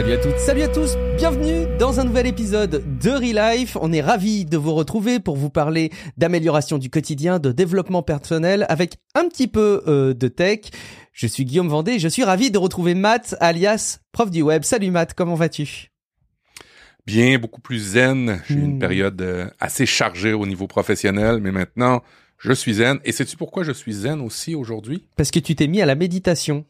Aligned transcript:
Salut 0.00 0.12
à 0.14 0.16
toutes, 0.16 0.38
salut 0.38 0.62
à 0.62 0.68
tous, 0.68 0.96
bienvenue 1.18 1.66
dans 1.78 2.00
un 2.00 2.04
nouvel 2.04 2.26
épisode 2.26 2.82
de 3.02 3.10
Relife. 3.10 3.76
On 3.82 3.92
est 3.92 4.00
ravis 4.00 4.46
de 4.46 4.56
vous 4.56 4.72
retrouver 4.72 5.20
pour 5.20 5.36
vous 5.36 5.50
parler 5.50 5.90
d'amélioration 6.16 6.78
du 6.78 6.88
quotidien, 6.88 7.38
de 7.38 7.52
développement 7.52 8.02
personnel 8.02 8.64
avec 8.70 8.94
un 9.14 9.28
petit 9.28 9.46
peu 9.46 9.82
euh, 9.86 10.14
de 10.14 10.28
tech. 10.28 10.60
Je 11.12 11.26
suis 11.26 11.44
Guillaume 11.44 11.68
Vendée 11.68 11.92
et 11.92 11.98
je 11.98 12.08
suis 12.08 12.24
ravi 12.24 12.50
de 12.50 12.56
retrouver 12.56 12.94
Matt 12.94 13.36
alias 13.40 13.98
prof 14.10 14.30
du 14.30 14.40
web. 14.40 14.62
Salut 14.62 14.90
Matt, 14.90 15.12
comment 15.12 15.34
vas-tu? 15.34 15.90
Bien, 17.06 17.38
beaucoup 17.38 17.60
plus 17.60 17.90
zen. 17.92 18.40
J'ai 18.48 18.54
eu 18.54 18.62
une 18.62 18.76
Hmm. 18.76 18.78
période 18.78 19.20
euh, 19.20 19.50
assez 19.60 19.84
chargée 19.84 20.32
au 20.32 20.46
niveau 20.46 20.66
professionnel, 20.66 21.40
mais 21.42 21.52
maintenant, 21.52 22.02
je 22.38 22.54
suis 22.54 22.72
zen. 22.72 23.00
Et 23.04 23.12
sais-tu 23.12 23.36
pourquoi 23.36 23.64
je 23.64 23.72
suis 23.72 23.92
zen 23.92 24.22
aussi 24.22 24.54
aujourd'hui? 24.54 25.04
Parce 25.16 25.30
que 25.30 25.40
tu 25.40 25.54
t'es 25.54 25.66
mis 25.66 25.82
à 25.82 25.86
la 25.86 25.94
méditation. 25.94 26.64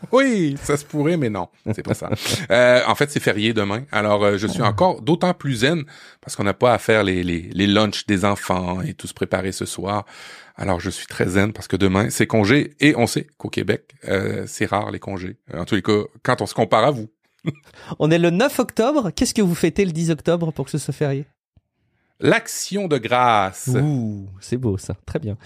Oui, 0.12 0.56
ça 0.62 0.76
se 0.76 0.84
pourrait, 0.84 1.16
mais 1.16 1.30
non, 1.30 1.48
c'est 1.74 1.82
pas 1.82 1.94
ça. 1.94 2.10
Euh, 2.50 2.80
en 2.86 2.94
fait, 2.94 3.10
c'est 3.10 3.20
férié 3.20 3.52
demain. 3.52 3.84
Alors, 3.92 4.24
euh, 4.24 4.36
je 4.38 4.46
suis 4.46 4.62
encore 4.62 5.02
d'autant 5.02 5.34
plus 5.34 5.56
zen 5.56 5.84
parce 6.20 6.36
qu'on 6.36 6.44
n'a 6.44 6.54
pas 6.54 6.72
à 6.72 6.78
faire 6.78 7.04
les, 7.04 7.22
les, 7.22 7.50
les 7.52 7.66
lunchs 7.66 8.06
des 8.06 8.24
enfants 8.24 8.80
et 8.80 8.94
tout 8.94 9.06
se 9.06 9.14
préparer 9.14 9.52
ce 9.52 9.66
soir. 9.66 10.06
Alors, 10.56 10.80
je 10.80 10.90
suis 10.90 11.06
très 11.06 11.26
zen 11.26 11.52
parce 11.52 11.68
que 11.68 11.76
demain, 11.76 12.10
c'est 12.10 12.26
congé. 12.26 12.74
Et 12.80 12.94
on 12.96 13.06
sait 13.06 13.26
qu'au 13.38 13.48
Québec, 13.48 13.94
euh, 14.08 14.44
c'est 14.46 14.66
rare 14.66 14.90
les 14.90 14.98
congés. 14.98 15.36
En 15.54 15.64
tous 15.64 15.74
les 15.74 15.82
cas, 15.82 16.02
quand 16.22 16.40
on 16.42 16.46
se 16.46 16.54
compare 16.54 16.84
à 16.84 16.90
vous. 16.90 17.08
On 17.98 18.10
est 18.10 18.18
le 18.18 18.28
9 18.28 18.58
octobre, 18.58 19.10
qu'est-ce 19.16 19.32
que 19.32 19.40
vous 19.40 19.54
fêtez 19.54 19.86
le 19.86 19.92
10 19.92 20.10
octobre 20.10 20.52
pour 20.52 20.66
que 20.66 20.70
ce 20.70 20.76
soit 20.76 20.92
férié? 20.92 21.24
L'action 22.20 22.86
de 22.86 22.98
grâce. 22.98 23.70
Ouh, 23.82 24.26
c'est 24.40 24.58
beau 24.58 24.76
ça, 24.76 24.94
très 25.06 25.18
bien. 25.18 25.36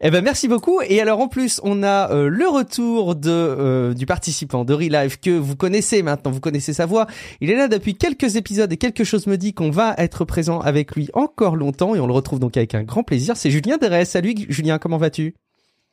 Eh 0.00 0.10
ben 0.10 0.22
merci 0.22 0.48
beaucoup. 0.48 0.80
Et 0.82 1.00
alors 1.00 1.20
en 1.20 1.28
plus, 1.28 1.60
on 1.62 1.82
a 1.84 2.10
euh, 2.10 2.28
le 2.28 2.48
retour 2.48 3.14
de 3.14 3.30
euh, 3.30 3.94
du 3.94 4.04
participant 4.04 4.64
de 4.64 4.74
Relive 4.74 5.20
que 5.20 5.30
vous 5.30 5.54
connaissez 5.54 6.02
maintenant, 6.02 6.32
vous 6.32 6.40
connaissez 6.40 6.72
sa 6.72 6.86
voix. 6.86 7.06
Il 7.40 7.50
est 7.50 7.56
là 7.56 7.68
depuis 7.68 7.94
quelques 7.94 8.34
épisodes 8.36 8.72
et 8.72 8.76
quelque 8.76 9.04
chose 9.04 9.26
me 9.28 9.36
dit 9.36 9.54
qu'on 9.54 9.70
va 9.70 9.94
être 9.98 10.24
présent 10.24 10.58
avec 10.60 10.96
lui 10.96 11.08
encore 11.14 11.54
longtemps 11.54 11.94
et 11.94 12.00
on 12.00 12.06
le 12.08 12.12
retrouve 12.12 12.40
donc 12.40 12.56
avec 12.56 12.74
un 12.74 12.82
grand 12.82 13.04
plaisir. 13.04 13.36
C'est 13.36 13.50
Julien 13.50 13.76
Derès. 13.76 14.04
Salut 14.04 14.34
Julien, 14.48 14.78
comment 14.78 14.98
vas-tu? 14.98 15.34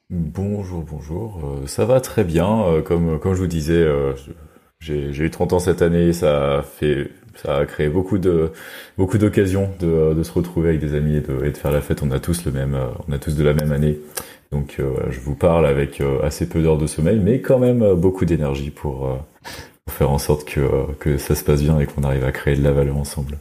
Bonjour, 0.10 0.84
bonjour. 0.84 1.40
Euh, 1.44 1.68
ça 1.68 1.86
va 1.86 2.02
très 2.02 2.24
bien. 2.24 2.64
Euh, 2.64 2.82
comme 2.82 3.20
comme 3.20 3.34
je 3.36 3.40
vous 3.42 3.48
disais, 3.48 3.74
euh, 3.74 4.16
je- 4.16 4.32
j'ai 4.82 5.24
eu 5.24 5.30
30 5.30 5.54
ans 5.54 5.60
cette 5.60 5.82
année. 5.82 6.12
Ça 6.12 6.58
a 6.58 6.62
fait, 6.64 7.12
ça 7.36 7.58
a 7.58 7.66
créé 7.66 7.88
beaucoup 7.88 8.18
de 8.18 8.52
beaucoup 8.98 9.18
d'occasions 9.18 9.70
de, 9.80 10.14
de 10.14 10.24
se 10.24 10.32
retrouver 10.32 10.70
avec 10.70 10.82
des 10.82 10.96
amis 10.96 11.16
et 11.16 11.22
de, 11.22 11.52
faire 11.52 11.72
la 11.72 11.82
fête. 11.82 12.04
On 12.04 12.12
a 12.12 12.20
tous 12.20 12.46
le 12.46 12.52
même, 12.52 12.74
euh, 12.74 12.88
on 13.08 13.14
a 13.14 13.20
tous 13.20 13.36
de 13.36 13.44
la 13.44 13.54
même 13.54 13.72
année. 13.72 14.00
Donc 14.52 14.78
euh, 14.80 14.94
je 15.10 15.20
vous 15.20 15.36
parle 15.36 15.66
avec 15.66 16.02
euh, 16.02 16.22
assez 16.24 16.50
peu 16.50 16.62
d'heures 16.62 16.78
de 16.78 16.88
sommeil, 16.88 17.20
mais 17.20 17.40
quand 17.42 17.60
même 17.60 17.94
beaucoup 17.96 18.26
d'énergie 18.26 18.72
pour, 18.72 19.18
faire 19.90 20.12
en 20.12 20.20
sorte 20.20 20.46
que 20.46 20.94
que 21.00 21.18
ça 21.18 21.36
se 21.36 21.44
passe 21.44 21.62
bien 21.62 21.80
et 21.80 21.86
qu'on 21.86 22.04
arrive 22.04 22.24
à 22.24 22.32
créer 22.32 22.56
de 22.56 22.64
la 22.64 22.72
valeur 22.72 22.98
ensemble. 22.98 23.38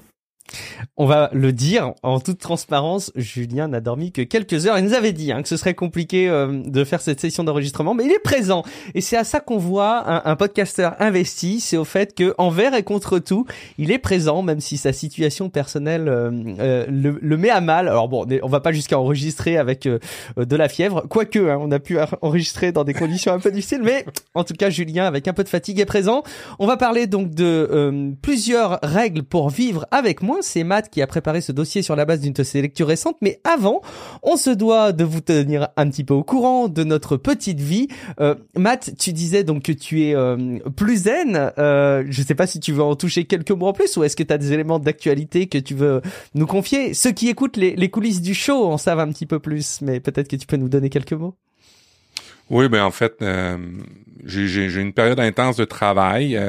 On 0.97 1.07
va 1.07 1.31
le 1.33 1.53
dire 1.53 1.93
en 2.03 2.21
toute 2.21 2.39
transparence, 2.39 3.13
Julien 3.15 3.69
n'a 3.69 3.81
dormi 3.81 4.13
que 4.13 4.23
quelques 4.23 4.67
heures. 4.67 4.79
Il 4.79 4.85
nous 4.85 4.95
avait 4.95 5.13
dit 5.13 5.33
hein, 5.33 5.43
que 5.43 5.49
ce 5.49 5.57
serait 5.57 5.75
compliqué 5.75 6.29
euh, 6.29 6.63
de 6.65 6.85
faire 6.85 7.01
cette 7.01 7.21
session 7.21 7.45
d'enregistrement, 7.45 7.95
mais 7.95 8.05
il 8.05 8.13
est 8.13 8.23
présent. 8.23 8.65
Et 8.95 9.01
c'est 9.01 9.17
à 9.17 9.25
ça 9.25 9.41
qu'on 9.41 9.59
voit 9.59 10.09
un, 10.11 10.31
un 10.31 10.37
podcasteur 10.37 10.97
investi, 10.99 11.61
c'est 11.61 11.77
au 11.77 11.85
fait 11.85 12.15
que 12.15 12.35
envers 12.39 12.75
et 12.75 12.83
contre 12.83 13.19
tout, 13.19 13.47
il 13.79 13.91
est 13.91 13.99
présent, 13.99 14.43
même 14.43 14.61
si 14.61 14.77
sa 14.77 14.93
situation 14.93 15.49
personnelle 15.49 16.09
euh, 16.09 16.31
euh, 16.59 16.87
le, 16.89 17.37
met 17.37 17.51
à 17.51 17.61
mal. 17.61 17.89
Alors 17.89 18.09
bon, 18.09 18.27
on 18.43 18.49
va 18.49 18.61
pas 18.61 18.73
jusqu'à 18.73 18.99
enregistrer 18.99 19.57
avec 19.57 19.89
de 19.89 20.57
la 20.57 20.69
fièvre, 20.69 21.07
quoique 21.09 21.39
hein, 21.39 21.59
on 21.61 21.71
a 21.71 21.79
pu 21.79 21.99
enregistrer 22.21 22.73
dans 22.73 22.85
des 22.85 22.95
conditions 22.95 23.33
un 23.33 23.39
peu 23.39 23.51
difficiles, 23.51 23.83
mais 23.83 24.05
en 24.35 24.45
tout 24.45 24.55
cas 24.55 24.69
Julien 24.69 25.07
avec 25.07 25.29
un 25.29 25.33
peu 25.33 25.45
de 25.45 25.49
fatigue 25.49 25.81
est 25.81 25.87
présent. 25.87 26.23
On 26.59 26.67
va 26.67 26.77
parler 26.77 27.07
donc 27.07 27.31
de 27.31 28.13
plusieurs 28.21 28.79
règles 28.83 29.23
pour 29.23 29.49
vivre 29.49 29.87
avec 29.91 30.23
moins. 30.23 30.40
C'est 30.43 30.65
Matt 30.65 30.91
qui 30.91 31.03
a 31.03 31.07
préparé 31.07 31.41
ce 31.41 31.53
dossier 31.53 31.83
sur 31.83 31.97
la 31.97 32.05
base 32.05 32.21
d'une 32.21 32.33
de 32.33 32.43
ses 32.43 32.63
lectures 32.63 32.87
récentes. 32.87 33.17
Mais 33.21 33.41
avant, 33.45 33.83
on 34.23 34.37
se 34.37 34.51
doit 34.51 34.93
de 34.93 35.05
vous 35.05 35.21
tenir 35.21 35.69
un 35.77 35.89
petit 35.91 36.05
peu 36.05 36.15
au 36.15 36.23
courant 36.23 36.69
de 36.69 36.85
notre 36.85 37.17
petite 37.17 37.61
vie. 37.61 37.89
Euh, 38.21 38.35
Matt, 38.57 38.91
tu 38.99 39.13
disais 39.13 39.45
donc 39.45 39.65
que 39.65 39.73
tu 39.73 40.03
es 40.03 40.15
euh, 40.15 40.59
plus 40.77 41.05
zen. 41.05 41.53
Euh, 41.59 42.05
je 42.09 42.23
sais 42.23 42.35
pas 42.35 42.47
si 42.47 42.61
tu 42.61 42.73
veux 42.73 42.83
en 42.83 42.97
toucher 42.97 43.25
quelques 43.25 43.51
mots 43.51 43.69
en 43.69 43.73
plus 43.73 43.97
ou 43.97 44.05
est-ce 44.05 44.17
que 44.17 44.23
tu 44.23 44.33
as 44.33 44.39
des 44.39 44.53
éléments 44.53 44.79
d'actualité 44.79 45.47
que 45.47 45.59
tu 45.59 45.75
veux 45.75 46.01
nous 46.35 46.47
confier? 46.47 46.95
Ceux 46.95 47.13
qui 47.13 47.29
écoutent 47.29 47.57
les, 47.57 47.91
coulisses 47.91 48.23
du 48.23 48.35
show 48.35 48.67
en 48.67 48.79
savent 48.79 49.01
un 49.01 49.09
petit 49.09 49.27
peu 49.27 49.41
plus, 49.41 49.81
mais 49.83 50.01
peut-être 50.01 50.29
que 50.29 50.37
tu 50.37 50.47
peux 50.47 50.57
nous 50.57 50.69
donner 50.69 50.91
quelques 50.91 51.13
mots. 51.13 51.35
Oui, 52.49 52.69
ben 52.69 52.83
en 52.83 52.91
fait, 52.91 53.15
euh, 53.23 53.59
j'ai 54.25 54.81
une 54.81 54.93
période 54.93 55.21
intense 55.21 55.57
de 55.57 55.65
travail 55.65 56.41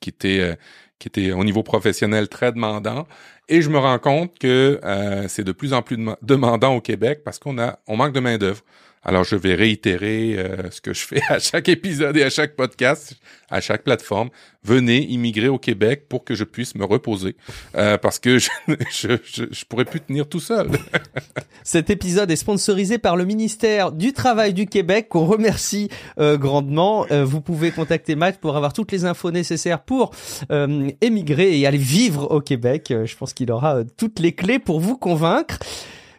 qui 0.00 0.10
était 0.10 0.56
qui 0.98 1.08
était 1.08 1.32
au 1.32 1.44
niveau 1.44 1.62
professionnel 1.62 2.28
très 2.28 2.52
demandant, 2.52 3.06
et 3.48 3.62
je 3.62 3.68
me 3.70 3.78
rends 3.78 3.98
compte 3.98 4.38
que 4.38 4.80
euh, 4.84 5.24
c'est 5.28 5.44
de 5.44 5.52
plus 5.52 5.72
en 5.72 5.82
plus 5.82 5.96
dem- 5.96 6.16
demandant 6.22 6.74
au 6.74 6.80
Québec 6.80 7.20
parce 7.24 7.38
qu'on 7.38 7.58
a 7.58 7.78
on 7.86 7.96
manque 7.96 8.12
de 8.12 8.20
main 8.20 8.38
d'œuvre. 8.38 8.62
Alors 9.08 9.22
je 9.22 9.36
vais 9.36 9.54
réitérer 9.54 10.34
euh, 10.36 10.68
ce 10.72 10.80
que 10.80 10.92
je 10.92 11.06
fais 11.06 11.20
à 11.28 11.38
chaque 11.38 11.68
épisode 11.68 12.16
et 12.16 12.24
à 12.24 12.30
chaque 12.30 12.56
podcast, 12.56 13.14
à 13.50 13.60
chaque 13.60 13.84
plateforme. 13.84 14.30
Venez 14.64 15.04
immigrer 15.06 15.46
au 15.46 15.58
Québec 15.58 16.06
pour 16.08 16.24
que 16.24 16.34
je 16.34 16.42
puisse 16.42 16.74
me 16.74 16.84
reposer 16.84 17.36
euh, 17.76 17.98
parce 17.98 18.18
que 18.18 18.38
je, 18.40 18.50
je, 18.92 19.10
je 19.22 19.44
je 19.48 19.64
pourrais 19.64 19.84
plus 19.84 20.00
tenir 20.00 20.28
tout 20.28 20.40
seul. 20.40 20.68
Cet 21.62 21.88
épisode 21.90 22.30
est 22.32 22.36
sponsorisé 22.36 22.98
par 22.98 23.16
le 23.16 23.24
ministère 23.24 23.92
du 23.92 24.12
Travail 24.12 24.54
du 24.54 24.66
Québec, 24.66 25.08
qu'on 25.08 25.24
remercie 25.24 25.88
euh, 26.18 26.36
grandement. 26.36 27.06
Euh, 27.12 27.24
vous 27.24 27.40
pouvez 27.40 27.70
contacter 27.70 28.16
Matt 28.16 28.40
pour 28.40 28.56
avoir 28.56 28.72
toutes 28.72 28.90
les 28.90 29.04
infos 29.04 29.30
nécessaires 29.30 29.82
pour 29.82 30.10
euh, 30.50 30.90
émigrer 31.00 31.58
et 31.60 31.64
aller 31.66 31.78
vivre 31.78 32.32
au 32.32 32.40
Québec. 32.40 32.90
Euh, 32.90 33.06
je 33.06 33.16
pense 33.16 33.32
qu'il 33.36 33.52
aura 33.52 33.76
euh, 33.76 33.84
toutes 33.96 34.18
les 34.18 34.32
clés 34.32 34.58
pour 34.58 34.80
vous 34.80 34.96
convaincre. 34.96 35.60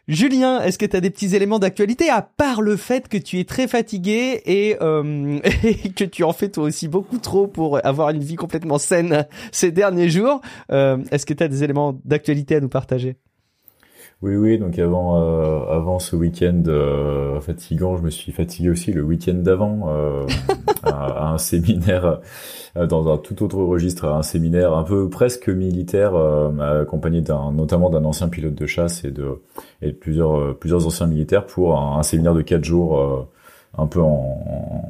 Julien, 0.07 0.61
est-ce 0.61 0.77
que 0.77 0.85
tu 0.85 0.95
as 0.95 1.01
des 1.01 1.09
petits 1.09 1.35
éléments 1.35 1.59
d'actualité 1.59 2.09
à 2.09 2.21
part 2.21 2.61
le 2.61 2.77
fait 2.77 3.09
que 3.09 3.17
tu 3.17 3.39
es 3.39 3.43
très 3.43 3.67
fatigué 3.67 4.41
et, 4.45 4.77
euh, 4.81 5.39
et 5.63 5.89
que 5.89 6.05
tu 6.05 6.23
en 6.23 6.31
fais 6.31 6.47
toi 6.47 6.63
aussi 6.63 6.87
beaucoup 6.87 7.17
trop 7.17 7.47
pour 7.47 7.85
avoir 7.85 8.11
une 8.11 8.23
vie 8.23 8.35
complètement 8.35 8.77
saine 8.77 9.25
ces 9.51 9.71
derniers 9.71 10.09
jours 10.09 10.39
euh, 10.71 10.97
Est-ce 11.11 11.25
que 11.25 11.33
tu 11.33 11.43
as 11.43 11.49
des 11.49 11.65
éléments 11.65 11.99
d'actualité 12.05 12.55
à 12.55 12.61
nous 12.61 12.69
partager? 12.69 13.17
Oui, 14.23 14.35
oui, 14.35 14.57
donc 14.57 14.79
avant, 14.79 15.21
euh, 15.21 15.59
avant 15.69 15.99
ce 15.99 16.15
week-end 16.15 16.63
euh, 16.65 17.39
fatigant, 17.39 17.97
je 17.97 18.01
me 18.01 18.09
suis 18.09 18.31
fatigué 18.31 18.71
aussi 18.71 18.91
le 18.91 19.03
week-end 19.03 19.35
d'avant 19.35 19.89
euh, 19.89 20.25
à, 20.83 21.33
un 21.33 21.37
séminaire, 21.37 22.19
euh, 22.77 22.87
dans 22.87 23.13
un 23.13 23.19
tout 23.19 23.43
autre 23.43 23.57
registre, 23.57 24.05
à 24.05 24.17
un 24.17 24.23
séminaire 24.23 24.73
un 24.73 24.83
peu 24.83 25.07
presque 25.07 25.49
militaire, 25.49 26.15
euh, 26.15 26.81
accompagné 26.81 27.21
d'un, 27.21 27.51
notamment 27.51 27.91
d'un 27.91 28.05
ancien 28.05 28.27
pilote 28.27 28.55
de 28.55 28.65
chasse 28.65 29.03
et 29.03 29.11
de, 29.11 29.39
et 29.83 29.87
de 29.87 29.95
plusieurs, 29.95 30.39
euh, 30.39 30.57
plusieurs 30.59 30.87
anciens 30.87 31.05
militaires 31.05 31.45
pour 31.45 31.79
un, 31.79 32.01
séminaire 32.01 32.33
de 32.33 32.41
quatre 32.41 32.63
jours, 32.63 33.27
un 33.77 33.85
peu 33.85 34.01
en, 34.01 34.07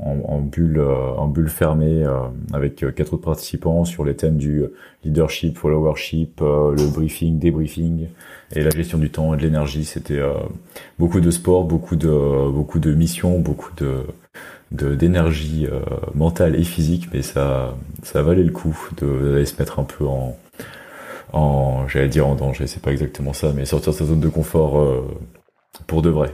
en, 0.05 0.33
en 0.33 0.39
bulle, 0.39 0.79
en 0.79 1.27
bulle 1.27 1.49
fermée, 1.49 2.03
euh, 2.05 2.19
avec 2.53 2.75
quatre 2.95 3.13
autres 3.13 3.25
participants 3.25 3.83
sur 3.83 4.05
les 4.05 4.15
thèmes 4.15 4.37
du 4.37 4.63
leadership, 5.03 5.57
followership, 5.57 6.41
euh, 6.41 6.71
le 6.71 6.87
briefing, 6.93 7.39
débriefing 7.39 8.07
et 8.55 8.63
la 8.63 8.69
gestion 8.69 8.97
du 8.97 9.09
temps 9.09 9.33
et 9.33 9.37
de 9.37 9.41
l'énergie. 9.41 9.85
C'était 9.85 10.19
euh, 10.19 10.33
beaucoup 10.99 11.19
de 11.19 11.31
sport, 11.31 11.65
beaucoup 11.65 11.95
de 11.95 12.51
beaucoup 12.51 12.79
de 12.79 12.93
missions, 12.93 13.39
beaucoup 13.39 13.71
de 13.77 14.05
d'énergie 14.71 15.65
euh, 15.71 15.79
mentale 16.13 16.55
et 16.55 16.63
physique, 16.63 17.07
mais 17.13 17.21
ça 17.21 17.75
ça 18.03 18.21
valait 18.21 18.43
le 18.43 18.51
coup 18.51 18.77
d'aller 19.01 19.45
se 19.45 19.57
mettre 19.59 19.79
un 19.79 19.83
peu 19.85 20.05
en 20.05 20.37
en 21.33 21.87
j'allais 21.87 22.09
dire 22.09 22.27
en 22.27 22.35
danger, 22.35 22.67
c'est 22.67 22.81
pas 22.81 22.91
exactement 22.91 23.33
ça, 23.33 23.53
mais 23.53 23.65
sortir 23.65 23.93
de 23.93 23.97
sa 23.97 24.05
zone 24.05 24.19
de 24.19 24.29
confort 24.29 24.79
euh, 24.79 25.07
pour 25.87 26.01
de 26.01 26.09
vrai. 26.09 26.33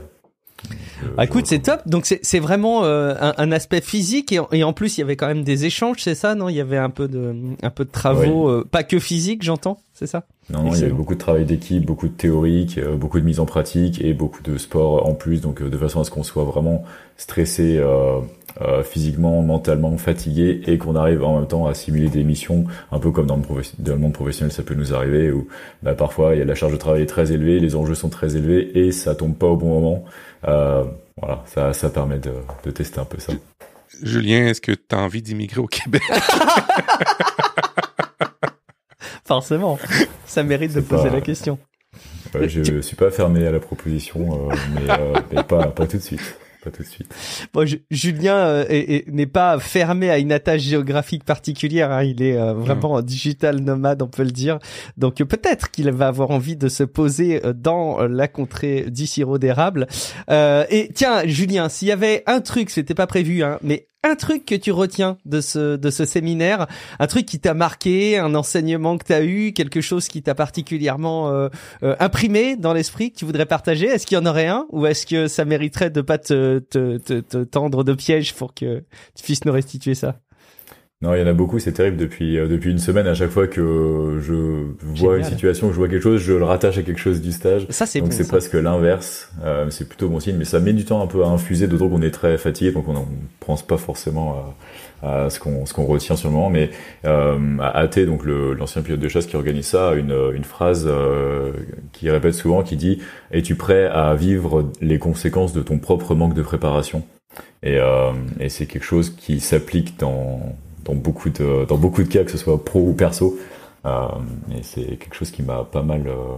Euh, 1.02 1.06
Ah, 1.18 1.24
écoute, 1.24 1.44
je- 1.46 1.50
c'est 1.50 1.58
top. 1.60 1.80
Donc 1.86 2.06
c'est 2.06 2.20
c'est 2.22 2.38
vraiment 2.38 2.84
euh, 2.84 3.14
un, 3.20 3.34
un 3.36 3.52
aspect 3.52 3.80
physique 3.80 4.32
et, 4.32 4.38
en- 4.38 4.48
et 4.52 4.62
en 4.64 4.72
plus 4.72 4.96
il 4.96 5.00
y 5.00 5.04
avait 5.04 5.16
quand 5.16 5.26
même 5.26 5.42
des 5.44 5.64
échanges, 5.64 5.96
c'est 6.00 6.14
ça, 6.14 6.34
non? 6.34 6.48
Il 6.48 6.54
y 6.56 6.60
avait 6.60 6.76
un 6.78 6.90
peu 6.90 7.08
de 7.08 7.34
un 7.62 7.70
peu 7.70 7.84
de 7.84 7.90
travaux, 7.90 8.48
euh, 8.48 8.66
pas 8.70 8.82
que 8.84 8.98
physique, 8.98 9.42
j'entends, 9.42 9.78
c'est 9.92 10.06
ça? 10.06 10.24
Non, 10.50 10.58
non, 10.58 10.64
il 10.64 10.66
y 10.66 10.68
avait 10.72 10.78
Excellent. 10.82 10.96
beaucoup 10.96 11.14
de 11.14 11.18
travail 11.18 11.44
d'équipe, 11.46 11.84
beaucoup 11.86 12.06
de 12.08 12.12
théorique, 12.12 12.76
euh, 12.78 12.96
beaucoup 12.96 13.18
de 13.18 13.24
mise 13.24 13.40
en 13.40 13.46
pratique 13.46 14.00
et 14.02 14.12
beaucoup 14.12 14.42
de 14.42 14.58
sport 14.58 15.06
en 15.08 15.14
plus, 15.14 15.40
donc 15.40 15.62
euh, 15.62 15.70
de 15.70 15.78
façon 15.78 16.00
à 16.00 16.04
ce 16.04 16.10
qu'on 16.10 16.22
soit 16.22 16.44
vraiment 16.44 16.84
stressé 17.16 17.78
euh, 17.78 18.20
euh, 18.60 18.82
physiquement, 18.82 19.40
mentalement, 19.42 19.96
fatigué 19.96 20.60
et 20.66 20.76
qu'on 20.78 20.96
arrive 20.96 21.24
en 21.24 21.38
même 21.38 21.48
temps 21.48 21.66
à 21.66 21.74
simuler 21.74 22.08
des 22.08 22.24
missions, 22.24 22.64
un 22.92 22.98
peu 22.98 23.10
comme 23.10 23.26
dans 23.26 23.36
le, 23.36 23.42
dans 23.78 23.92
le 23.92 23.98
monde 23.98 24.12
professionnel, 24.12 24.52
ça 24.52 24.62
peut 24.62 24.74
nous 24.74 24.92
arriver 24.94 25.32
où 25.32 25.48
bah, 25.82 25.94
parfois 25.94 26.34
il 26.34 26.38
y 26.38 26.42
a 26.42 26.44
la 26.44 26.54
charge 26.54 26.72
de 26.72 26.76
travail 26.78 27.02
est 27.02 27.06
très 27.06 27.32
élevée, 27.32 27.58
les 27.58 27.74
enjeux 27.74 27.94
sont 27.94 28.10
très 28.10 28.36
élevés 28.36 28.78
et 28.78 28.92
ça 28.92 29.14
tombe 29.14 29.34
pas 29.34 29.46
au 29.46 29.56
bon 29.56 29.68
moment. 29.80 30.04
Euh, 30.46 30.84
voilà, 31.16 31.42
ça, 31.46 31.72
ça 31.72 31.90
permet 31.90 32.18
de, 32.18 32.32
de 32.64 32.70
tester 32.70 32.98
un 33.00 33.04
peu 33.04 33.18
ça. 33.18 33.32
Julien, 34.02 34.46
est-ce 34.46 34.60
que 34.60 34.72
tu 34.72 34.94
as 34.94 34.98
envie 34.98 35.22
d'immigrer 35.22 35.60
au 35.60 35.66
Québec? 35.66 36.02
Forcément, 39.26 39.78
ça 40.26 40.42
mérite 40.42 40.74
de 40.74 40.80
poser 40.80 41.08
pas- 41.08 41.14
la 41.14 41.20
question. 41.20 41.58
Euh, 42.34 42.48
je 42.48 42.80
suis 42.80 42.96
pas 42.96 43.10
fermé 43.10 43.46
à 43.46 43.52
la 43.52 43.60
proposition, 43.60 44.50
euh, 44.50 44.54
mais, 44.74 44.90
euh, 44.90 45.14
mais 45.32 45.42
pas, 45.44 45.68
pas 45.68 45.86
tout 45.86 45.96
de 45.96 46.02
suite. 46.02 46.36
Pas 46.64 46.70
tout 46.70 46.82
de 46.82 46.88
suite. 46.88 47.14
bon, 47.52 47.68
Julien 47.90 48.64
n'est 49.06 49.26
pas 49.26 49.58
fermé 49.58 50.10
à 50.10 50.18
une 50.18 50.32
attache 50.32 50.62
géographique 50.62 51.24
particulière. 51.24 51.92
Hein. 51.92 52.04
Il 52.04 52.22
est 52.22 52.36
vraiment 52.54 53.02
digital 53.02 53.60
nomade, 53.60 54.02
on 54.02 54.08
peut 54.08 54.24
le 54.24 54.30
dire. 54.30 54.58
Donc 54.96 55.16
peut-être 55.16 55.70
qu'il 55.70 55.90
va 55.90 56.08
avoir 56.08 56.30
envie 56.30 56.56
de 56.56 56.68
se 56.68 56.84
poser 56.84 57.42
dans 57.54 58.06
la 58.06 58.28
contrée 58.28 58.86
du 58.90 59.06
sirop 59.06 59.38
d'érable. 59.38 59.86
et 60.30 60.90
tiens, 60.94 61.26
Julien, 61.26 61.68
s'il 61.68 61.88
y 61.88 61.92
avait 61.92 62.22
un 62.26 62.40
truc, 62.40 62.70
c'était 62.70 62.94
pas 62.94 63.06
prévu, 63.06 63.42
hein, 63.42 63.58
mais 63.62 63.88
un 64.04 64.14
truc 64.14 64.44
que 64.44 64.54
tu 64.54 64.70
retiens 64.70 65.18
de 65.24 65.40
ce 65.40 65.76
de 65.76 65.90
ce 65.90 66.04
séminaire, 66.04 66.66
un 66.98 67.06
truc 67.06 67.26
qui 67.26 67.40
t'a 67.40 67.54
marqué, 67.54 68.18
un 68.18 68.34
enseignement 68.34 68.98
que 68.98 69.04
tu 69.06 69.12
as 69.12 69.24
eu, 69.24 69.52
quelque 69.52 69.80
chose 69.80 70.08
qui 70.08 70.22
t'a 70.22 70.34
particulièrement 70.34 71.30
euh, 71.30 71.48
euh, 71.82 71.96
imprimé 71.98 72.56
dans 72.56 72.72
l'esprit 72.72 73.12
que 73.12 73.18
tu 73.18 73.24
voudrais 73.24 73.46
partager? 73.46 73.86
Est-ce 73.86 74.06
qu'il 74.06 74.16
y 74.16 74.20
en 74.20 74.26
aurait 74.26 74.46
un? 74.46 74.66
Ou 74.70 74.86
est-ce 74.86 75.06
que 75.06 75.26
ça 75.26 75.44
mériterait 75.44 75.90
de 75.90 76.02
pas 76.02 76.18
te, 76.18 76.58
te, 76.58 76.98
te, 76.98 77.20
te 77.20 77.44
tendre 77.44 77.82
de 77.82 77.94
piège 77.94 78.34
pour 78.34 78.54
que 78.54 78.84
tu 79.14 79.24
puisses 79.24 79.44
nous 79.44 79.52
restituer 79.52 79.94
ça? 79.94 80.20
Non, 81.04 81.14
il 81.14 81.20
y 81.20 81.22
en 81.22 81.26
a 81.26 81.34
beaucoup, 81.34 81.58
c'est 81.58 81.72
terrible. 81.72 81.98
Depuis 81.98 82.38
euh, 82.38 82.48
depuis 82.48 82.70
une 82.70 82.78
semaine, 82.78 83.06
à 83.06 83.12
chaque 83.12 83.28
fois 83.28 83.46
que 83.46 84.18
je 84.22 84.32
vois 84.80 85.18
une 85.18 85.24
situation, 85.24 85.66
que 85.68 85.74
je 85.74 85.78
vois 85.78 85.88
quelque 85.88 86.02
chose, 86.02 86.18
je 86.22 86.32
le 86.32 86.44
rattache 86.44 86.78
à 86.78 86.82
quelque 86.82 86.98
chose 86.98 87.20
du 87.20 87.30
stage. 87.30 87.66
Ça, 87.68 87.84
c'est 87.84 88.00
Donc 88.00 88.14
c'est 88.14 88.26
presque 88.26 88.54
l'inverse. 88.54 89.30
Euh, 89.44 89.68
c'est 89.68 89.86
plutôt 89.86 90.08
bon 90.08 90.18
signe, 90.18 90.36
mais 90.38 90.46
ça 90.46 90.60
met 90.60 90.72
du 90.72 90.86
temps 90.86 91.02
un 91.02 91.06
peu 91.06 91.22
à 91.22 91.26
infuser, 91.26 91.66
d'autant 91.68 91.90
qu'on 91.90 92.00
est 92.00 92.10
très 92.10 92.38
fatigué, 92.38 92.72
donc 92.72 92.88
on 92.88 92.94
ne 92.94 93.04
pense 93.38 93.62
pas 93.62 93.76
forcément 93.76 94.54
à, 95.02 95.26
à 95.26 95.30
ce 95.30 95.38
qu'on 95.38 95.66
ce 95.66 95.74
qu'on 95.74 95.84
retient 95.84 96.16
sur 96.16 96.30
le 96.30 96.34
moment. 96.36 96.48
Mais 96.48 96.70
euh, 97.04 97.58
AT, 97.60 98.06
donc 98.06 98.24
l'ancien 98.24 98.80
pilote 98.80 99.00
de 99.00 99.08
chasse 99.08 99.26
qui 99.26 99.36
organise 99.36 99.66
ça, 99.66 99.92
une 99.92 100.16
une 100.34 100.44
phrase 100.44 100.86
euh, 100.88 101.52
qui 101.92 102.08
répète 102.08 102.32
souvent, 102.32 102.62
qui 102.62 102.76
dit 102.76 103.02
"Es-tu 103.30 103.56
prêt 103.56 103.84
à 103.84 104.14
vivre 104.14 104.70
les 104.80 104.98
conséquences 104.98 105.52
de 105.52 105.60
ton 105.60 105.78
propre 105.78 106.14
manque 106.14 106.32
de 106.32 106.42
préparation?" 106.42 107.02
Et, 107.62 107.78
euh, 107.78 108.12
et 108.40 108.48
c'est 108.48 108.66
quelque 108.66 108.84
chose 108.84 109.10
qui 109.10 109.40
s'applique 109.40 109.98
dans 109.98 110.54
dans 110.84 110.94
beaucoup 110.94 111.30
de 111.30 111.64
dans 111.66 111.76
beaucoup 111.76 112.02
de 112.02 112.08
cas, 112.08 112.24
que 112.24 112.30
ce 112.30 112.38
soit 112.38 112.62
pro 112.62 112.80
ou 112.80 112.92
perso. 112.92 113.38
Euh, 113.86 114.08
et 114.56 114.62
c'est 114.62 114.96
quelque 114.96 115.14
chose 115.14 115.30
qui 115.30 115.42
m'a 115.42 115.64
pas 115.64 115.82
mal 115.82 116.06
euh, 116.06 116.36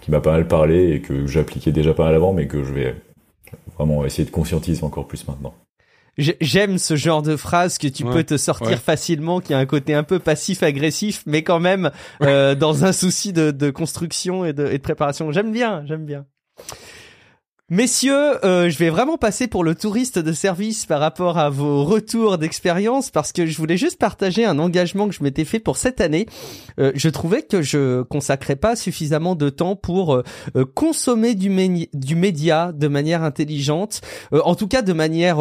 qui 0.00 0.10
m'a 0.10 0.20
pas 0.20 0.32
mal 0.32 0.48
parlé 0.48 0.92
et 0.92 1.00
que 1.00 1.26
j'appliquais 1.26 1.72
déjà 1.72 1.94
pas 1.94 2.04
mal 2.04 2.14
avant, 2.14 2.32
mais 2.32 2.46
que 2.46 2.62
je 2.64 2.72
vais 2.72 2.96
vraiment 3.76 4.04
essayer 4.04 4.24
de 4.24 4.30
conscientiser 4.30 4.82
encore 4.84 5.06
plus 5.06 5.26
maintenant. 5.28 5.54
J'aime 6.18 6.76
ce 6.76 6.94
genre 6.94 7.22
de 7.22 7.36
phrase 7.36 7.78
que 7.78 7.88
tu 7.88 8.04
peux 8.04 8.22
te 8.22 8.36
sortir 8.36 8.78
facilement, 8.78 9.40
qui 9.40 9.54
a 9.54 9.58
un 9.58 9.64
côté 9.64 9.94
un 9.94 10.02
peu 10.02 10.18
passif-agressif, 10.18 11.22
mais 11.24 11.42
quand 11.42 11.58
même 11.58 11.90
euh, 12.22 12.54
dans 12.54 12.84
un 12.84 12.92
souci 12.92 13.32
de, 13.32 13.50
de 13.50 13.70
construction 13.70 14.44
et 14.44 14.52
de, 14.52 14.66
et 14.66 14.76
de 14.76 14.82
préparation. 14.82 15.32
J'aime 15.32 15.52
bien, 15.52 15.86
j'aime 15.86 16.04
bien. 16.04 16.26
Messieurs, 17.74 18.44
euh, 18.44 18.68
je 18.68 18.76
vais 18.76 18.90
vraiment 18.90 19.16
passer 19.16 19.46
pour 19.46 19.64
le 19.64 19.74
touriste 19.74 20.18
de 20.18 20.32
service 20.34 20.84
par 20.84 21.00
rapport 21.00 21.38
à 21.38 21.48
vos 21.48 21.84
retours 21.84 22.36
d'expérience 22.36 23.08
parce 23.08 23.32
que 23.32 23.46
je 23.46 23.56
voulais 23.56 23.78
juste 23.78 23.98
partager 23.98 24.44
un 24.44 24.58
engagement 24.58 25.08
que 25.08 25.14
je 25.14 25.22
m'étais 25.22 25.46
fait 25.46 25.58
pour 25.58 25.78
cette 25.78 26.02
année. 26.02 26.26
Euh, 26.78 26.92
je 26.94 27.08
trouvais 27.08 27.40
que 27.40 27.62
je 27.62 28.02
consacrais 28.02 28.56
pas 28.56 28.76
suffisamment 28.76 29.34
de 29.34 29.48
temps 29.48 29.74
pour 29.74 30.16
euh, 30.16 30.22
consommer 30.74 31.34
du, 31.34 31.48
du 31.94 32.14
média 32.14 32.72
de 32.72 32.88
manière 32.88 33.22
intelligente, 33.22 34.02
en 34.32 34.54
tout 34.54 34.68
cas 34.68 34.82
de 34.82 34.92
manière 34.92 35.38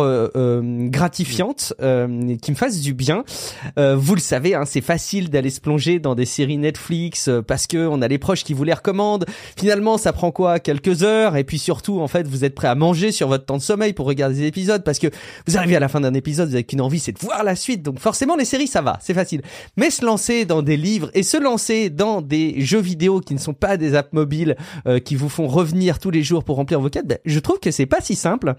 gratifiante, 0.89 1.74
qui 1.78 2.51
me 2.51 2.56
fasse 2.56 2.80
du 2.80 2.94
bien. 2.94 3.25
vous 3.75 4.16
le 4.16 4.22
savez, 4.22 4.56
hein, 4.56 4.63
c'est 4.66 4.80
facile 4.80 5.30
d'aller 5.30 5.50
se 5.50 5.60
plonger 5.60 6.00
dans 6.00 6.16
des 6.16 6.25
séries 6.25 6.57
Netflix 6.57 7.30
parce 7.45 7.68
que 7.68 7.88
on 7.88 8.01
a 8.01 8.07
les 8.07 8.19
proches 8.19 8.45
qui 8.45 8.54
vous 8.54 8.63
les 8.63 8.74
recommandent. 8.74 9.25
Finalement, 9.57 9.98
ça 9.98 10.13
prend 10.13 10.31
quoi? 10.31 10.60
Quelques 10.60 11.04
heures 11.04 11.36
et 11.36 11.44
puis 11.44 11.60
surtout, 11.60 12.00
en 12.00 12.07
fait 12.07 12.20
vous 12.27 12.45
êtes 12.45 12.56
prêt 12.56 12.68
à 12.68 12.75
manger 12.75 13.12
sur 13.12 13.27
votre 13.27 13.45
temps 13.45 13.57
de 13.57 13.62
sommeil 13.62 13.94
pour 13.94 14.06
regarder 14.06 14.35
des 14.35 14.45
épisodes 14.45 14.83
parce 14.83 15.00
que 15.00 15.07
vous 15.47 15.57
arrivez 15.57 15.75
à 15.75 15.79
la 15.79 15.88
fin 15.88 16.01
d'un 16.01 16.13
épisode, 16.13 16.50
vous 16.50 16.56
avez 16.56 16.63
qu'une 16.63 16.81
envie, 16.81 17.00
c'est 17.00 17.12
de 17.12 17.19
voir 17.19 17.44
la 17.44 17.56
suite. 17.56 17.83
Donc 17.83 18.00
forcément, 18.00 18.35
les 18.35 18.45
séries, 18.45 18.68
ça 18.68 18.81
va, 18.81 18.97
c'est 19.01 19.13
facile. 19.13 19.41
Mais 19.77 19.89
se 19.89 20.06
lancer 20.06 20.45
dans 20.45 20.62
des 20.62 20.77
livres 20.77 21.09
et 21.13 21.23
se 21.23 21.38
lancer 21.38 21.89
dans 21.89 22.21
des 22.21 22.62
jeux 22.62 22.81
vidéo 22.81 23.19
qui 23.19 23.33
ne 23.33 23.39
sont 23.39 23.53
pas 23.53 23.77
des 23.77 23.95
apps 23.95 24.13
mobiles 24.13 24.56
euh, 24.88 25.00
qui 25.00 25.15
vous 25.15 25.29
font 25.29 25.47
revenir 25.47 26.00
tous 26.00 26.12
les 26.12 26.23
jours 26.23 26.44
pour 26.44 26.56
remplir 26.56 26.79
vos 26.79 26.89
quêtes, 26.89 27.07
ben, 27.07 27.18
je 27.25 27.39
trouve 27.39 27.59
que 27.59 27.71
c'est 27.71 27.85
pas 27.85 28.01
si 28.01 28.15
simple. 28.15 28.56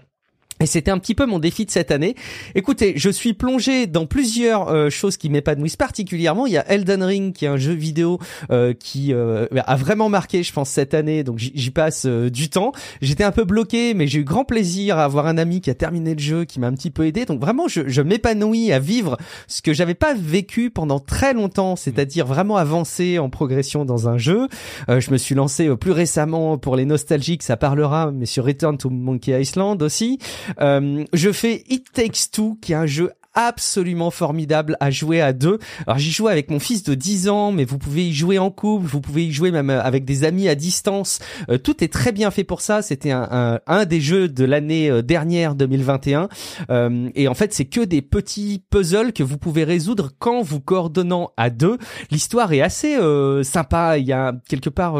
Et 0.63 0.65
c'était 0.65 0.91
un 0.91 0.97
petit 0.97 1.13
peu 1.13 1.25
mon 1.25 1.39
défi 1.39 1.65
de 1.65 1.71
cette 1.71 1.91
année. 1.91 2.15
Écoutez, 2.55 2.93
je 2.95 3.09
suis 3.09 3.33
plongé 3.33 3.85
dans 3.85 4.05
plusieurs 4.05 4.69
euh, 4.69 4.89
choses 4.89 5.17
qui 5.17 5.29
m'épanouissent 5.29 5.75
particulièrement. 5.75 6.45
Il 6.45 6.53
y 6.53 6.57
a 6.57 6.65
Elden 6.71 7.03
Ring, 7.03 7.33
qui 7.33 7.43
est 7.43 7.49
un 7.49 7.57
jeu 7.57 7.73
vidéo 7.73 8.17
euh, 8.49 8.73
qui 8.73 9.13
euh, 9.13 9.45
a 9.57 9.75
vraiment 9.75 10.07
marqué, 10.07 10.41
je 10.41 10.53
pense, 10.53 10.69
cette 10.69 10.93
année. 10.93 11.25
Donc 11.25 11.37
j'y 11.37 11.71
passe 11.71 12.05
du 12.05 12.49
temps. 12.49 12.71
J'étais 13.01 13.25
un 13.25 13.33
peu 13.33 13.43
bloqué, 13.43 13.93
mais 13.93 14.07
j'ai 14.07 14.19
eu 14.19 14.23
grand 14.23 14.45
plaisir 14.45 14.97
à 14.97 15.03
avoir 15.03 15.27
un 15.27 15.37
ami 15.37 15.59
qui 15.59 15.69
a 15.69 15.73
terminé 15.73 16.15
le 16.15 16.21
jeu, 16.21 16.45
qui 16.45 16.61
m'a 16.61 16.67
un 16.67 16.73
petit 16.75 16.91
peu 16.91 17.07
aidé. 17.07 17.25
Donc 17.25 17.41
vraiment, 17.41 17.67
je, 17.67 17.81
je 17.87 18.01
m'épanouis 18.01 18.71
à 18.71 18.79
vivre 18.79 19.17
ce 19.49 19.61
que 19.61 19.73
j'avais 19.73 19.95
pas 19.95 20.13
vécu 20.13 20.69
pendant 20.69 21.01
très 21.01 21.33
longtemps, 21.33 21.75
c'est-à-dire 21.75 22.25
vraiment 22.25 22.55
avancer 22.55 23.19
en 23.19 23.29
progression 23.29 23.83
dans 23.83 24.07
un 24.07 24.17
jeu. 24.17 24.47
je 24.87 25.11
me 25.11 25.17
suis 25.17 25.35
lancé 25.35 25.75
plus 25.75 25.91
récemment 25.91 26.57
pour 26.57 26.77
les 26.77 26.85
nostalgiques, 26.85 27.43
ça 27.43 27.57
parlera, 27.57 28.11
mais 28.13 28.25
sur 28.25 28.45
Return 28.45 28.77
to 28.77 28.89
Monkey 28.89 29.37
Island 29.41 29.81
aussi. 29.81 30.19
Euh, 30.59 31.05
je 31.13 31.31
fais 31.31 31.63
It 31.69 31.91
Takes 31.91 32.31
Two, 32.31 32.57
qui 32.61 32.73
est 32.73 32.75
un 32.75 32.85
jeu 32.85 33.11
absolument 33.33 34.11
formidable 34.11 34.77
à 34.79 34.91
jouer 34.91 35.21
à 35.21 35.33
deux. 35.33 35.59
Alors 35.87 35.97
j'y 35.97 36.11
joue 36.11 36.27
avec 36.27 36.49
mon 36.49 36.59
fils 36.59 36.83
de 36.83 36.93
10 36.93 37.29
ans, 37.29 37.51
mais 37.51 37.65
vous 37.65 37.77
pouvez 37.77 38.07
y 38.07 38.13
jouer 38.13 38.39
en 38.39 38.51
couple, 38.51 38.85
vous 38.85 39.01
pouvez 39.01 39.25
y 39.25 39.31
jouer 39.31 39.51
même 39.51 39.69
euh, 39.69 39.81
avec 39.81 40.05
des 40.05 40.23
amis 40.23 40.47
à 40.47 40.55
distance. 40.55 41.19
Euh, 41.49 41.57
tout 41.57 41.83
est 41.83 41.91
très 41.91 42.11
bien 42.11 42.31
fait 42.31 42.43
pour 42.43 42.61
ça. 42.61 42.81
C'était 42.81 43.11
un, 43.11 43.27
un, 43.31 43.59
un, 43.67 43.85
des 43.85 44.01
jeux 44.01 44.29
de 44.29 44.45
l'année 44.45 44.89
euh, 44.89 45.01
dernière 45.01 45.55
2021. 45.55 46.29
Euh, 46.69 47.09
et 47.15 47.27
en 47.27 47.33
fait, 47.33 47.53
c'est 47.53 47.65
que 47.65 47.81
des 47.81 48.01
petits 48.01 48.63
puzzles 48.69 49.13
que 49.13 49.23
vous 49.23 49.37
pouvez 49.37 49.63
résoudre 49.63 50.11
quand 50.19 50.41
vous 50.41 50.59
coordonnant 50.59 51.31
à 51.37 51.49
deux. 51.49 51.77
L'histoire 52.11 52.51
est 52.53 52.61
assez 52.61 52.95
euh, 52.97 53.43
sympa. 53.43 53.97
Il 53.97 54.05
y 54.05 54.13
a 54.13 54.33
quelque 54.47 54.69
part 54.69 54.93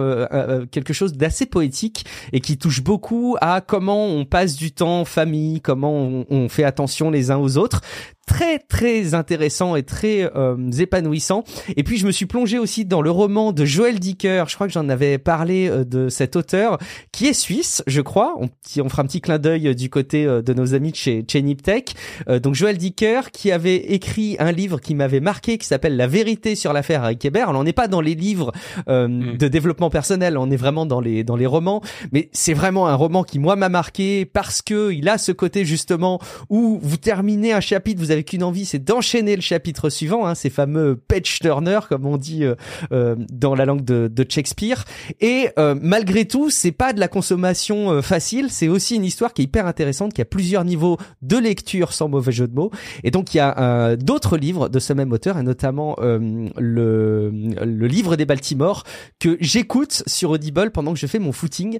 quelque 0.71 0.93
chose 0.93 1.13
d'assez 1.13 1.45
poétique 1.45 2.05
et 2.31 2.39
qui 2.39 2.57
touche 2.57 2.83
beaucoup 2.83 3.35
à 3.41 3.61
comment 3.61 4.05
on 4.05 4.25
passe 4.25 4.55
du 4.55 4.71
temps 4.71 5.01
en 5.01 5.05
famille, 5.05 5.61
comment 5.61 6.25
on 6.29 6.49
fait 6.49 6.63
attention 6.63 7.09
les 7.09 7.31
uns 7.31 7.37
aux 7.37 7.57
autres 7.57 7.81
très 8.25 8.59
très 8.59 9.13
intéressant 9.13 9.75
et 9.75 9.83
très 9.83 10.29
euh, 10.35 10.71
épanouissant. 10.71 11.43
Et 11.75 11.83
puis 11.83 11.97
je 11.97 12.05
me 12.05 12.11
suis 12.11 12.25
plongé 12.25 12.57
aussi 12.57 12.85
dans 12.85 13.01
le 13.01 13.11
roman 13.11 13.51
de 13.51 13.65
Joël 13.65 13.99
Dicker. 13.99 14.45
Je 14.47 14.55
crois 14.55 14.67
que 14.67 14.73
j'en 14.73 14.89
avais 14.89 15.17
parlé 15.17 15.67
euh, 15.69 15.83
de 15.83 16.09
cet 16.09 16.35
auteur 16.35 16.77
qui 17.11 17.27
est 17.27 17.33
suisse, 17.33 17.83
je 17.85 18.01
crois. 18.01 18.35
On, 18.39 18.49
on 18.81 18.89
fera 18.89 19.01
un 19.01 19.05
petit 19.05 19.21
clin 19.21 19.39
d'œil 19.39 19.67
euh, 19.67 19.73
du 19.73 19.89
côté 19.89 20.25
de 20.25 20.53
nos 20.53 20.73
amis 20.73 20.91
de 20.91 20.95
chez, 20.95 21.25
chez 21.29 21.41
Niptech. 21.41 21.95
donc 22.41 22.55
Joël 22.55 22.77
Dicker 22.77 23.31
qui 23.31 23.51
avait 23.51 23.75
écrit 23.75 24.35
un 24.39 24.51
livre 24.51 24.79
qui 24.79 24.95
m'avait 24.95 25.19
marqué 25.19 25.57
qui 25.57 25.67
s'appelle 25.67 25.97
La 25.97 26.07
vérité 26.07 26.55
sur 26.55 26.73
l'affaire 26.73 27.03
avec 27.03 27.23
Hébert. 27.23 27.49
Alors 27.49 27.61
on 27.61 27.63
n'est 27.63 27.73
pas 27.73 27.87
dans 27.87 28.01
les 28.01 28.15
livres 28.15 28.51
mm. 28.87 29.37
de 29.37 29.47
développement 29.47 29.89
personnel, 29.89 30.37
on 30.37 30.49
est 30.49 30.57
vraiment 30.57 30.85
dans 30.85 31.01
les 31.01 31.23
dans 31.23 31.35
les 31.35 31.45
romans, 31.45 31.81
mais 32.11 32.29
c'est 32.31 32.53
vraiment 32.53 32.87
un 32.87 32.95
roman 32.95 33.23
qui 33.23 33.39
moi 33.39 33.55
m'a 33.55 33.69
marqué 33.69 34.25
parce 34.25 34.61
que 34.61 34.91
il 34.91 35.09
a 35.09 35.17
ce 35.17 35.31
côté 35.31 35.65
justement 35.65 36.19
où 36.49 36.79
vous 36.81 36.97
terminez 36.97 37.53
un 37.53 37.59
chapitre, 37.59 37.99
vous 37.99 38.11
avec 38.13 38.33
une 38.33 38.43
envie, 38.43 38.65
c'est 38.65 38.83
d'enchaîner 38.83 39.35
le 39.35 39.41
chapitre 39.41 39.89
suivant, 39.89 40.25
hein, 40.25 40.35
ces 40.35 40.49
fameux 40.49 40.95
page 40.95 41.39
turner 41.39 41.79
comme 41.89 42.05
on 42.05 42.17
dit 42.17 42.43
euh, 42.43 42.55
euh, 42.91 43.15
dans 43.31 43.55
la 43.55 43.65
langue 43.65 43.83
de, 43.83 44.25
Shakespeare. 44.29 44.85
Et 45.19 45.49
euh, 45.59 45.75
malgré 45.79 46.25
tout, 46.25 46.49
c'est 46.49 46.71
pas 46.71 46.93
de 46.93 46.99
la 46.99 47.07
consommation 47.07 48.01
facile, 48.01 48.47
c'est 48.49 48.69
aussi 48.69 48.95
une 48.95 49.03
histoire 49.03 49.33
qui 49.33 49.41
est 49.41 49.45
hyper 49.45 49.67
intéressante, 49.67 50.13
qui 50.13 50.21
a 50.21 50.25
plusieurs 50.25 50.63
niveaux 50.63 50.97
de 51.21 51.37
lecture 51.37 51.91
sans 51.91 52.07
mauvais 52.07 52.31
jeu 52.31 52.47
de 52.47 52.55
mots. 52.55 52.71
Et 53.03 53.11
donc 53.11 53.33
il 53.33 53.37
y 53.37 53.41
a 53.41 53.95
d'autres 53.97 54.37
livres 54.37 54.69
de 54.69 54.79
ce 54.79 54.93
même 54.93 55.11
auteur, 55.11 55.37
et 55.37 55.43
notamment 55.43 55.97
le, 55.99 57.31
le 57.31 57.87
livre 57.87 58.15
des 58.15 58.25
Baltimore 58.25 58.83
que 59.19 59.37
j'écoute 59.41 60.03
sur 60.07 60.29
Audible 60.29 60.71
pendant 60.71 60.93
que 60.93 60.99
je 60.99 61.07
fais 61.07 61.19
mon 61.19 61.31
footing. 61.31 61.79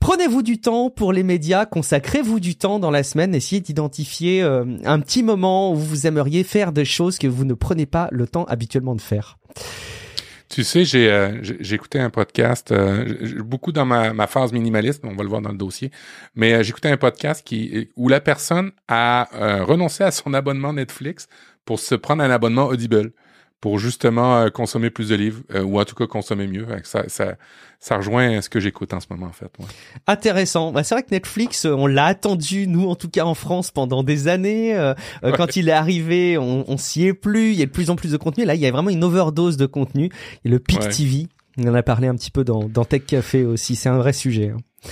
Prenez-vous 0.00 0.42
du 0.42 0.60
temps 0.60 0.90
pour 0.90 1.12
les 1.12 1.22
médias, 1.22 1.66
consacrez-vous 1.66 2.40
du 2.40 2.56
temps 2.56 2.78
dans 2.78 2.90
la 2.90 3.02
semaine, 3.02 3.34
essayez 3.34 3.60
d'identifier 3.60 4.42
euh, 4.42 4.64
un 4.84 5.00
petit 5.00 5.22
moment 5.22 5.72
où 5.72 5.76
vous 5.76 6.06
aimeriez 6.06 6.44
faire 6.44 6.72
des 6.72 6.84
choses 6.84 7.18
que 7.18 7.26
vous 7.26 7.44
ne 7.44 7.54
prenez 7.54 7.86
pas 7.86 8.08
le 8.10 8.26
temps 8.26 8.44
habituellement 8.44 8.94
de 8.94 9.00
faire. 9.00 9.38
Tu 10.48 10.64
sais, 10.64 10.84
j'ai 10.84 11.10
euh, 11.12 11.42
écouté 11.70 12.00
un 12.00 12.08
podcast, 12.08 12.72
euh, 12.72 13.42
beaucoup 13.42 13.70
dans 13.70 13.84
ma, 13.84 14.26
phase 14.26 14.52
minimaliste, 14.52 15.04
on 15.04 15.14
va 15.14 15.22
le 15.22 15.28
voir 15.28 15.42
dans 15.42 15.52
le 15.52 15.58
dossier, 15.58 15.90
mais 16.34 16.54
euh, 16.54 16.62
écouté 16.62 16.88
un 16.88 16.96
podcast 16.96 17.46
qui 17.46 17.90
où 17.96 18.08
la 18.08 18.20
personne 18.20 18.72
a 18.88 19.28
renoncé 19.64 20.04
à 20.04 20.10
son 20.10 20.32
abonnement 20.32 20.72
Netflix 20.72 21.28
pour 21.66 21.78
se 21.78 21.94
prendre 21.94 22.22
un 22.22 22.30
abonnement 22.30 22.66
Audible 22.66 23.12
pour 23.60 23.78
justement 23.78 24.38
euh, 24.38 24.50
consommer 24.50 24.90
plus 24.90 25.08
de 25.08 25.16
livres 25.16 25.42
euh, 25.54 25.62
ou 25.62 25.80
en 25.80 25.84
tout 25.84 25.94
cas 25.94 26.06
consommer 26.06 26.46
mieux. 26.46 26.66
Ça, 26.84 27.04
ça, 27.08 27.34
ça 27.80 27.96
rejoint 27.96 28.40
ce 28.40 28.48
que 28.48 28.60
j'écoute 28.60 28.92
en 28.94 29.00
ce 29.00 29.06
moment 29.10 29.26
en 29.26 29.32
fait. 29.32 29.50
Intéressant. 30.06 30.72
Bah, 30.72 30.84
c'est 30.84 30.94
vrai 30.94 31.02
que 31.02 31.10
Netflix, 31.10 31.64
euh, 31.64 31.72
on 31.72 31.86
l'a 31.86 32.06
attendu 32.06 32.66
nous 32.68 32.88
en 32.88 32.94
tout 32.94 33.08
cas 33.08 33.24
en 33.24 33.34
France 33.34 33.70
pendant 33.70 34.02
des 34.02 34.28
années. 34.28 34.76
Quand 35.36 35.56
il 35.56 35.68
est 35.68 35.72
arrivé, 35.72 36.38
on, 36.38 36.64
on 36.68 36.76
s'y 36.76 37.06
est 37.06 37.14
plus. 37.14 37.52
Il 37.52 37.58
y 37.58 37.62
a 37.62 37.66
de 37.66 37.70
plus 37.70 37.90
en 37.90 37.96
plus 37.96 38.12
de 38.12 38.16
contenu. 38.16 38.44
Là, 38.44 38.54
il 38.54 38.60
y 38.60 38.66
a 38.66 38.70
vraiment 38.70 38.90
une 38.90 39.04
overdose 39.04 39.56
de 39.56 39.66
contenu. 39.66 40.10
Et 40.44 40.48
le 40.48 40.58
Pic 40.58 40.80
TV, 40.88 41.28
on 41.56 41.68
en 41.68 41.74
a 41.74 41.82
parlé 41.82 42.08
un 42.08 42.14
petit 42.14 42.30
peu 42.30 42.44
dans, 42.44 42.64
dans 42.68 42.84
Tech 42.84 43.02
Café 43.06 43.44
aussi. 43.44 43.76
C'est 43.76 43.88
un 43.88 43.98
vrai 43.98 44.12
sujet. 44.12 44.52
Hein. 44.54 44.90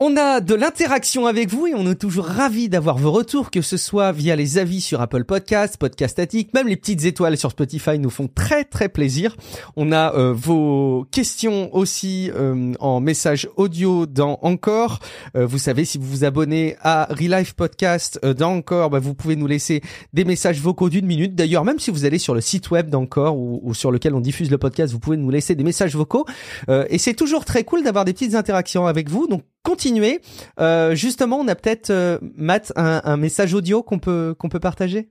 On 0.00 0.16
a 0.16 0.40
de 0.40 0.56
l'interaction 0.56 1.26
avec 1.28 1.50
vous 1.50 1.68
et 1.68 1.74
on 1.76 1.88
est 1.88 1.94
toujours 1.94 2.24
ravis 2.24 2.68
d'avoir 2.68 2.98
vos 2.98 3.12
retours, 3.12 3.52
que 3.52 3.62
ce 3.62 3.76
soit 3.76 4.10
via 4.10 4.34
les 4.34 4.58
avis 4.58 4.80
sur 4.80 5.00
Apple 5.00 5.22
Podcasts, 5.22 5.76
Podcast 5.76 6.14
Static, 6.14 6.52
même 6.52 6.66
les 6.66 6.74
petites 6.74 7.04
étoiles 7.04 7.36
sur 7.36 7.52
Spotify 7.52 8.00
nous 8.00 8.10
font 8.10 8.26
très 8.26 8.64
très 8.64 8.88
plaisir. 8.88 9.36
On 9.76 9.92
a 9.92 10.12
euh, 10.16 10.32
vos 10.32 11.06
questions 11.12 11.72
aussi 11.72 12.28
euh, 12.34 12.72
en 12.80 12.98
message 12.98 13.48
audio 13.54 14.06
dans 14.06 14.40
Encore. 14.42 14.98
Euh, 15.36 15.46
vous 15.46 15.58
savez, 15.58 15.84
si 15.84 15.96
vous 15.96 16.08
vous 16.08 16.24
abonnez 16.24 16.74
à 16.80 17.06
Relife 17.10 17.52
Podcast 17.52 18.18
dans 18.26 18.56
Encore, 18.56 18.90
bah, 18.90 18.98
vous 18.98 19.14
pouvez 19.14 19.36
nous 19.36 19.46
laisser 19.46 19.80
des 20.12 20.24
messages 20.24 20.60
vocaux 20.60 20.90
d'une 20.90 21.06
minute. 21.06 21.36
D'ailleurs, 21.36 21.64
même 21.64 21.78
si 21.78 21.92
vous 21.92 22.04
allez 22.04 22.18
sur 22.18 22.34
le 22.34 22.40
site 22.40 22.72
web 22.72 22.90
d'Encore 22.90 23.36
ou, 23.36 23.60
ou, 23.62 23.74
sur 23.74 23.92
lequel 23.92 24.16
on 24.16 24.20
diffuse 24.20 24.50
le 24.50 24.58
podcast, 24.58 24.92
vous 24.92 24.98
pouvez 24.98 25.18
nous 25.18 25.30
laisser 25.30 25.54
des 25.54 25.62
messages 25.62 25.94
vocaux. 25.94 26.26
et 26.68 26.98
c'est 26.98 27.14
toujours 27.14 27.44
très 27.44 27.62
cool 27.62 27.84
d'avoir 27.84 28.04
des 28.04 28.12
petites 28.12 28.34
interactions 28.34 28.88
avec 28.88 29.08
vous. 29.08 29.28
Donc 29.28 29.44
continuer. 29.64 30.20
Euh, 30.60 30.94
justement, 30.94 31.40
on 31.40 31.48
a 31.48 31.56
peut-être, 31.56 31.90
euh, 31.90 32.18
Matt, 32.36 32.72
un, 32.76 33.00
un, 33.04 33.16
message 33.16 33.54
audio 33.54 33.82
qu'on 33.82 33.98
peut 33.98 34.36
qu'on 34.38 34.48
peut 34.48 34.60
partager? 34.60 35.08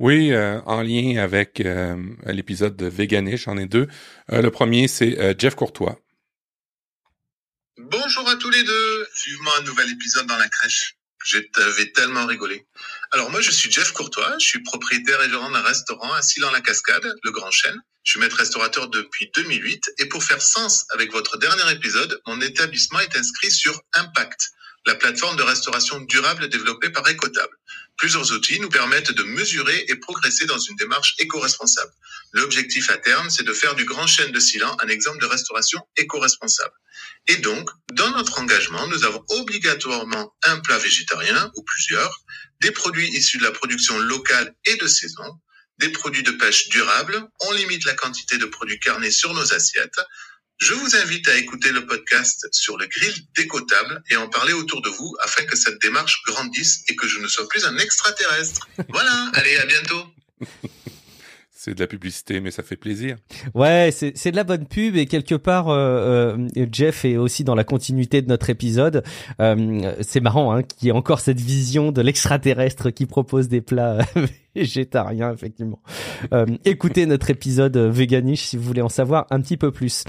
Oui, 0.00 0.32
euh, 0.32 0.60
en 0.66 0.82
lien 0.82 1.22
avec 1.22 1.60
euh, 1.60 1.96
l'épisode 2.26 2.76
de 2.76 2.86
Veganish, 2.86 3.44
j'en 3.44 3.56
ai 3.56 3.66
deux. 3.66 3.86
Euh, 4.32 4.42
le 4.42 4.50
premier, 4.50 4.88
c'est 4.88 5.38
Jeff 5.38 5.54
Courtois. 5.54 5.98
Bonjour 7.78 8.28
à 8.28 8.36
tous 8.36 8.50
les 8.50 8.62
deux. 8.62 9.06
Vivement 9.26 9.50
un 9.60 9.62
nouvel 9.62 9.90
épisode 9.90 10.26
dans 10.26 10.36
la 10.36 10.48
crèche. 10.48 10.96
J'avais 11.24 11.90
tellement 11.92 12.26
rigolé. 12.26 12.66
Alors 13.12 13.30
moi, 13.30 13.40
je 13.40 13.50
suis 13.50 13.70
Jeff 13.70 13.92
Courtois, 13.92 14.36
je 14.38 14.46
suis 14.46 14.62
propriétaire 14.62 15.22
et 15.22 15.30
gérant 15.30 15.50
d'un 15.50 15.62
restaurant 15.62 16.12
à 16.12 16.20
Silan-la-Cascade, 16.20 17.14
le 17.22 17.30
Grand 17.30 17.50
Chêne. 17.50 17.80
Je 18.04 18.10
suis 18.10 18.20
maître 18.20 18.36
restaurateur 18.36 18.88
depuis 18.88 19.30
2008 19.34 19.94
et 19.98 20.06
pour 20.06 20.22
faire 20.22 20.42
sens 20.42 20.84
avec 20.90 21.10
votre 21.10 21.38
dernier 21.38 21.72
épisode, 21.72 22.20
mon 22.26 22.38
établissement 22.42 23.00
est 23.00 23.16
inscrit 23.16 23.50
sur 23.50 23.80
Impact, 23.94 24.50
la 24.86 24.94
plateforme 24.94 25.36
de 25.36 25.42
restauration 25.42 25.98
durable 26.02 26.48
développée 26.50 26.90
par 26.90 27.08
Ecotable. 27.08 27.56
Plusieurs 27.96 28.32
outils 28.32 28.60
nous 28.60 28.68
permettent 28.68 29.12
de 29.12 29.22
mesurer 29.22 29.86
et 29.88 29.96
progresser 29.96 30.44
dans 30.44 30.58
une 30.58 30.76
démarche 30.76 31.14
éco-responsable. 31.18 31.92
L'objectif 32.32 32.90
à 32.90 32.98
terme, 32.98 33.30
c'est 33.30 33.44
de 33.44 33.52
faire 33.54 33.74
du 33.74 33.86
Grand 33.86 34.06
Chêne 34.06 34.32
de 34.32 34.40
Silan 34.40 34.76
un 34.82 34.88
exemple 34.88 35.20
de 35.20 35.26
restauration 35.26 35.80
éco-responsable. 35.96 36.74
Et 37.28 37.36
donc, 37.36 37.70
dans 37.92 38.10
notre 38.10 38.38
engagement, 38.38 38.86
nous 38.88 39.04
avons 39.04 39.24
obligatoirement 39.30 40.34
un 40.42 40.60
plat 40.60 40.78
végétarien 40.78 41.50
ou 41.56 41.62
plusieurs, 41.62 42.20
des 42.60 42.70
produits 42.70 43.08
issus 43.08 43.38
de 43.38 43.44
la 43.44 43.52
production 43.52 43.98
locale 43.98 44.54
et 44.66 44.76
de 44.76 44.86
saison, 44.86 45.40
des 45.78 45.88
produits 45.90 46.22
de 46.22 46.30
pêche 46.32 46.68
durables, 46.68 47.26
on 47.40 47.52
limite 47.52 47.84
la 47.84 47.94
quantité 47.94 48.38
de 48.38 48.46
produits 48.46 48.78
carnés 48.78 49.10
sur 49.10 49.34
nos 49.34 49.52
assiettes. 49.52 50.00
Je 50.58 50.72
vous 50.72 50.96
invite 50.96 51.26
à 51.28 51.36
écouter 51.36 51.72
le 51.72 51.84
podcast 51.84 52.46
sur 52.52 52.78
le 52.78 52.86
grill 52.86 53.14
décotable 53.36 54.02
et 54.08 54.16
en 54.16 54.28
parler 54.28 54.52
autour 54.52 54.82
de 54.82 54.88
vous 54.88 55.14
afin 55.20 55.44
que 55.44 55.56
cette 55.56 55.80
démarche 55.80 56.22
grandisse 56.26 56.84
et 56.88 56.96
que 56.96 57.08
je 57.08 57.18
ne 57.18 57.26
sois 57.26 57.48
plus 57.48 57.64
un 57.64 57.76
extraterrestre. 57.78 58.68
Voilà, 58.88 59.30
allez, 59.34 59.56
à 59.56 59.66
bientôt. 59.66 60.06
C'est 61.64 61.74
de 61.74 61.80
la 61.80 61.86
publicité, 61.86 62.40
mais 62.40 62.50
ça 62.50 62.62
fait 62.62 62.76
plaisir. 62.76 63.16
Ouais, 63.54 63.88
c'est 63.90 64.30
de 64.30 64.36
la 64.36 64.44
bonne 64.44 64.66
pub 64.66 64.96
et 64.96 65.06
quelque 65.06 65.34
part, 65.34 65.70
euh, 65.70 66.36
euh, 66.56 66.66
Jeff 66.70 67.06
est 67.06 67.16
aussi 67.16 67.42
dans 67.42 67.54
la 67.54 67.64
continuité 67.64 68.20
de 68.20 68.28
notre 68.28 68.50
épisode. 68.50 69.02
Euh, 69.40 69.94
c'est 70.02 70.20
marrant 70.20 70.52
hein, 70.52 70.62
qu'il 70.62 70.86
y 70.86 70.88
ait 70.90 70.92
encore 70.92 71.20
cette 71.20 71.40
vision 71.40 71.90
de 71.90 72.02
l'extraterrestre 72.02 72.90
qui 72.90 73.06
propose 73.06 73.48
des 73.48 73.62
plats 73.62 73.98
végétariens, 74.54 75.32
effectivement. 75.32 75.80
Euh, 76.34 76.44
écoutez 76.66 77.06
notre 77.06 77.30
épisode 77.30 77.78
Veganish 77.78 78.42
si 78.42 78.58
vous 78.58 78.64
voulez 78.64 78.82
en 78.82 78.90
savoir 78.90 79.26
un 79.30 79.40
petit 79.40 79.56
peu 79.56 79.72
plus. 79.72 80.04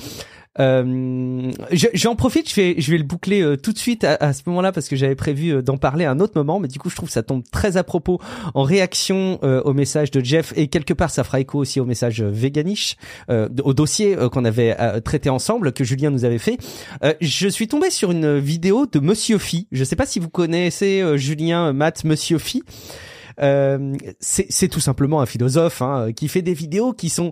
Euh, 0.59 1.51
J'en 1.71 2.15
profite, 2.15 2.49
je 2.49 2.55
vais, 2.55 2.75
je 2.77 2.91
vais 2.91 2.97
le 2.97 3.03
boucler 3.03 3.41
euh, 3.41 3.57
tout 3.57 3.73
de 3.73 3.77
suite 3.77 4.03
à, 4.03 4.15
à 4.15 4.33
ce 4.33 4.43
moment-là 4.47 4.71
parce 4.71 4.87
que 4.87 4.95
j'avais 4.95 5.15
prévu 5.15 5.53
euh, 5.53 5.61
d'en 5.61 5.77
parler 5.77 6.05
à 6.05 6.11
un 6.11 6.19
autre 6.19 6.33
moment, 6.35 6.59
mais 6.59 6.67
du 6.67 6.79
coup 6.79 6.89
je 6.89 6.95
trouve 6.95 7.09
ça 7.09 7.23
tombe 7.23 7.43
très 7.51 7.77
à 7.77 7.83
propos 7.83 8.21
en 8.53 8.63
réaction 8.63 9.39
euh, 9.43 9.61
au 9.63 9.73
message 9.73 10.11
de 10.11 10.23
Jeff 10.23 10.53
et 10.55 10.67
quelque 10.67 10.93
part 10.93 11.09
ça 11.09 11.23
fera 11.23 11.39
écho 11.39 11.59
aussi 11.59 11.79
au 11.79 11.85
message 11.85 12.21
Veganish, 12.21 12.95
au 13.29 13.73
dossier 13.73 14.15
qu'on 14.31 14.45
avait 14.45 14.75
traité 15.01 15.29
ensemble 15.29 15.73
que 15.73 15.83
Julien 15.83 16.09
nous 16.09 16.25
avait 16.25 16.37
fait. 16.37 16.57
je 17.21 17.47
suis 17.47 17.67
tombé 17.67 17.89
sur 17.89 18.11
une 18.11 18.37
vidéo 18.37 18.85
de 18.85 18.99
Monsieur 18.99 19.37
Phi. 19.37 19.67
Je 19.71 19.83
sais 19.83 19.95
pas 19.95 20.05
si 20.05 20.19
vous 20.19 20.29
connaissez 20.29 21.03
Julien, 21.17 21.73
Matt, 21.73 22.03
Monsieur 22.03 22.37
Phi. 22.37 22.63
Euh, 23.41 23.95
c'est 24.19 24.67
tout 24.69 24.79
simplement 24.79 25.21
un 25.21 25.25
philosophe 25.25 25.81
hein, 25.81 26.11
qui 26.15 26.27
fait 26.27 26.41
des 26.41 26.53
vidéos 26.53 26.93
qui 26.93 27.09
sont 27.09 27.31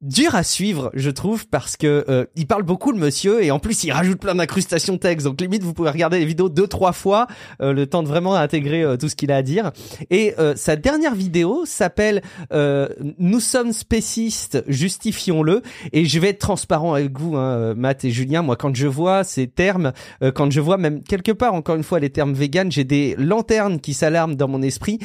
dur 0.00 0.36
à 0.36 0.44
suivre, 0.44 0.92
je 0.94 1.10
trouve, 1.10 1.48
parce 1.48 1.76
que 1.76 2.04
euh, 2.08 2.24
il 2.36 2.46
parle 2.46 2.62
beaucoup 2.62 2.92
le 2.92 2.98
monsieur 2.98 3.42
et 3.42 3.50
en 3.50 3.58
plus 3.58 3.82
il 3.82 3.90
rajoute 3.90 4.20
plein 4.20 4.36
d'incrustations 4.36 4.96
texte. 4.96 5.26
Donc 5.26 5.40
limite 5.40 5.64
vous 5.64 5.74
pouvez 5.74 5.90
regarder 5.90 6.20
les 6.20 6.24
vidéos 6.24 6.48
deux 6.48 6.68
trois 6.68 6.92
fois, 6.92 7.26
euh, 7.60 7.72
le 7.72 7.86
temps 7.86 8.04
de 8.04 8.08
vraiment 8.08 8.36
intégrer 8.36 8.82
euh, 8.82 8.96
tout 8.96 9.08
ce 9.08 9.16
qu'il 9.16 9.32
a 9.32 9.36
à 9.36 9.42
dire. 9.42 9.72
Et 10.10 10.34
sa 10.54 10.76
dernière 10.76 11.14
vidéo 11.14 11.64
s'appelle 11.64 12.22
Nous 12.52 13.40
sommes 13.40 13.72
spécistes, 13.72 14.62
justifions-le. 14.68 15.62
Et 15.92 16.04
je 16.04 16.18
vais 16.18 16.28
être 16.28 16.38
transparent 16.38 16.94
avec 16.94 17.18
vous, 17.18 17.36
hein, 17.36 17.74
Matt 17.74 18.04
et 18.04 18.10
Julien. 18.10 18.42
Moi, 18.42 18.56
quand 18.56 18.74
je 18.74 18.86
vois 18.86 19.24
ces 19.24 19.46
termes, 19.46 19.92
quand 20.34 20.50
je 20.50 20.60
vois 20.60 20.76
même 20.76 21.02
quelque 21.02 21.32
part 21.32 21.54
encore 21.54 21.76
une 21.76 21.82
fois 21.82 21.98
les 21.98 22.10
termes 22.10 22.34
vegan, 22.34 22.70
j'ai 22.70 22.84
des 22.84 23.14
lanternes 23.16 23.80
qui 23.80 23.94
s'alarment 23.94 24.36
dans 24.36 24.48
mon 24.48 24.62
esprit, 24.62 24.98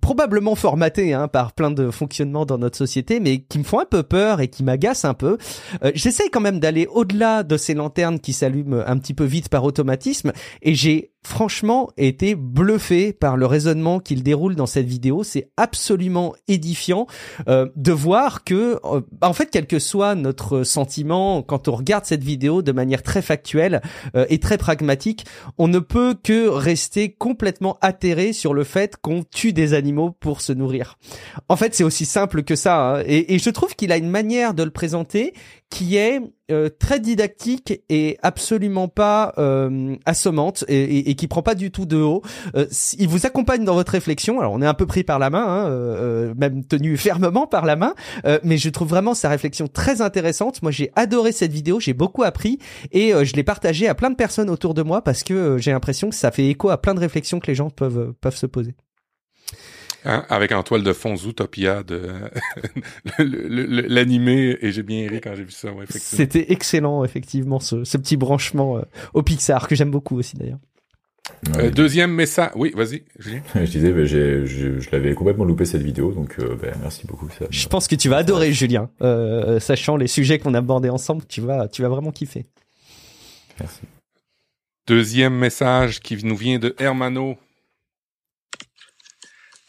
probablement 0.00 0.54
formatées 0.54 1.14
hein, 1.14 1.28
par 1.28 1.52
plein 1.52 1.70
de 1.70 1.90
fonctionnements 1.90 2.46
dans 2.46 2.58
notre 2.58 2.76
société, 2.76 3.20
mais 3.20 3.38
qui 3.40 3.58
me 3.58 3.64
font 3.64 3.80
un 3.80 3.86
peu 3.86 3.93
peur 4.02 4.40
et 4.40 4.48
qui 4.48 4.62
m'agace 4.62 5.04
un 5.04 5.14
peu. 5.14 5.38
Euh, 5.84 5.92
J'essaye 5.94 6.30
quand 6.30 6.40
même 6.40 6.60
d'aller 6.60 6.86
au-delà 6.90 7.42
de 7.42 7.56
ces 7.56 7.74
lanternes 7.74 8.18
qui 8.18 8.32
s'allument 8.32 8.82
un 8.86 8.98
petit 8.98 9.14
peu 9.14 9.24
vite 9.24 9.48
par 9.48 9.64
automatisme 9.64 10.32
et 10.62 10.74
j'ai 10.74 11.14
franchement 11.24 11.90
été 11.96 12.34
bluffé 12.34 13.12
par 13.12 13.36
le 13.36 13.46
raisonnement 13.46 13.98
qu'il 13.98 14.22
déroule 14.22 14.54
dans 14.54 14.66
cette 14.66 14.86
vidéo. 14.86 15.24
C'est 15.24 15.50
absolument 15.56 16.34
édifiant 16.48 17.06
euh, 17.48 17.68
de 17.76 17.92
voir 17.92 18.44
que, 18.44 18.78
euh, 18.84 19.00
en 19.22 19.32
fait, 19.32 19.48
quel 19.50 19.66
que 19.66 19.78
soit 19.78 20.14
notre 20.14 20.62
sentiment 20.62 21.42
quand 21.42 21.66
on 21.68 21.72
regarde 21.72 22.04
cette 22.04 22.22
vidéo 22.22 22.62
de 22.62 22.72
manière 22.72 23.02
très 23.02 23.22
factuelle 23.22 23.80
euh, 24.14 24.26
et 24.28 24.38
très 24.38 24.58
pragmatique, 24.58 25.24
on 25.58 25.66
ne 25.66 25.78
peut 25.78 26.14
que 26.22 26.48
rester 26.48 27.12
complètement 27.12 27.78
atterré 27.80 28.32
sur 28.32 28.52
le 28.54 28.64
fait 28.64 28.96
qu'on 29.00 29.24
tue 29.24 29.52
des 29.52 29.72
animaux 29.72 30.10
pour 30.10 30.40
se 30.42 30.52
nourrir. 30.52 30.98
En 31.48 31.56
fait, 31.56 31.74
c'est 31.74 31.84
aussi 31.84 32.04
simple 32.04 32.42
que 32.42 32.54
ça. 32.54 32.98
Hein. 32.98 33.02
Et, 33.06 33.34
et 33.34 33.38
je 33.38 33.50
trouve 33.50 33.74
qu'il 33.74 33.83
a 33.92 33.96
une 33.96 34.10
manière 34.10 34.54
de 34.54 34.62
le 34.62 34.70
présenter 34.70 35.34
qui 35.70 35.96
est 35.96 36.20
euh, 36.50 36.68
très 36.68 37.00
didactique 37.00 37.80
et 37.88 38.16
absolument 38.22 38.86
pas 38.86 39.34
euh, 39.38 39.96
assommante 40.04 40.64
et, 40.68 40.98
et, 40.98 41.10
et, 41.10 41.14
qui 41.14 41.26
prend 41.26 41.42
pas 41.42 41.54
du 41.54 41.70
tout 41.70 41.86
de 41.86 41.96
haut. 41.96 42.22
Euh, 42.54 42.66
il 42.98 43.08
vous 43.08 43.26
accompagne 43.26 43.64
dans 43.64 43.74
votre 43.74 43.92
réflexion. 43.92 44.38
Alors 44.40 44.52
on 44.52 44.62
est 44.62 44.66
un 44.66 44.74
peu 44.74 44.86
pris 44.86 45.02
par 45.02 45.18
la 45.18 45.30
main, 45.30 45.44
hein, 45.44 45.68
euh, 45.68 46.34
même 46.36 46.64
tenu 46.64 46.96
fermement 46.98 47.46
par 47.46 47.64
la 47.64 47.76
main, 47.76 47.94
mais 48.42 48.58
je 48.58 48.68
trouve 48.68 48.88
vraiment 48.88 49.14
sa 49.14 49.28
réflexion 49.28 49.66
très 49.66 50.00
intéressante. 50.00 50.62
Moi 50.62 50.70
j'ai 50.70 50.92
adoré 50.94 51.32
cette 51.32 51.52
vidéo, 51.52 51.80
j'ai 51.80 51.94
beaucoup 51.94 52.22
appris 52.22 52.58
et 52.92 53.12
je 53.24 53.34
l'ai 53.34 53.44
partagée 53.44 53.88
à 53.88 53.94
plein 53.94 54.10
de 54.10 54.16
personnes 54.16 54.50
autour 54.50 54.74
de 54.74 54.82
moi 54.82 55.02
parce 55.02 55.24
que 55.24 55.58
j'ai 55.58 55.72
l'impression 55.72 56.08
que 56.10 56.14
ça 56.14 56.30
fait 56.30 56.46
écho 56.46 56.70
à 56.70 56.80
plein 56.80 56.94
de 56.94 57.00
réflexions 57.00 57.40
que 57.40 57.46
les 57.46 57.54
gens 57.54 57.70
peuvent 57.70 58.14
peuvent 58.20 58.36
se 58.36 58.46
poser. 58.46 58.74
Hein, 60.06 60.24
avec 60.28 60.52
en 60.52 60.62
toile 60.62 60.82
de 60.82 60.92
fond 60.92 61.16
Zootopia 61.16 61.82
de 61.82 62.10
l'animé 63.88 64.58
et 64.60 64.70
j'ai 64.70 64.82
bien 64.82 65.08
ri 65.08 65.20
quand 65.22 65.34
j'ai 65.34 65.44
vu 65.44 65.50
ça. 65.50 65.72
Ouais, 65.72 65.86
C'était 65.88 66.52
excellent 66.52 67.04
effectivement 67.04 67.58
ce, 67.58 67.84
ce 67.84 67.96
petit 67.96 68.18
branchement 68.18 68.76
euh, 68.76 68.82
au 69.14 69.22
Pixar 69.22 69.66
que 69.66 69.74
j'aime 69.74 69.90
beaucoup 69.90 70.18
aussi 70.18 70.36
d'ailleurs. 70.36 70.58
Euh, 71.56 71.70
deuxième 71.70 72.12
message. 72.12 72.50
Oui, 72.54 72.72
vas-y. 72.74 73.02
je 73.18 73.64
disais, 73.64 73.92
bah, 73.92 74.04
je, 74.04 74.46
je 74.46 74.90
l'avais 74.92 75.14
complètement 75.14 75.44
loupé 75.44 75.64
cette 75.64 75.82
vidéo, 75.82 76.12
donc 76.12 76.36
euh, 76.38 76.56
bah, 76.60 76.68
merci 76.80 77.06
beaucoup. 77.06 77.28
Ça, 77.30 77.46
je 77.48 77.66
pense 77.68 77.88
que 77.88 77.94
tu 77.94 78.08
vas 78.08 78.18
adorer, 78.18 78.52
Julien, 78.52 78.90
euh, 79.02 79.60
sachant 79.60 79.96
les 79.96 80.06
sujets 80.06 80.38
qu'on 80.38 80.54
a 80.54 80.58
abordés 80.58 80.90
ensemble. 80.90 81.24
Tu 81.26 81.40
vas, 81.40 81.68
tu 81.68 81.82
vas 81.82 81.88
vraiment 81.88 82.12
kiffer. 82.12 82.46
Merci. 83.60 83.80
Deuxième 84.86 85.34
message 85.34 86.00
qui 86.00 86.22
nous 86.24 86.36
vient 86.36 86.58
de 86.58 86.74
Hermano. 86.78 87.36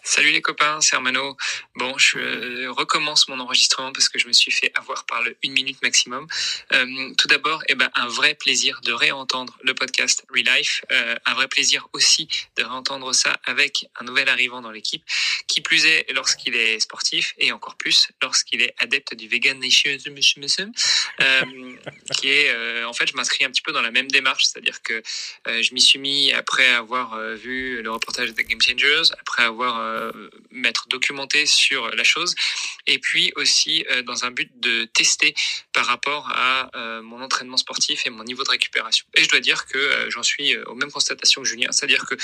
Salut 0.08 0.32
les 0.32 0.42
copains, 0.42 0.82
c'est 0.82 0.96
Hermano. 0.96 1.36
Bon, 1.74 1.98
je 1.98 2.20
euh, 2.20 2.72
recommence 2.72 3.28
mon 3.28 3.40
enregistrement 3.40 3.92
parce 3.92 4.08
que 4.08 4.20
je 4.20 4.28
me 4.28 4.34
suis 4.34 4.52
fait 4.52 4.72
avoir 4.76 5.08
par 5.08 5.24
le 5.24 5.36
une 5.42 5.52
minute 5.54 5.82
maximum. 5.82 6.28
Euh, 6.74 6.86
tout 7.18 7.28
d'abord, 7.28 7.64
eh 7.70 7.74
ben, 7.74 7.90
un 7.96 8.08
vrai 8.08 8.36
plaisir 8.36 8.82
de 8.84 8.94
réentendre 8.94 9.58
le 9.64 9.74
podcast 9.74 10.24
Relife. 10.30 10.86
Euh, 10.92 11.16
un 11.26 11.34
vrai 11.34 11.48
plaisir 11.48 11.88
aussi 11.94 12.28
de 12.56 12.62
réentendre 12.62 13.16
ça 13.16 13.40
avec 13.46 13.88
un 14.00 14.04
nouvel 14.04 14.30
arrivant 14.30 14.62
dans 14.62 14.70
l'équipe. 14.70 15.04
Qui 15.48 15.62
plus 15.62 15.88
est 15.88 16.06
lorsqu'il 16.14 16.56
est 16.56 16.80
sportif 16.80 17.34
et 17.40 17.52
encore 17.52 17.76
plus 17.76 18.10
lorsqu'il 18.22 18.62
est 18.62 18.76
adepte 18.78 19.16
du 19.16 19.28
vegan 19.28 19.60
euh, 19.60 21.46
qui 22.14 22.30
est, 22.30 22.50
euh, 22.50 22.88
en 22.88 22.94
fait, 22.94 23.08
je 23.08 23.16
m'inscris 23.16 23.44
un 23.44 23.50
petit 23.50 23.64
peu 23.64 23.72
dans 23.72 23.82
la 23.82 23.92
même 23.92 24.12
démarche, 24.12 24.46
c'est-à-dire 24.46 24.84
que 24.84 25.02
je 25.48 25.74
m'y 25.74 25.82
suis 25.82 25.98
mis 25.98 26.32
après 26.32 26.68
avoir 26.68 27.18
vu 27.36 27.82
le 27.82 27.92
reportage 27.92 28.34
de 28.34 28.42
Game 28.44 28.62
Changers, 28.62 29.12
après 29.20 29.44
avoir 29.44 29.95
m'être 30.52 30.88
documenté 30.88 31.46
sur 31.46 31.90
la 31.90 32.04
chose, 32.04 32.36
et 32.88 33.00
puis 33.00 33.32
aussi 33.36 33.86
dans 34.06 34.26
un 34.26 34.32
but 34.32 34.52
de 34.60 34.86
tester 34.86 35.34
par 35.74 35.86
rapport 35.86 36.30
à 36.30 36.70
mon 37.02 37.22
entraînement 37.22 37.58
sportif 37.58 38.06
et 38.06 38.10
mon 38.10 38.24
niveau 38.24 38.44
de 38.44 38.50
récupération. 38.50 39.06
Et 39.16 39.24
je 39.24 39.30
dois 39.30 39.40
dire 39.40 39.66
que 39.66 40.10
j'en 40.10 40.24
suis 40.24 40.58
aux 40.58 40.76
mêmes 40.76 40.92
constatations 40.92 41.42
que 41.42 41.48
Julien, 41.48 41.72
c'est-à-dire 41.72 42.06
que 42.06 42.16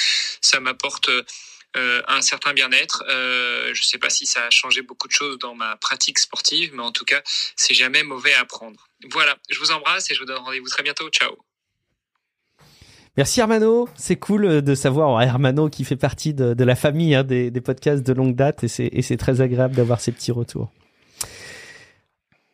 ça 0.42 0.60
m'apporte 0.60 1.10
euh, 1.78 2.02
un 2.08 2.22
certain 2.22 2.54
bien-être. 2.54 3.04
Euh, 3.08 3.74
je 3.74 3.82
ne 3.82 3.86
sais 3.86 3.98
pas 3.98 4.10
si 4.10 4.26
ça 4.26 4.46
a 4.46 4.50
changé 4.50 4.82
beaucoup 4.82 5.08
de 5.08 5.14
choses 5.14 5.38
dans 5.40 5.56
ma 5.56 5.78
pratique 5.78 6.20
sportive, 6.20 6.74
mais 6.74 6.84
en 6.84 6.92
tout 6.92 7.06
cas, 7.06 7.22
c'est 7.56 7.74
jamais 7.74 8.04
mauvais 8.04 8.34
à 8.34 8.44
prendre. 8.46 8.88
Voilà, 9.10 9.38
je 9.50 9.58
vous 9.60 9.72
embrasse 9.72 10.12
et 10.12 10.14
je 10.14 10.20
vous 10.20 10.26
donne 10.26 10.40
rendez-vous 10.40 10.70
très 10.70 10.84
bientôt. 10.84 11.10
Ciao. 11.10 11.51
Merci 13.18 13.42
Hermano, 13.42 13.90
c'est 13.96 14.16
cool 14.16 14.62
de 14.62 14.76
savoir 14.76 15.22
Hermano 15.22 15.70
qui 15.70 15.84
fait 15.84 15.98
partie 15.98 16.34
de, 16.34 16.64
la 16.64 16.76
famille 16.76 17.14
hein, 17.14 17.24
des, 17.26 17.52
des, 17.52 17.62
podcasts 17.62 18.08
de 18.08 18.14
longue 18.14 18.36
date 18.36 18.64
et 18.64 19.02
c'est 19.02 19.18
très 19.18 19.42
agréable 19.42 19.76
d'avoir 19.76 20.00
ces 20.00 20.14
petits 20.14 20.32
retours. 20.32 20.72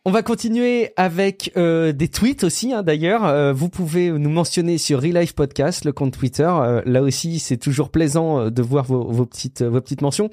On 0.08 0.12
va 0.12 0.24
continuer 0.24 0.94
avec 0.96 1.52
euh, 1.58 1.92
des 1.92 2.08
tweets 2.08 2.46
aussi. 2.46 2.72
Hein, 2.72 2.82
D'ailleurs, 2.82 3.26
euh, 3.26 3.52
vous 3.52 3.68
pouvez 3.68 4.10
nous 4.10 4.30
mentionner 4.30 4.78
sur 4.78 5.02
Relife 5.02 5.36
Podcast, 5.36 5.84
le 5.84 5.92
compte 5.92 6.18
Twitter. 6.18 6.50
Euh, 6.50 6.82
là 6.86 7.02
aussi, 7.02 7.40
c'est 7.40 7.58
toujours 7.58 7.90
plaisant 7.90 8.50
de 8.50 8.62
voir 8.62 8.86
vos, 8.86 9.04
vos 9.04 9.26
petites 9.26 9.64
vos 9.64 9.82
petites 9.82 10.02
mentions. 10.02 10.30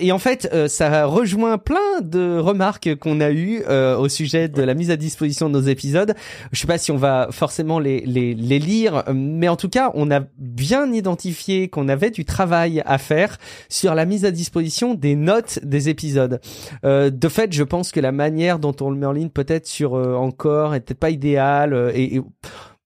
et 0.00 0.10
en 0.10 0.18
fait, 0.18 0.52
ça 0.66 1.06
rejoint 1.06 1.58
plein 1.58 2.00
de 2.02 2.38
remarques 2.38 2.96
qu'on 2.96 3.20
a 3.20 3.30
eues 3.30 3.62
au 3.64 4.08
sujet 4.08 4.48
de 4.48 4.62
la 4.62 4.74
mise 4.74 4.90
à 4.90 4.96
disposition 4.96 5.48
de 5.48 5.54
nos 5.54 5.64
épisodes. 5.64 6.14
Je 6.50 6.58
sais 6.58 6.66
pas 6.66 6.78
si 6.78 6.90
on 6.90 6.96
va 6.96 7.28
forcément 7.30 7.78
les 7.78 8.00
les, 8.00 8.34
les 8.34 8.58
lire, 8.58 9.04
mais 9.14 9.46
en 9.46 9.54
tout 9.54 9.68
cas, 9.68 9.92
on 9.94 10.10
a 10.10 10.22
bien 10.38 10.92
identifié 10.92 11.68
qu'on 11.68 11.88
avait 11.88 12.10
du 12.10 12.24
travail 12.24 12.82
à 12.84 12.98
faire 12.98 13.38
sur 13.68 13.94
la 13.94 14.06
mise 14.06 14.24
à 14.24 14.32
disposition 14.32 14.94
des 14.94 15.14
notes 15.14 15.60
des 15.62 15.88
épisodes. 15.88 16.40
de 16.82 17.28
fait, 17.28 17.52
je 17.52 17.62
pense 17.62 17.92
que 17.92 18.00
la 18.00 18.10
manière 18.10 18.58
dont 18.58 18.74
on 18.80 18.90
le 18.90 19.03
ligne 19.12 19.30
peut-être 19.30 19.66
sur 19.66 19.94
euh, 19.94 20.14
encore 20.14 20.74
est 20.74 20.94
pas 20.94 21.10
idéal 21.10 21.74
euh, 21.74 21.90
et 21.94 22.20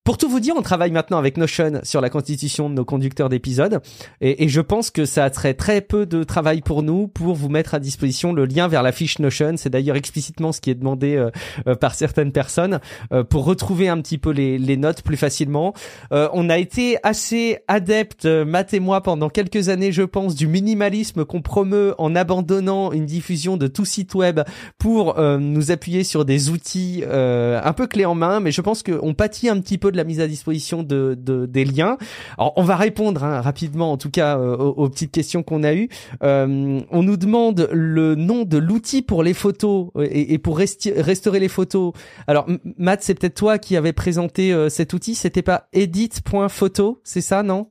pour 0.08 0.16
tout 0.16 0.30
vous 0.30 0.40
dire, 0.40 0.54
on 0.56 0.62
travaille 0.62 0.90
maintenant 0.90 1.18
avec 1.18 1.36
Notion 1.36 1.82
sur 1.82 2.00
la 2.00 2.08
constitution 2.08 2.70
de 2.70 2.74
nos 2.74 2.86
conducteurs 2.86 3.28
d'épisodes 3.28 3.82
et, 4.22 4.42
et, 4.42 4.48
je 4.48 4.62
pense 4.62 4.90
que 4.90 5.04
ça 5.04 5.30
serait 5.30 5.52
très 5.52 5.82
peu 5.82 6.06
de 6.06 6.24
travail 6.24 6.62
pour 6.62 6.82
nous 6.82 7.08
pour 7.08 7.34
vous 7.34 7.50
mettre 7.50 7.74
à 7.74 7.78
disposition 7.78 8.32
le 8.32 8.46
lien 8.46 8.68
vers 8.68 8.82
la 8.82 8.90
fiche 8.90 9.18
Notion. 9.18 9.58
C'est 9.58 9.68
d'ailleurs 9.68 9.96
explicitement 9.96 10.52
ce 10.52 10.62
qui 10.62 10.70
est 10.70 10.74
demandé 10.74 11.16
euh, 11.16 11.30
euh, 11.66 11.74
par 11.74 11.94
certaines 11.94 12.32
personnes 12.32 12.80
euh, 13.12 13.22
pour 13.22 13.44
retrouver 13.44 13.90
un 13.90 14.00
petit 14.00 14.16
peu 14.16 14.30
les, 14.30 14.56
les 14.56 14.78
notes 14.78 15.02
plus 15.02 15.18
facilement. 15.18 15.74
on 16.10 16.48
a 16.48 16.56
été 16.56 16.96
assez 17.02 17.58
adepte, 17.68 18.24
Matt 18.24 18.72
et 18.72 18.80
moi, 18.80 19.02
pendant 19.02 19.28
quelques 19.28 19.68
années, 19.68 19.92
je 19.92 20.04
pense, 20.04 20.34
du 20.34 20.46
minimalisme 20.46 21.26
qu'on 21.26 21.42
promeut 21.42 21.94
en 21.98 22.16
abandonnant 22.16 22.92
une 22.92 23.04
diffusion 23.04 23.58
de 23.58 23.66
tout 23.66 23.84
site 23.84 24.14
web 24.14 24.40
pour 24.78 25.20
nous 25.20 25.70
appuyer 25.70 26.02
sur 26.02 26.24
des 26.24 26.48
outils 26.48 27.04
un 27.06 27.72
peu 27.74 27.86
clés 27.86 28.06
en 28.06 28.14
main. 28.14 28.40
Mais 28.40 28.52
je 28.52 28.62
pense 28.62 28.82
qu'on 28.82 29.12
pâtit 29.12 29.50
un 29.50 29.60
petit 29.60 29.76
peu 29.76 29.92
de 29.92 29.98
la 29.99 30.05
mise 30.05 30.21
à 30.21 30.26
disposition 30.26 30.83
de, 30.83 31.14
des 31.14 31.64
liens. 31.67 31.99
Alors, 32.38 32.55
on 32.57 32.62
va 32.62 32.76
répondre 32.76 33.23
hein, 33.25 33.43
rapidement, 33.43 33.93
en 33.93 33.99
tout 33.99 34.11
cas, 34.11 34.38
euh, 34.38 34.57
aux, 34.57 34.88
petites 34.88 35.12
questions 35.12 35.43
qu'on 35.43 35.62
a 35.62 35.75
eues. 35.75 35.90
Euh, 36.23 36.81
on 36.90 37.02
nous 37.02 37.19
demande 37.19 37.69
le 37.73 38.14
nom 38.14 38.45
de 38.45 38.57
l'outil 38.57 39.02
pour 39.02 39.23
les 39.23 39.35
photos 39.35 39.88
euh, 39.97 40.09
et, 40.11 40.38
pour 40.38 40.57
restaurer 40.59 41.40
les 41.40 41.49
photos. 41.49 41.93
Alors, 42.26 42.47
Matt, 42.78 43.02
c'est 43.02 43.14
peut-être 43.14 43.35
toi 43.35 43.59
qui 43.59 43.76
avais 43.76 43.93
présenté 43.93 44.55
cet 44.71 44.95
outil. 44.95 45.14
C'était 45.14 45.43
pas 45.43 45.69
edit.photo, 45.73 47.00
c'est 47.05 47.21
ça, 47.21 47.43
non? 47.43 47.71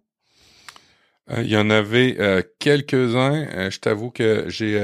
Il 1.38 1.48
y 1.48 1.58
en 1.58 1.70
avait 1.70 2.18
quelques-uns. 2.60 3.70
je 3.70 3.80
t'avoue 3.80 4.12
que 4.12 4.46
j'ai. 4.48 4.80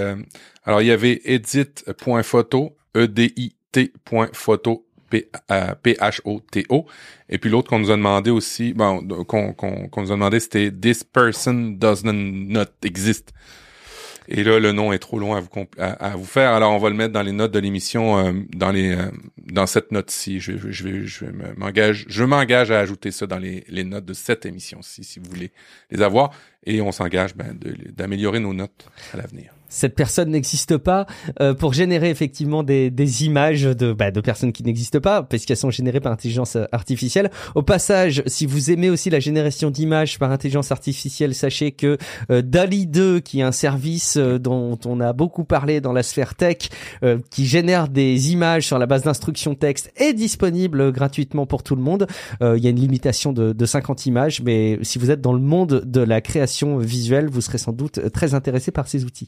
alors, 0.63 0.81
il 0.81 0.87
y 0.87 0.91
avait 0.91 1.21
edit.photo, 1.25 2.75
E-D-I-T.photo 2.95 4.85
P-H-O-T-O. 5.21 6.85
Et 7.29 7.37
puis 7.37 7.49
l'autre 7.49 7.69
qu'on 7.69 7.79
nous 7.79 7.91
a 7.91 7.95
demandé 7.95 8.29
aussi, 8.29 8.73
bon, 8.73 9.01
qu'on 9.25 9.87
nous 9.97 10.11
a 10.11 10.15
demandé, 10.15 10.39
c'était 10.39 10.71
This 10.71 11.03
person 11.03 11.75
does 11.77 12.03
not 12.03 12.65
exist. 12.83 13.33
Et 14.27 14.43
là, 14.43 14.59
le 14.59 14.71
nom 14.71 14.93
est 14.93 14.99
trop 14.99 15.19
long 15.19 15.35
à 15.35 15.41
vous, 15.41 15.49
à, 15.77 16.15
vous 16.15 16.25
faire. 16.25 16.51
Alors, 16.51 16.71
on 16.71 16.77
va 16.77 16.89
le 16.89 16.95
mettre 16.95 17.13
dans 17.13 17.21
les 17.21 17.31
notes 17.31 17.51
de 17.51 17.59
l'émission, 17.59 18.17
euh, 18.17 18.31
dans 18.55 18.71
les, 18.71 18.95
euh, 18.95 19.11
dans 19.37 19.67
cette 19.67 19.91
note-ci. 19.91 20.39
Je, 20.39 20.53
je, 20.57 20.83
vais, 20.83 21.05
je 21.05 21.25
m'engage, 21.57 22.05
je 22.07 22.23
m'engage 22.23 22.71
à 22.71 22.79
ajouter 22.79 23.11
ça 23.11 23.27
dans 23.27 23.39
les, 23.39 23.65
les 23.67 23.83
notes 23.83 24.05
de 24.05 24.13
cette 24.13 24.45
émission-ci, 24.45 25.03
si 25.03 25.19
vous 25.19 25.29
voulez 25.29 25.51
les 25.91 26.01
avoir. 26.01 26.31
Et 26.65 26.81
on 26.81 26.91
s'engage 26.91 27.35
ben, 27.35 27.57
d'améliorer 27.95 28.39
nos 28.39 28.53
notes 28.53 28.87
à 29.13 29.17
l'avenir 29.17 29.53
cette 29.73 29.95
personne 29.95 30.29
n'existe 30.29 30.77
pas 30.77 31.07
euh, 31.41 31.53
pour 31.53 31.73
générer 31.73 32.09
effectivement 32.09 32.63
des, 32.63 32.91
des 32.91 33.25
images 33.25 33.63
de, 33.63 33.91
bah, 33.91 34.11
de 34.11 34.21
personnes 34.21 34.53
qui 34.53 34.63
n'existent 34.63 34.99
pas 34.99 35.23
parce 35.23 35.45
qu'elles 35.45 35.57
sont 35.57 35.71
générées 35.71 35.99
par 35.99 36.11
intelligence 36.11 36.57
artificielle. 36.71 37.31
Au 37.55 37.63
passage, 37.63 38.21
si 38.27 38.45
vous 38.45 38.69
aimez 38.69 38.91
aussi 38.91 39.09
la 39.09 39.19
génération 39.19 39.71
d'images 39.71 40.19
par 40.19 40.31
intelligence 40.31 40.71
artificielle, 40.71 41.33
sachez 41.33 41.71
que 41.71 41.97
euh, 42.29 42.43
DALI 42.43 42.85
2, 42.85 43.19
qui 43.19 43.39
est 43.39 43.43
un 43.43 43.51
service 43.51 44.17
euh, 44.17 44.37
dont 44.37 44.77
on 44.85 44.99
a 44.99 45.11
beaucoup 45.11 45.43
parlé 45.43 45.81
dans 45.81 45.91
la 45.91 46.03
sphère 46.03 46.35
tech, 46.35 46.69
qui 47.31 47.45
génère 47.45 47.87
des 47.87 48.31
images 48.31 48.67
sur 48.67 48.77
la 48.77 48.85
base 48.85 49.03
d'instructions 49.03 49.55
texte, 49.55 49.91
est 49.97 50.13
disponible 50.13 50.91
gratuitement 50.91 51.45
pour 51.45 51.63
tout 51.63 51.75
le 51.75 51.81
monde. 51.81 52.07
Il 52.41 52.59
y 52.59 52.67
a 52.67 52.69
une 52.69 52.79
limitation 52.79 53.33
de, 53.33 53.53
de 53.53 53.65
50 53.65 54.05
images, 54.05 54.41
mais 54.41 54.77
si 54.83 54.99
vous 54.99 55.11
êtes 55.11 55.21
dans 55.21 55.33
le 55.33 55.39
monde 55.39 55.81
de 55.85 56.01
la 56.01 56.21
création 56.21 56.77
visuelle, 56.77 57.29
vous 57.29 57.41
serez 57.41 57.57
sans 57.57 57.71
doute 57.71 58.11
très 58.11 58.33
intéressé 58.33 58.71
par 58.71 58.87
ces 58.87 59.05
outils. 59.05 59.27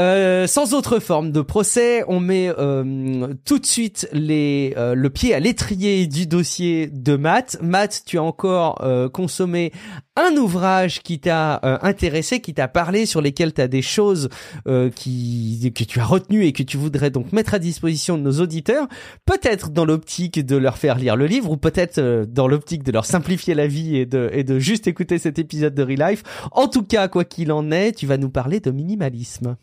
Euh, 0.00 0.46
sans 0.46 0.72
autre 0.72 0.98
forme 0.98 1.30
de 1.30 1.42
procès, 1.42 2.04
on 2.08 2.20
met 2.20 2.48
euh, 2.48 3.34
tout 3.44 3.58
de 3.58 3.66
suite 3.66 4.08
euh, 4.14 4.94
le 4.94 5.10
pied 5.10 5.34
à 5.34 5.40
l'étrier 5.40 6.06
du 6.06 6.26
dossier 6.26 6.86
de 6.86 7.16
Matt. 7.16 7.58
Matt, 7.60 8.02
tu 8.06 8.16
as 8.16 8.22
encore 8.22 8.82
consommé 9.12 9.72
un 10.16 10.34
ouvrage 10.36 11.02
qui 11.02 11.20
t'a 11.20 11.60
intéressé, 11.82 12.40
qui 12.40 12.54
t'a 12.54 12.68
parlé, 12.68 13.04
sur 13.04 13.20
lesquels 13.20 13.52
tu 13.52 13.60
as 13.60 13.68
des 13.68 13.82
choses 13.82 14.28
que 14.64 15.84
tu 15.84 16.00
as 16.00 16.04
retenues 16.04 16.46
et 16.46 16.52
que 16.52 16.62
tu 16.62 16.76
voudrais 16.76 17.10
donc 17.10 17.32
mettre 17.32 17.54
à 17.54 17.58
disposition 17.58 18.16
de 18.16 18.22
nos 18.22 18.40
auditeurs, 18.40 18.86
peut-être 19.26 19.70
dans 19.70 19.84
l'optique 19.84 20.44
de 20.44 20.56
leur 20.56 20.78
faire 20.78 20.96
lire 20.96 21.16
le 21.16 21.26
livre 21.26 21.50
ou 21.50 21.56
peut-être 21.56 22.24
dans 22.24 22.48
l'optique 22.48 22.82
de 22.84 22.92
leur 22.92 23.04
simplifier 23.04 23.54
la 23.54 23.66
vie 23.66 23.96
et 23.96 24.06
de, 24.06 24.30
et 24.32 24.44
de 24.44 24.58
juste 24.58 24.86
écouter 24.86 25.18
cet 25.18 25.38
épisode 25.38 25.74
de 25.74 25.82
Relife. 25.82 26.22
En 26.52 26.68
tout 26.68 26.84
cas, 26.84 27.08
quoi 27.08 27.24
qu'il 27.24 27.52
en 27.52 27.70
est, 27.70 27.92
tu 27.92 28.06
vas 28.06 28.16
nous 28.16 28.30
parler 28.30 28.60
de 28.60 28.70
minimalisme. 28.70 29.56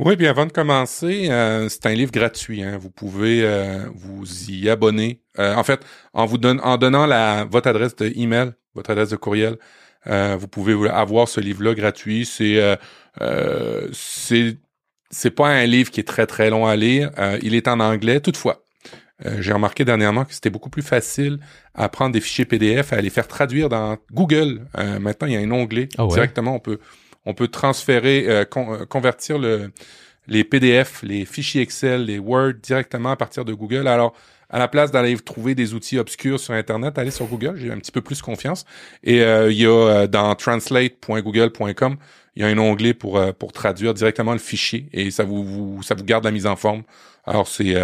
Oui, 0.00 0.16
bien 0.16 0.30
avant 0.30 0.44
de 0.44 0.50
commencer, 0.50 1.28
euh, 1.30 1.68
c'est 1.68 1.86
un 1.86 1.94
livre 1.94 2.10
gratuit. 2.10 2.64
Hein. 2.64 2.78
Vous 2.78 2.90
pouvez 2.90 3.42
euh, 3.44 3.86
vous 3.94 4.50
y 4.50 4.68
abonner. 4.68 5.20
Euh, 5.38 5.54
en 5.54 5.62
fait, 5.62 5.86
en 6.12 6.26
vous 6.26 6.38
en 6.44 6.76
donnant 6.78 7.06
la 7.06 7.44
votre 7.44 7.68
adresse 7.68 7.94
de 7.94 8.12
email, 8.16 8.52
votre 8.74 8.90
adresse 8.90 9.10
de 9.10 9.16
courriel, 9.16 9.56
vous 10.06 10.48
pouvez 10.48 10.90
avoir 10.90 11.28
ce 11.28 11.40
livre-là 11.40 11.74
gratuit. 11.74 12.26
C'est 12.26 12.78
c'est 13.92 14.58
c'est 15.10 15.30
pas 15.30 15.48
un 15.48 15.64
livre 15.64 15.90
qui 15.92 16.00
est 16.00 16.08
très 16.08 16.26
très 16.26 16.50
long 16.50 16.66
à 16.66 16.74
lire. 16.74 17.10
il 17.42 17.54
est 17.54 17.68
en 17.68 17.78
anglais, 17.80 18.20
toutefois. 18.20 18.62
J'ai 19.38 19.52
remarqué 19.52 19.84
dernièrement 19.84 20.24
que 20.24 20.34
c'était 20.34 20.50
beaucoup 20.50 20.70
plus 20.70 20.82
facile 20.82 21.38
à 21.72 21.88
prendre 21.88 22.12
des 22.12 22.20
fichiers 22.20 22.44
PDF, 22.44 22.92
à 22.92 23.00
les 23.00 23.10
faire 23.10 23.28
traduire 23.28 23.68
dans 23.68 23.96
Google. 24.12 24.66
maintenant, 25.00 25.28
il 25.28 25.34
y 25.34 25.36
a 25.36 25.40
un 25.40 25.50
onglet 25.52 25.88
ah 25.96 26.06
directement. 26.08 26.56
On 26.56 26.60
peut 26.60 26.80
on 27.26 27.34
peut 27.34 27.48
transférer, 27.48 28.26
euh, 28.28 28.44
euh, 28.56 28.86
convertir 28.86 29.38
le, 29.38 29.72
les 30.26 30.44
PDF, 30.44 31.02
les 31.02 31.24
fichiers 31.24 31.62
Excel, 31.62 32.06
les 32.06 32.18
Word 32.18 32.54
directement 32.62 33.10
à 33.10 33.16
partir 33.16 33.44
de 33.44 33.52
Google. 33.52 33.88
Alors, 33.88 34.14
à 34.50 34.58
la 34.58 34.68
place 34.68 34.90
d'aller 34.90 35.16
trouver 35.16 35.54
des 35.54 35.74
outils 35.74 35.98
obscurs 35.98 36.38
sur 36.38 36.54
Internet, 36.54 36.98
allez 36.98 37.10
sur 37.10 37.26
Google, 37.26 37.56
j'ai 37.56 37.72
un 37.72 37.78
petit 37.78 37.92
peu 37.92 38.02
plus 38.02 38.22
confiance. 38.22 38.64
Et 39.02 39.22
euh, 39.22 39.50
il 39.50 39.58
y 39.58 39.66
a 39.66 40.06
dans 40.06 40.34
translate.google.com, 40.34 41.96
il 42.36 42.42
y 42.42 42.44
a 42.44 42.48
un 42.48 42.58
onglet 42.58 42.94
pour 42.94 43.20
pour 43.34 43.52
traduire 43.52 43.94
directement 43.94 44.32
le 44.32 44.38
fichier 44.38 44.88
et 44.92 45.10
ça 45.10 45.24
vous, 45.24 45.80
ça 45.82 45.94
vous 45.94 46.04
garde 46.04 46.24
la 46.24 46.30
mise 46.30 46.46
en 46.46 46.56
forme. 46.56 46.82
Alors 47.24 47.48
c'est 47.48 47.74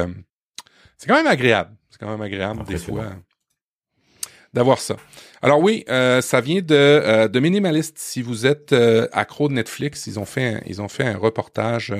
c'est 0.96 1.08
quand 1.08 1.14
même 1.14 1.26
agréable, 1.26 1.74
c'est 1.88 1.98
quand 1.98 2.10
même 2.10 2.20
agréable 2.20 2.64
des 2.64 2.78
fois 2.78 3.12
d'avoir 4.52 4.78
ça. 4.78 4.96
Alors 5.42 5.60
oui, 5.60 5.84
euh, 5.88 6.20
ça 6.20 6.40
vient 6.40 6.60
de, 6.60 6.74
euh, 6.74 7.28
de 7.28 7.40
Minimalist. 7.40 7.96
Si 7.98 8.20
vous 8.20 8.46
êtes 8.46 8.72
euh, 8.72 9.06
accro 9.12 9.48
de 9.48 9.54
Netflix, 9.54 10.06
ils 10.06 10.18
ont 10.18 10.24
fait 10.24 10.44
un, 10.44 10.60
ils 10.66 10.82
ont 10.82 10.88
fait 10.88 11.04
un 11.04 11.16
reportage 11.16 11.94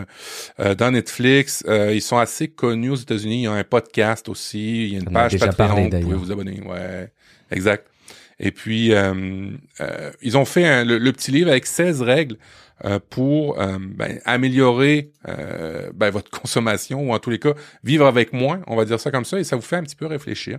dans 0.59 0.91
Netflix. 0.91 1.65
ils 1.67 2.03
sont 2.03 2.19
assez 2.19 2.49
connus 2.49 2.91
aux 2.91 2.97
États-Unis. 2.97 3.37
Il 3.37 3.43
y 3.43 3.47
a 3.47 3.53
un 3.53 3.65
podcast 3.65 4.29
aussi. 4.29 4.85
Il 4.85 4.93
y 4.93 4.97
a 4.97 4.99
une 5.01 5.11
page 5.11 5.39
Patreon. 5.39 5.89
vous 5.91 6.01
pouvez 6.01 6.17
vous 6.17 6.33
abonner. 6.33 6.61
Ouais, 6.63 7.11
exact. 7.51 7.87
Et 8.39 8.53
puis 8.53 8.93
ils 10.23 10.37
ont 10.37 10.45
fait 10.45 10.85
le, 10.85 11.13
petit 11.13 11.31
livre 11.31 11.51
avec 11.51 11.67
16 11.67 12.03
règles 12.03 12.37
euh, 12.37 12.39
pour 13.11 13.61
euh, 13.61 13.79
ben, 13.81 14.21
améliorer 14.25 15.12
euh, 15.29 15.90
ben, 15.95 16.11
votre 16.11 16.31
consommation 16.40 17.09
ou 17.09 17.12
en 17.12 17.19
tous 17.19 17.31
les 17.31 17.38
cas 17.38 17.55
vivre 17.85 18.07
avec 18.07 18.33
moins, 18.33 18.62
on 18.66 18.77
va 18.77 18.85
dire 18.85 18.99
ça 18.99 19.11
comme 19.11 19.25
ça, 19.25 19.38
et 19.38 19.45
ça 19.45 19.57
vous 19.57 19.62
fait 19.62 19.77
un 19.77 19.83
petit 19.83 19.97
peu 19.97 20.07
réfléchir. 20.07 20.59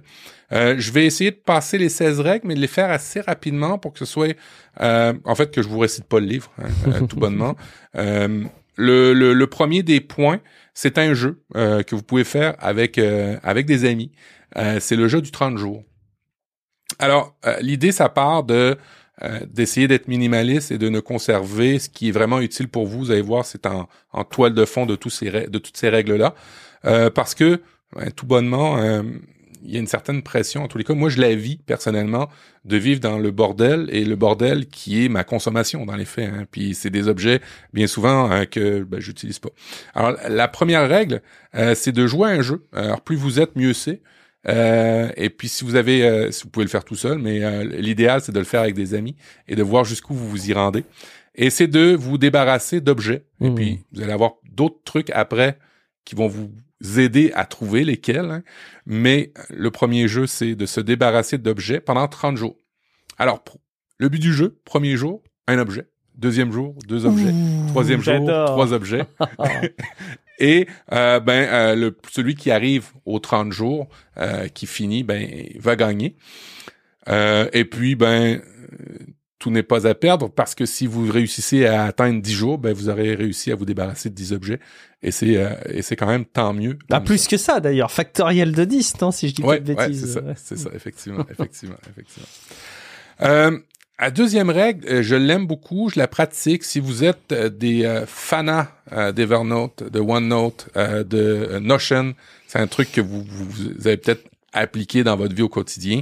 je 0.51 0.91
vais 0.91 1.05
essayer 1.05 1.31
de 1.31 1.37
passer 1.37 1.77
les 1.77 1.89
16 1.89 2.19
règles, 2.19 2.47
mais 2.47 2.55
de 2.55 2.59
les 2.59 2.67
faire 2.67 2.91
assez 2.91 3.21
rapidement 3.21 3.77
pour 3.77 3.93
que 3.93 3.99
ce 3.99 4.05
soit, 4.05 4.35
en 4.79 5.35
fait, 5.35 5.51
que 5.51 5.61
je 5.61 5.67
vous 5.67 5.79
récite 5.79 6.05
pas 6.05 6.19
le 6.19 6.27
livre, 6.27 6.51
hein, 6.59 7.05
tout 7.09 7.17
bonnement. 7.17 7.55
Le, 7.93 9.13
le, 9.13 9.33
le, 9.33 9.47
premier 9.47 9.83
des 9.83 9.99
points, 9.99 10.39
c'est 10.73 10.97
un 10.97 11.13
jeu 11.13 11.41
que 11.53 11.95
vous 11.95 12.03
pouvez 12.03 12.23
faire 12.23 12.55
avec 12.59 12.97
avec 12.97 13.65
des 13.65 13.85
amis. 13.85 14.11
c'est 14.79 14.95
le 14.95 15.07
jeu 15.07 15.21
du 15.21 15.31
30 15.31 15.57
jours. 15.57 15.83
Alors, 16.99 17.35
l'idée, 17.61 17.91
ça 17.91 18.09
part 18.09 18.43
de 18.43 18.77
euh, 19.23 19.39
d'essayer 19.47 19.87
d'être 19.87 20.07
minimaliste 20.07 20.71
et 20.71 20.79
de 20.79 20.89
ne 20.89 20.99
conserver 20.99 21.77
ce 21.77 21.89
qui 21.89 22.09
est 22.09 22.11
vraiment 22.11 22.39
utile 22.39 22.67
pour 22.67 22.87
vous. 22.87 22.99
Vous 22.99 23.11
allez 23.11 23.21
voir, 23.21 23.45
c'est 23.45 23.67
en, 23.67 23.87
toile 24.23 24.55
de 24.55 24.65
fond 24.65 24.87
de, 24.87 24.95
tous 24.95 25.11
ces, 25.11 25.29
de 25.29 25.59
toutes 25.59 25.77
ces 25.77 25.89
règles-là. 25.89 26.33
Euh, 26.85 27.11
parce 27.11 27.35
que, 27.35 27.61
ben, 27.95 28.09
tout 28.09 28.25
bonnement, 28.25 28.79
euh, 28.79 29.03
il 29.63 29.71
y 29.71 29.77
a 29.77 29.79
une 29.79 29.87
certaine 29.87 30.23
pression. 30.23 30.63
En 30.63 30.67
tous 30.67 30.79
les 30.79 30.83
cas, 30.83 30.95
moi, 30.95 31.09
je 31.09 31.21
la 31.21 31.35
vis 31.35 31.57
personnellement 31.57 32.29
de 32.65 32.77
vivre 32.77 32.99
dans 32.99 33.19
le 33.19 33.29
bordel 33.29 33.89
et 33.91 34.05
le 34.05 34.15
bordel 34.15 34.65
qui 34.65 35.05
est 35.05 35.09
ma 35.09 35.23
consommation 35.23 35.85
dans 35.85 35.95
les 35.95 36.05
faits. 36.05 36.31
Hein. 36.33 36.45
Puis 36.49 36.73
c'est 36.73 36.89
des 36.89 37.07
objets 37.07 37.41
bien 37.73 37.85
souvent 37.85 38.45
que 38.49 38.81
ben, 38.81 38.99
j'utilise 38.99 39.37
pas. 39.37 39.49
Alors 39.93 40.15
la 40.29 40.47
première 40.47 40.89
règle, 40.89 41.21
c'est 41.75 41.91
de 41.91 42.07
jouer 42.07 42.29
à 42.29 42.33
un 42.33 42.41
jeu. 42.41 42.65
Alors 42.73 43.01
plus 43.01 43.15
vous 43.15 43.39
êtes, 43.39 43.55
mieux 43.55 43.73
c'est. 43.73 44.01
Euh, 44.47 45.11
et 45.17 45.29
puis 45.29 45.47
si 45.47 45.63
vous 45.63 45.75
avez, 45.75 46.03
euh, 46.03 46.31
si 46.31 46.43
vous 46.43 46.49
pouvez 46.49 46.65
le 46.65 46.69
faire 46.69 46.83
tout 46.83 46.95
seul, 46.95 47.19
mais 47.19 47.43
euh, 47.43 47.63
l'idéal 47.63 48.21
c'est 48.21 48.31
de 48.31 48.39
le 48.39 48.45
faire 48.45 48.61
avec 48.61 48.75
des 48.75 48.93
amis 48.93 49.15
et 49.47 49.55
de 49.55 49.63
voir 49.63 49.85
jusqu'où 49.85 50.13
vous 50.13 50.29
vous 50.29 50.49
y 50.49 50.53
rendez. 50.53 50.83
Et 51.35 51.49
c'est 51.49 51.67
de 51.67 51.95
vous 51.95 52.17
débarrasser 52.17 52.81
d'objets. 52.81 53.25
Et 53.39 53.49
mmh. 53.49 53.55
puis 53.55 53.79
vous 53.93 54.01
allez 54.01 54.11
avoir 54.11 54.33
d'autres 54.51 54.81
trucs 54.83 55.09
après 55.11 55.57
qui 56.05 56.15
vont 56.15 56.27
vous 56.27 56.51
aider 56.97 57.31
à 57.35 57.45
trouver 57.45 57.83
lesquels. 57.83 58.31
Hein. 58.31 58.43
Mais 58.85 59.31
le 59.49 59.69
premier 59.69 60.07
jeu 60.07 60.25
c'est 60.27 60.55
de 60.55 60.65
se 60.65 60.81
débarrasser 60.81 61.37
d'objets 61.37 61.79
pendant 61.79 62.07
30 62.07 62.37
jours. 62.37 62.57
Alors 63.17 63.43
le 63.99 64.09
but 64.09 64.19
du 64.19 64.33
jeu, 64.33 64.59
premier 64.65 64.97
jour, 64.97 65.21
un 65.47 65.59
objet. 65.59 65.87
Deuxième 66.15 66.51
jour, 66.51 66.75
deux 66.87 67.05
objets. 67.05 67.33
Troisième 67.67 68.01
jour, 68.01 68.25
trois 68.25 68.73
objets. 68.73 69.05
Et 70.41 70.67
euh, 70.91 71.19
ben 71.19 71.47
euh, 71.49 71.75
le, 71.75 71.97
celui 72.09 72.33
qui 72.35 72.49
arrive 72.49 72.87
aux 73.05 73.19
30 73.19 73.53
jours, 73.53 73.87
euh, 74.17 74.47
qui 74.47 74.65
finit, 74.65 75.03
ben 75.03 75.29
va 75.59 75.75
gagner. 75.75 76.17
et 77.07 77.65
puis 77.65 77.95
ben 77.95 78.41
tout 79.37 79.51
n'est 79.51 79.63
pas 79.63 79.87
à 79.87 79.93
perdre 79.93 80.29
parce 80.29 80.55
que 80.55 80.65
si 80.65 80.87
vous 80.87 81.11
réussissez 81.11 81.65
à 81.65 81.85
atteindre 81.85 82.21
10 82.21 82.33
jours, 82.33 82.57
ben 82.57 82.73
vous 82.73 82.89
aurez 82.89 83.13
réussi 83.13 83.51
à 83.51 83.55
vous 83.55 83.65
débarrasser 83.65 84.09
de 84.09 84.15
10 84.15 84.33
objets 84.33 84.59
et 85.03 85.11
c'est 85.11 85.37
et 85.69 85.83
c'est 85.83 85.95
quand 85.95 86.07
même 86.07 86.25
tant 86.25 86.53
mieux. 86.53 86.77
Bah 86.89 87.01
plus 87.01 87.27
que 87.27 87.37
ça 87.37 87.59
d'ailleurs, 87.59 87.91
factoriel 87.91 88.51
de 88.53 88.65
10, 88.65 88.99
non, 89.01 89.11
si 89.11 89.29
je 89.29 89.35
dis 89.35 89.41
pas 89.43 89.59
de 89.59 89.73
bêtises. 89.73 90.05
c'est 90.05 90.13
ça, 90.13 90.21
c'est 90.35 90.57
ça, 90.57 90.69
effectivement, 90.73 91.25
effectivement, 91.29 91.77
effectivement. 91.87 92.27
Euh, 93.21 93.59
la 94.01 94.09
deuxième 94.09 94.49
règle, 94.49 94.87
euh, 94.89 95.03
je 95.03 95.15
l'aime 95.15 95.45
beaucoup, 95.45 95.89
je 95.89 95.99
la 95.99 96.07
pratique. 96.07 96.63
Si 96.63 96.79
vous 96.79 97.03
êtes 97.03 97.31
euh, 97.31 97.49
des 97.49 97.85
euh, 97.85 98.05
fanats 98.07 98.71
d'Evernote, 99.15 99.83
de 99.89 99.99
OneNote, 99.99 100.67
de 100.75 101.59
Notion, 101.59 102.13
c'est 102.47 102.59
un 102.59 102.67
truc 102.67 102.91
que 102.91 102.99
vous, 102.99 103.23
vous 103.23 103.87
avez 103.87 103.95
peut-être 103.95 104.25
appliqué 104.51 105.05
dans 105.05 105.15
votre 105.15 105.33
vie 105.33 105.43
au 105.43 105.49
quotidien. 105.49 106.01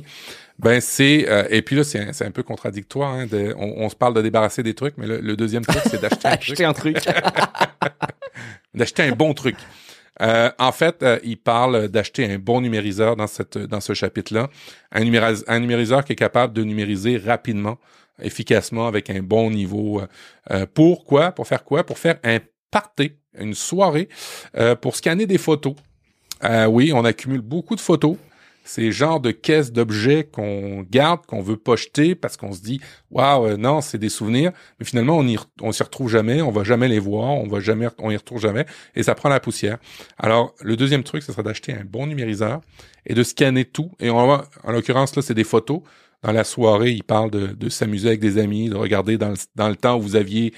Ben 0.57 0.81
c'est 0.81 1.27
et 1.51 1.61
puis 1.61 1.75
là 1.75 1.83
c'est 1.83 1.99
un, 1.99 2.27
un 2.27 2.31
peu 2.31 2.41
contradictoire. 2.41 3.13
Hein, 3.13 3.27
de, 3.27 3.53
on, 3.57 3.85
on, 3.85 3.89
se 3.89 3.95
parle 3.95 4.15
de 4.15 4.21
débarrasser 4.23 4.63
des 4.63 4.73
trucs, 4.73 4.97
mais 4.97 5.05
le, 5.05 5.35
deuxième 5.35 5.63
truc 5.63 5.83
c'est 5.85 6.01
d'acheter 6.01 6.65
un 6.65 6.73
truc. 6.73 6.97
un 6.97 7.03
truc. 7.03 7.15
d'acheter 8.73 9.03
un 9.03 9.11
bon 9.11 9.35
truc. 9.35 9.55
Euh, 10.21 10.51
en 10.59 10.71
fait, 10.71 11.05
il 11.23 11.37
parle 11.37 11.87
d'acheter 11.87 12.25
un 12.25 12.39
bon 12.39 12.61
numériseur 12.61 13.15
dans 13.15 13.27
cette 13.27 13.57
dans 13.57 13.79
ce 13.79 13.93
chapitre-là, 13.93 14.49
un, 14.91 15.01
un 15.47 15.59
numériseur 15.59 16.03
qui 16.03 16.13
est 16.13 16.17
capable 16.17 16.53
de 16.53 16.63
numériser 16.63 17.17
rapidement 17.17 17.77
efficacement 18.21 18.87
avec 18.87 19.09
un 19.09 19.21
bon 19.21 19.49
niveau. 19.49 20.01
Euh, 20.01 20.07
euh, 20.51 20.65
pourquoi? 20.73 21.31
Pour 21.31 21.47
faire 21.47 21.63
quoi? 21.63 21.83
Pour 21.83 21.97
faire 21.97 22.17
un 22.23 22.39
party, 22.71 23.13
une 23.37 23.53
soirée, 23.53 24.09
euh, 24.57 24.75
pour 24.75 24.95
scanner 24.95 25.25
des 25.25 25.37
photos. 25.37 25.75
oui, 26.67 26.91
on 26.93 27.03
accumule 27.05 27.41
beaucoup 27.41 27.75
de 27.75 27.81
photos. 27.81 28.15
C'est 28.71 28.91
genre 28.91 29.19
de 29.19 29.31
caisses 29.31 29.71
d'objets 29.71 30.25
qu'on 30.31 30.85
garde, 30.87 31.25
qu'on 31.25 31.41
veut 31.41 31.57
pas 31.57 31.73
parce 32.21 32.37
qu'on 32.37 32.51
se 32.51 32.61
dit 32.61 32.79
waouh 33.09 33.57
non 33.57 33.81
c'est 33.81 33.97
des 33.97 34.09
souvenirs, 34.09 34.51
mais 34.79 34.85
finalement 34.85 35.17
on 35.17 35.27
y 35.27 35.39
on 35.59 35.71
s'y 35.71 35.81
retrouve 35.81 36.07
jamais, 36.07 36.43
on 36.43 36.51
va 36.51 36.63
jamais 36.63 36.87
les 36.87 36.99
voir, 36.99 37.31
on 37.31 37.47
va 37.47 37.61
jamais 37.61 37.87
on 37.97 38.11
y 38.11 38.15
retrouve 38.15 38.39
jamais 38.39 38.67
et 38.93 39.01
ça 39.01 39.15
prend 39.15 39.27
la 39.27 39.39
poussière. 39.39 39.79
Alors 40.19 40.53
le 40.61 40.75
deuxième 40.77 41.01
truc 41.01 41.23
ce 41.23 41.31
serait 41.31 41.41
d'acheter 41.41 41.73
un 41.73 41.83
bon 41.83 42.05
numériseur 42.05 42.61
et 43.07 43.15
de 43.15 43.23
scanner 43.23 43.65
tout 43.65 43.89
et 43.99 44.11
on 44.11 44.27
va 44.27 44.45
en 44.63 44.71
l'occurrence 44.71 45.15
là 45.15 45.23
c'est 45.23 45.33
des 45.33 45.43
photos 45.43 45.81
dans 46.21 46.31
la 46.31 46.43
soirée, 46.43 46.91
il 46.91 47.03
parle 47.03 47.31
de, 47.31 47.47
de 47.47 47.69
s'amuser 47.69 48.09
avec 48.09 48.19
des 48.19 48.37
amis, 48.37 48.69
de 48.69 48.75
regarder 48.75 49.17
dans 49.17 49.29
le, 49.29 49.37
dans 49.55 49.69
le 49.69 49.77
temps 49.77 49.97
où 49.97 50.01
vous 50.01 50.15
aviez 50.15 50.53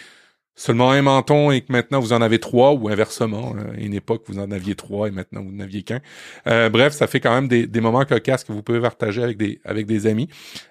seulement 0.55 0.91
un 0.91 1.01
menton 1.01 1.51
et 1.51 1.61
que 1.61 1.71
maintenant 1.71 1.99
vous 1.99 2.13
en 2.13 2.21
avez 2.21 2.39
trois 2.39 2.73
ou 2.73 2.89
inversement, 2.89 3.55
une 3.77 3.93
époque 3.93 4.23
vous 4.27 4.39
en 4.39 4.51
aviez 4.51 4.75
trois 4.75 5.07
et 5.07 5.11
maintenant 5.11 5.41
vous 5.43 5.51
n'aviez 5.51 5.83
qu'un. 5.83 6.01
Euh, 6.47 6.69
bref, 6.69 6.93
ça 6.93 7.07
fait 7.07 7.19
quand 7.19 7.33
même 7.33 7.47
des, 7.47 7.67
des 7.67 7.81
moments 7.81 8.05
cocasses 8.05 8.43
que 8.43 8.51
vous 8.51 8.61
pouvez 8.61 8.81
partager 8.81 9.23
avec 9.23 9.37
des 9.37 9.59
avec 9.63 9.85
des 9.85 10.07
amis 10.07 10.27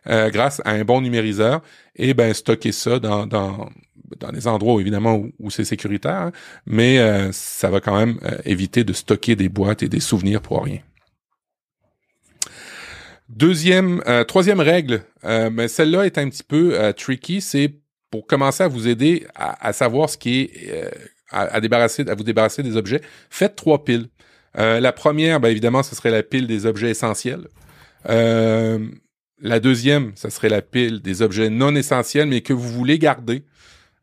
euh, 0.07 0.31
grâce 0.31 0.61
à 0.65 0.71
un 0.73 0.85
bon 0.85 1.01
numériseur 1.01 1.63
et 1.97 2.15
ben 2.15 2.33
stocker 2.35 2.73
ça 2.73 2.99
dans 2.99 3.27
dans 3.27 3.71
dans 4.19 4.33
des 4.33 4.47
endroits 4.49 4.81
évidemment 4.81 5.23
où, 5.39 5.51
c'est 5.51 5.65
sécuritaire, 5.65 6.13
hein, 6.13 6.33
mais 6.67 6.99
euh, 6.99 7.31
ça 7.33 7.71
va 7.71 7.81
quand 7.81 7.97
même 7.97 8.19
éviter 8.45 8.83
de 8.83 8.93
stocker 8.93 9.37
des 9.37 9.49
boîtes 9.49 9.83
et 9.83 9.89
des 9.89 10.01
souvenirs 10.01 10.43
pour 10.43 10.65
rien. 10.65 10.79
Deuxième, 13.29 14.03
troisième 14.27 14.59
règle, 14.59 15.03
mais 15.23 15.69
celle-là 15.69 16.05
est 16.05 16.19
un 16.19 16.29
petit 16.29 16.43
peu 16.43 16.93
tricky, 16.97 17.41
c'est 17.41 17.80
pour 18.11 18.27
commencer 18.27 18.63
à 18.63 18.69
vous 18.69 18.89
aider 18.89 19.27
à, 19.35 19.73
savoir 19.73 20.11
ce 20.11 20.19
qui 20.19 20.41
est 20.41 20.71
euh, 20.71 20.91
à, 21.31 21.61
débarrasser, 21.61 22.09
à 22.09 22.15
vous 22.15 22.25
débarrasser 22.25 22.63
des 22.63 22.77
objets. 22.77 23.01
Faites 23.31 23.57
trois 23.57 23.85
piles. 23.85 24.09
la 24.55 24.93
première, 24.93 25.39
ben, 25.41 25.49
évidemment, 25.49 25.83
ce 25.83 25.95
serait 25.95 26.11
la 26.11 26.23
pile 26.23 26.47
des 26.47 26.67
objets 26.67 26.91
essentiels. 26.91 27.47
la 28.05 29.61
deuxième, 29.61 30.13
ce 30.17 30.29
serait 30.29 30.49
la 30.49 30.63
pile 30.63 31.01
des 31.01 31.23
objets 31.23 31.51
non 31.51 31.75
essentiels, 31.77 32.29
mais 32.29 32.41
que 32.41 32.53
vous 32.53 32.69
voulez 32.69 32.99
garder. 32.99 33.45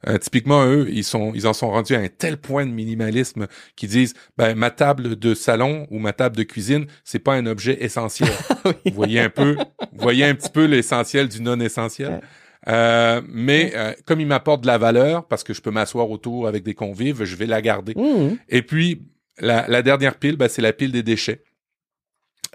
Euh, 0.08 0.18
typiquement, 0.18 0.66
eux, 0.66 0.88
ils 0.90 1.04
sont, 1.04 1.32
ils 1.34 1.48
en 1.48 1.54
sont 1.54 1.70
rendus 1.70 1.96
à 1.96 2.00
un 2.00 2.08
tel 2.08 2.38
point 2.38 2.66
de 2.66 2.72
minimalisme 2.72 3.48
qu'ils 3.76 3.90
disent, 3.90 4.14
ben 4.38 4.54
ma 4.56 4.70
table 4.70 5.18
de 5.18 5.34
salon 5.34 5.88
ou 5.90 5.98
ma 5.98 6.14
table 6.14 6.36
de 6.38 6.44
cuisine, 6.44 6.86
c'est 7.04 7.20
pas 7.20 7.34
un 7.34 7.46
objet 7.48 7.84
essentiel. 7.84 8.30
Vous 8.86 8.94
voyez 8.94 9.20
un 9.20 9.30
peu, 9.30 9.56
vous 9.94 10.02
voyez 10.02 10.26
un 10.26 10.36
petit 10.36 10.50
peu 10.50 10.66
l'essentiel 10.66 11.30
du 11.30 11.42
non 11.42 11.60
essentiel. 11.60 12.22
Euh, 12.68 13.22
mais 13.28 13.72
euh, 13.76 13.94
comme 14.06 14.20
il 14.20 14.28
m'apporte 14.28 14.62
de 14.62 14.68
la 14.68 14.78
valeur, 14.78 15.26
parce 15.28 15.44
que 15.44 15.54
je 15.54 15.62
peux 15.62 15.72
m'asseoir 15.72 16.10
autour 16.10 16.48
avec 16.48 16.64
des 16.64 16.74
convives, 16.74 17.24
je 17.24 17.36
vais 17.36 17.46
la 17.46 17.62
garder. 17.62 17.94
Mmh. 17.96 18.38
Et 18.50 18.62
puis 18.62 19.04
la, 19.40 19.68
la 19.68 19.82
dernière 19.82 20.18
pile, 20.18 20.36
ben, 20.36 20.48
c'est 20.50 20.62
la 20.62 20.74
pile 20.74 20.92
des 20.92 21.04
déchets. 21.04 21.44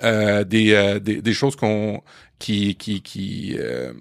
Euh, 0.03 0.43
des, 0.43 0.99
des, 1.03 1.21
des, 1.21 1.33
choses 1.33 1.55
qu'on 1.55 2.03
qui 2.43 2.75
qui 2.75 3.03
qui 3.03 3.57
euh, 3.57 3.93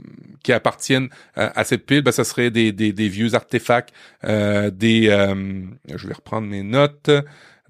qui 0.43 0.51
appartiennent 0.51 1.09
à, 1.35 1.63
cette 1.63 1.85
pile, 1.85 2.01
ben, 2.01 2.11
ça 2.11 2.23
serait 2.23 2.49
des, 2.49 2.71
des, 2.71 2.91
des 2.91 3.07
vieux 3.07 3.35
artefacts, 3.35 3.93
euh, 4.23 4.71
des 4.71 5.09
euh, 5.09 5.61
je 5.93 6.07
vais 6.07 6.13
reprendre 6.13 6.47
mes 6.47 6.63
notes, 6.63 7.11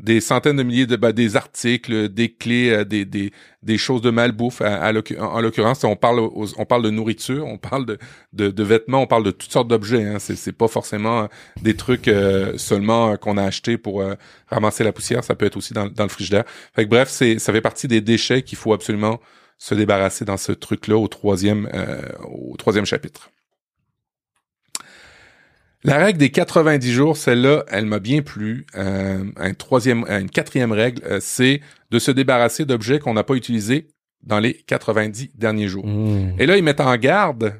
des 0.02 0.20
centaines 0.20 0.58
de 0.58 0.64
milliers 0.64 0.86
de 0.86 0.96
ben, 0.96 1.12
des 1.12 1.36
articles, 1.36 2.10
des 2.10 2.34
clés, 2.34 2.72
euh, 2.72 2.84
des, 2.84 3.06
des, 3.06 3.32
des 3.64 3.78
choses 3.78 4.02
de 4.02 4.10
malbouffe. 4.10 4.62
À, 4.62 4.92
en 5.20 5.42
l'occurrence, 5.42 5.84
on 5.84 5.96
parle 5.96 6.20
on 6.20 6.66
parle 6.66 6.84
de 6.84 6.90
nourriture, 6.90 7.46
on 7.46 7.58
parle 7.58 7.86
de, 7.86 7.98
de, 8.34 8.64
vêtements, 8.64 9.02
on 9.02 9.08
parle 9.08 9.24
de 9.24 9.32
toutes 9.32 9.52
sortes 9.52 9.68
d'objets. 9.68 10.04
Hein. 10.04 10.20
C'est 10.20 10.36
c'est 10.36 10.52
pas 10.52 10.68
forcément 10.68 11.28
des 11.62 11.76
trucs 11.76 12.10
seulement 12.58 13.16
qu'on 13.18 13.38
a 13.38 13.44
acheté 13.44 13.78
pour 13.78 14.04
ramasser 14.48 14.84
la 14.84 14.92
poussière. 14.92 15.24
Ça 15.24 15.36
peut 15.36 15.46
être 15.46 15.58
aussi 15.58 15.74
dans, 15.74 15.88
dans 15.88 16.04
le 16.04 16.10
frigidaire. 16.10 16.44
Fait 16.76 16.86
que, 16.86 16.90
bref, 16.90 17.10
ça 17.10 17.54
fait 17.54 17.62
partie 17.62 17.88
des 17.88 18.02
déchets 18.02 18.42
qu'il 18.42 18.58
faut 18.58 18.74
absolument 18.74 19.20
se 19.62 19.76
débarrasser 19.76 20.26
dans 20.26 20.38
ce 20.38 20.52
truc-là 20.52 20.98
au 20.98 21.08
troisième, 21.08 21.70
euh, 21.76 22.02
au 22.28 22.58
troisième 22.58 22.86
chapitre. 22.86 23.30
La 25.84 25.98
règle 25.98 26.20
des 26.20 26.30
90 26.30 26.92
jours, 26.92 27.18
celle-là, 27.18 27.66
elle 27.70 27.86
m'a 27.86 28.00
bien 28.00 28.22
plu. 28.22 28.66
Euh, 28.76 29.24
un 29.36 29.54
troisième, 29.54 30.06
une 30.08 30.30
quatrième 30.30 30.72
règle, 30.72 31.02
euh, 31.06 31.20
c'est 31.22 31.62
de 31.90 32.00
se 32.00 32.12
débarrasser 32.12 32.66
d'objets 32.66 33.00
qu'on 33.00 33.14
n'a 33.14 33.24
pas 33.24 33.34
utilisés 33.34 33.88
dans 34.24 34.40
les 34.40 34.54
90 34.54 35.32
derniers 35.36 35.68
jours. 35.68 35.86
Mmh. 35.86 36.36
Et 36.38 36.46
là, 36.46 36.58
ils 36.58 36.64
mettent 36.64 36.82
en 36.82 36.96
garde 36.98 37.56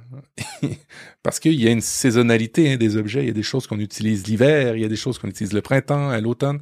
parce 1.24 1.40
qu'il 1.40 1.60
y 1.60 1.68
a 1.68 1.72
une 1.72 1.82
saisonnalité 1.82 2.74
hein, 2.74 2.78
des 2.78 2.96
objets. 2.96 3.22
Il 3.22 3.28
y 3.28 3.32
a 3.32 3.34
des 3.34 3.42
choses 3.42 3.66
qu'on 3.66 3.80
utilise 3.80 4.28
l'hiver, 4.28 4.76
il 4.76 4.82
y 4.82 4.86
a 4.86 4.90
des 4.90 4.96
choses 4.96 5.18
qu'on 5.18 5.28
utilise 5.28 5.54
le 5.54 5.62
printemps, 5.62 6.10
à 6.10 6.22
l'automne. 6.22 6.60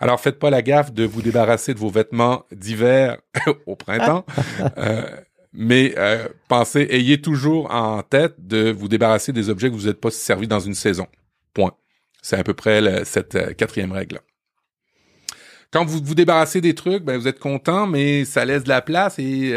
Alors, 0.00 0.18
faites 0.18 0.38
pas 0.38 0.50
la 0.50 0.62
gaffe 0.62 0.92
de 0.92 1.04
vous 1.04 1.22
débarrasser 1.22 1.74
de 1.74 1.78
vos 1.78 1.90
vêtements 1.90 2.44
d'hiver 2.50 3.18
au 3.66 3.76
printemps. 3.76 4.24
euh, 4.78 5.02
mais 5.52 5.94
euh, 5.98 6.28
pensez, 6.48 6.86
ayez 6.90 7.20
toujours 7.20 7.70
en 7.70 8.02
tête 8.02 8.34
de 8.38 8.70
vous 8.70 8.88
débarrasser 8.88 9.32
des 9.32 9.50
objets 9.50 9.70
que 9.70 9.74
vous 9.74 9.86
n'êtes 9.86 10.00
pas 10.00 10.10
servi 10.10 10.46
dans 10.46 10.60
une 10.60 10.74
saison. 10.74 11.06
Point. 11.54 11.72
C'est 12.22 12.36
à 12.36 12.44
peu 12.44 12.54
près 12.54 13.04
cette 13.04 13.56
quatrième 13.56 13.92
règle. 13.92 14.20
Quand 15.70 15.84
vous 15.84 16.00
vous 16.04 16.14
débarrassez 16.14 16.60
des 16.60 16.74
trucs, 16.74 17.02
ben 17.02 17.18
vous 17.18 17.28
êtes 17.28 17.40
content, 17.40 17.86
mais 17.86 18.24
ça 18.24 18.44
laisse 18.44 18.64
de 18.64 18.68
la 18.68 18.82
place 18.82 19.18
et 19.18 19.52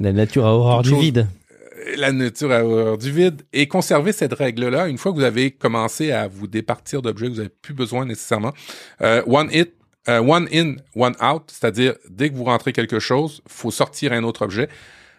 la 0.00 0.12
nature 0.12 0.46
a 0.46 0.54
horreur 0.54 0.82
du 0.82 0.94
vide 0.96 1.26
la 1.96 2.12
nature 2.12 2.52
a 2.52 2.64
horreur 2.64 2.98
du 2.98 3.10
vide 3.10 3.42
et 3.52 3.66
conserver 3.66 4.12
cette 4.12 4.32
règle-là 4.32 4.88
une 4.88 4.98
fois 4.98 5.12
que 5.12 5.16
vous 5.16 5.24
avez 5.24 5.50
commencé 5.50 6.12
à 6.12 6.28
vous 6.28 6.46
départir 6.46 7.02
d'objets 7.02 7.26
que 7.26 7.30
vous 7.32 7.38
n'avez 7.38 7.48
plus 7.48 7.74
besoin 7.74 8.04
nécessairement. 8.04 8.52
Euh, 9.02 9.22
one 9.26 9.48
hit, 9.52 9.74
euh, 10.08 10.20
one 10.20 10.48
in, 10.52 10.76
one 10.94 11.14
out, 11.22 11.44
c'est-à-dire 11.48 11.94
dès 12.08 12.30
que 12.30 12.34
vous 12.34 12.44
rentrez 12.44 12.72
quelque 12.72 12.98
chose, 12.98 13.42
faut 13.46 13.70
sortir 13.70 14.12
un 14.12 14.24
autre 14.24 14.42
objet. 14.42 14.68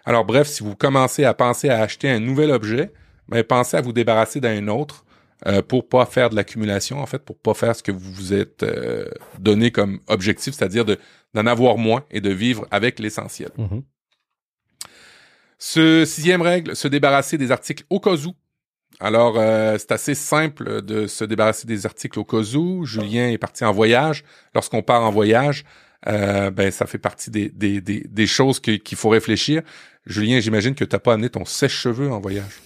Alors 0.05 0.25
bref, 0.25 0.47
si 0.47 0.63
vous 0.63 0.75
commencez 0.75 1.23
à 1.23 1.33
penser 1.33 1.69
à 1.69 1.81
acheter 1.81 2.09
un 2.09 2.19
nouvel 2.19 2.51
objet, 2.51 2.91
ben, 3.27 3.43
pensez 3.43 3.77
à 3.77 3.81
vous 3.81 3.93
débarrasser 3.93 4.39
d'un 4.39 4.67
autre 4.67 5.05
euh, 5.47 5.61
pour 5.61 5.87
pas 5.87 6.05
faire 6.05 6.29
de 6.29 6.35
l'accumulation, 6.35 6.99
en 6.99 7.05
fait, 7.05 7.19
pour 7.19 7.37
pas 7.37 7.53
faire 7.53 7.75
ce 7.75 7.83
que 7.83 7.91
vous 7.91 8.11
vous 8.11 8.33
êtes 8.33 8.63
euh, 8.63 9.05
donné 9.39 9.71
comme 9.71 9.99
objectif, 10.07 10.53
c'est-à-dire 10.55 10.85
d'en 10.85 11.45
avoir 11.45 11.77
moins 11.77 12.03
et 12.11 12.21
de 12.21 12.29
vivre 12.29 12.67
avec 12.71 12.99
l'essentiel. 12.99 13.49
Mm-hmm. 13.57 13.83
Ce 15.57 16.05
sixième 16.05 16.41
règle, 16.41 16.75
se 16.75 16.87
débarrasser 16.87 17.37
des 17.37 17.51
articles 17.51 17.83
au 17.89 17.99
cas 17.99 18.15
où. 18.15 18.33
Alors, 19.01 19.35
euh, 19.37 19.77
c'est 19.79 19.91
assez 19.91 20.15
simple 20.15 20.81
de 20.81 21.07
se 21.07 21.25
débarrasser 21.25 21.67
des 21.67 21.85
articles 21.85 22.19
au 22.19 22.23
cas 22.23 22.55
où. 22.55 22.85
Julien 22.85 23.29
est 23.29 23.37
parti 23.37 23.65
en 23.65 23.71
voyage. 23.71 24.23
Lorsqu'on 24.53 24.83
part 24.83 25.03
en 25.03 25.11
voyage, 25.11 25.65
euh, 26.07 26.51
ben 26.51 26.71
ça 26.71 26.85
fait 26.85 26.99
partie 26.99 27.31
des, 27.31 27.49
des, 27.49 27.81
des, 27.81 28.05
des 28.07 28.27
choses 28.27 28.59
qu'il 28.59 28.97
faut 28.97 29.09
réfléchir. 29.09 29.63
Julien, 30.05 30.39
j'imagine 30.39 30.75
que 30.75 30.85
tu 30.85 30.95
n'as 30.95 30.99
pas 30.99 31.13
amené 31.13 31.29
ton 31.29 31.45
sèche-cheveux 31.45 32.11
en 32.11 32.19
voyage. 32.19 32.61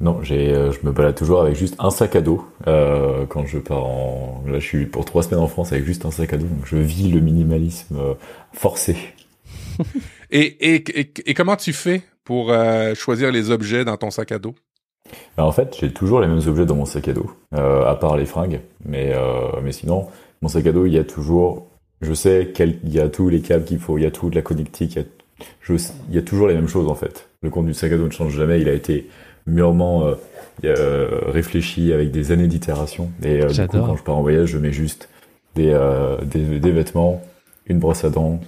Non, 0.00 0.20
j'ai, 0.22 0.52
euh, 0.52 0.72
je 0.72 0.84
me 0.84 0.90
balade 0.92 1.14
toujours 1.14 1.42
avec 1.42 1.54
juste 1.54 1.76
un 1.78 1.90
sac 1.90 2.16
à 2.16 2.20
dos 2.20 2.44
euh, 2.66 3.24
quand 3.26 3.46
je 3.46 3.58
pars 3.58 3.84
en. 3.84 4.42
Là, 4.46 4.58
je 4.58 4.66
suis 4.66 4.86
pour 4.86 5.04
trois 5.04 5.22
semaines 5.22 5.40
en 5.40 5.48
France 5.48 5.72
avec 5.72 5.84
juste 5.84 6.04
un 6.04 6.10
sac 6.10 6.32
à 6.32 6.38
dos, 6.38 6.46
donc 6.46 6.66
je 6.66 6.76
vis 6.76 7.08
le 7.08 7.20
minimalisme 7.20 8.16
forcé. 8.52 8.96
et, 10.30 10.74
et, 10.74 11.12
et, 11.26 11.34
comment 11.34 11.56
tu 11.56 11.72
fais 11.72 12.02
pour 12.24 12.52
euh, 12.52 12.94
choisir 12.94 13.30
les 13.30 13.50
objets 13.50 13.84
dans 13.84 13.96
ton 13.96 14.10
sac 14.10 14.32
à 14.32 14.38
dos? 14.38 14.54
En 15.38 15.52
fait, 15.52 15.76
j'ai 15.78 15.92
toujours 15.92 16.20
les 16.20 16.28
mêmes 16.28 16.46
objets 16.46 16.66
dans 16.66 16.76
mon 16.76 16.84
sac 16.84 17.08
à 17.08 17.12
dos, 17.12 17.30
euh, 17.54 17.86
à 17.86 17.94
part 17.94 18.16
les 18.16 18.26
fringues. 18.26 18.60
Mais, 18.84 19.12
euh, 19.14 19.60
mais 19.62 19.72
sinon, 19.72 20.08
mon 20.40 20.48
sac 20.48 20.66
à 20.66 20.72
dos, 20.72 20.86
il 20.86 20.92
y 20.92 20.98
a 20.98 21.04
toujours, 21.04 21.66
je 22.00 22.12
sais 22.12 22.52
qu'il 22.54 22.78
y 22.84 23.00
a 23.00 23.08
tous 23.08 23.28
les 23.28 23.40
câbles 23.40 23.64
qu'il 23.64 23.78
faut, 23.78 23.98
il 23.98 24.04
y 24.04 24.06
a 24.06 24.10
tout 24.10 24.30
de 24.30 24.34
la 24.34 24.42
connectique, 24.42 24.96
il 24.96 24.98
y, 24.98 25.04
a, 25.04 25.06
je, 25.62 25.74
il 26.08 26.14
y 26.14 26.18
a 26.18 26.22
toujours 26.22 26.48
les 26.48 26.54
mêmes 26.54 26.68
choses 26.68 26.88
en 26.88 26.94
fait. 26.94 27.28
Le 27.42 27.50
compte 27.50 27.66
du 27.66 27.74
sac 27.74 27.92
à 27.92 27.96
dos 27.96 28.06
ne 28.06 28.10
change 28.10 28.34
jamais, 28.34 28.60
il 28.60 28.68
a 28.68 28.72
été 28.72 29.08
mûrement 29.46 30.04
réfléchi 30.62 31.92
avec 31.92 32.12
des 32.12 32.30
années 32.30 32.46
d'itération. 32.46 33.10
Et 33.24 33.44
du 33.44 33.66
coup, 33.66 33.78
quand 33.78 33.96
je 33.96 34.02
pars 34.04 34.16
en 34.16 34.22
voyage, 34.22 34.50
je 34.50 34.58
mets 34.58 34.72
juste 34.72 35.08
des, 35.56 35.76
des, 36.22 36.60
des 36.60 36.70
vêtements, 36.70 37.20
une 37.66 37.80
brosse 37.80 38.04
à 38.04 38.10
dents, 38.10 38.38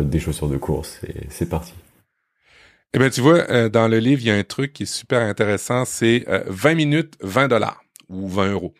des 0.00 0.18
chaussures 0.18 0.48
de 0.48 0.56
course 0.56 1.00
et 1.06 1.26
c'est 1.28 1.50
parti. 1.50 1.74
Eh 2.94 2.98
bien, 2.98 3.08
tu 3.08 3.22
vois, 3.22 3.50
euh, 3.50 3.70
dans 3.70 3.88
le 3.88 3.98
livre, 3.98 4.20
il 4.20 4.26
y 4.26 4.30
a 4.30 4.34
un 4.34 4.44
truc 4.44 4.74
qui 4.74 4.82
est 4.82 4.86
super 4.86 5.22
intéressant, 5.22 5.86
c'est 5.86 6.26
20 6.28 6.70
euh, 6.70 6.74
minutes, 6.74 7.14
20 7.22 7.48
dollars 7.48 7.82
ou 8.10 8.28
20 8.28 8.52
euros. 8.52 8.74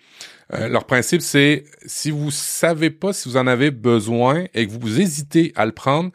Euh, 0.53 0.69
leur 0.69 0.85
principe, 0.85 1.23
c'est 1.23 1.65
si 1.87 2.11
vous 2.11 2.31
savez 2.31 2.91
pas 2.91 3.15
si 3.15 3.31
vous 3.31 3.39
en 3.39 3.47
avez 3.47 3.71
besoin 3.71 4.45
et 4.53 4.67
que 4.67 4.73
vous 4.73 5.01
hésitez 5.01 5.53
à 5.57 5.65
le 5.65 5.73
prendre, 5.73 6.11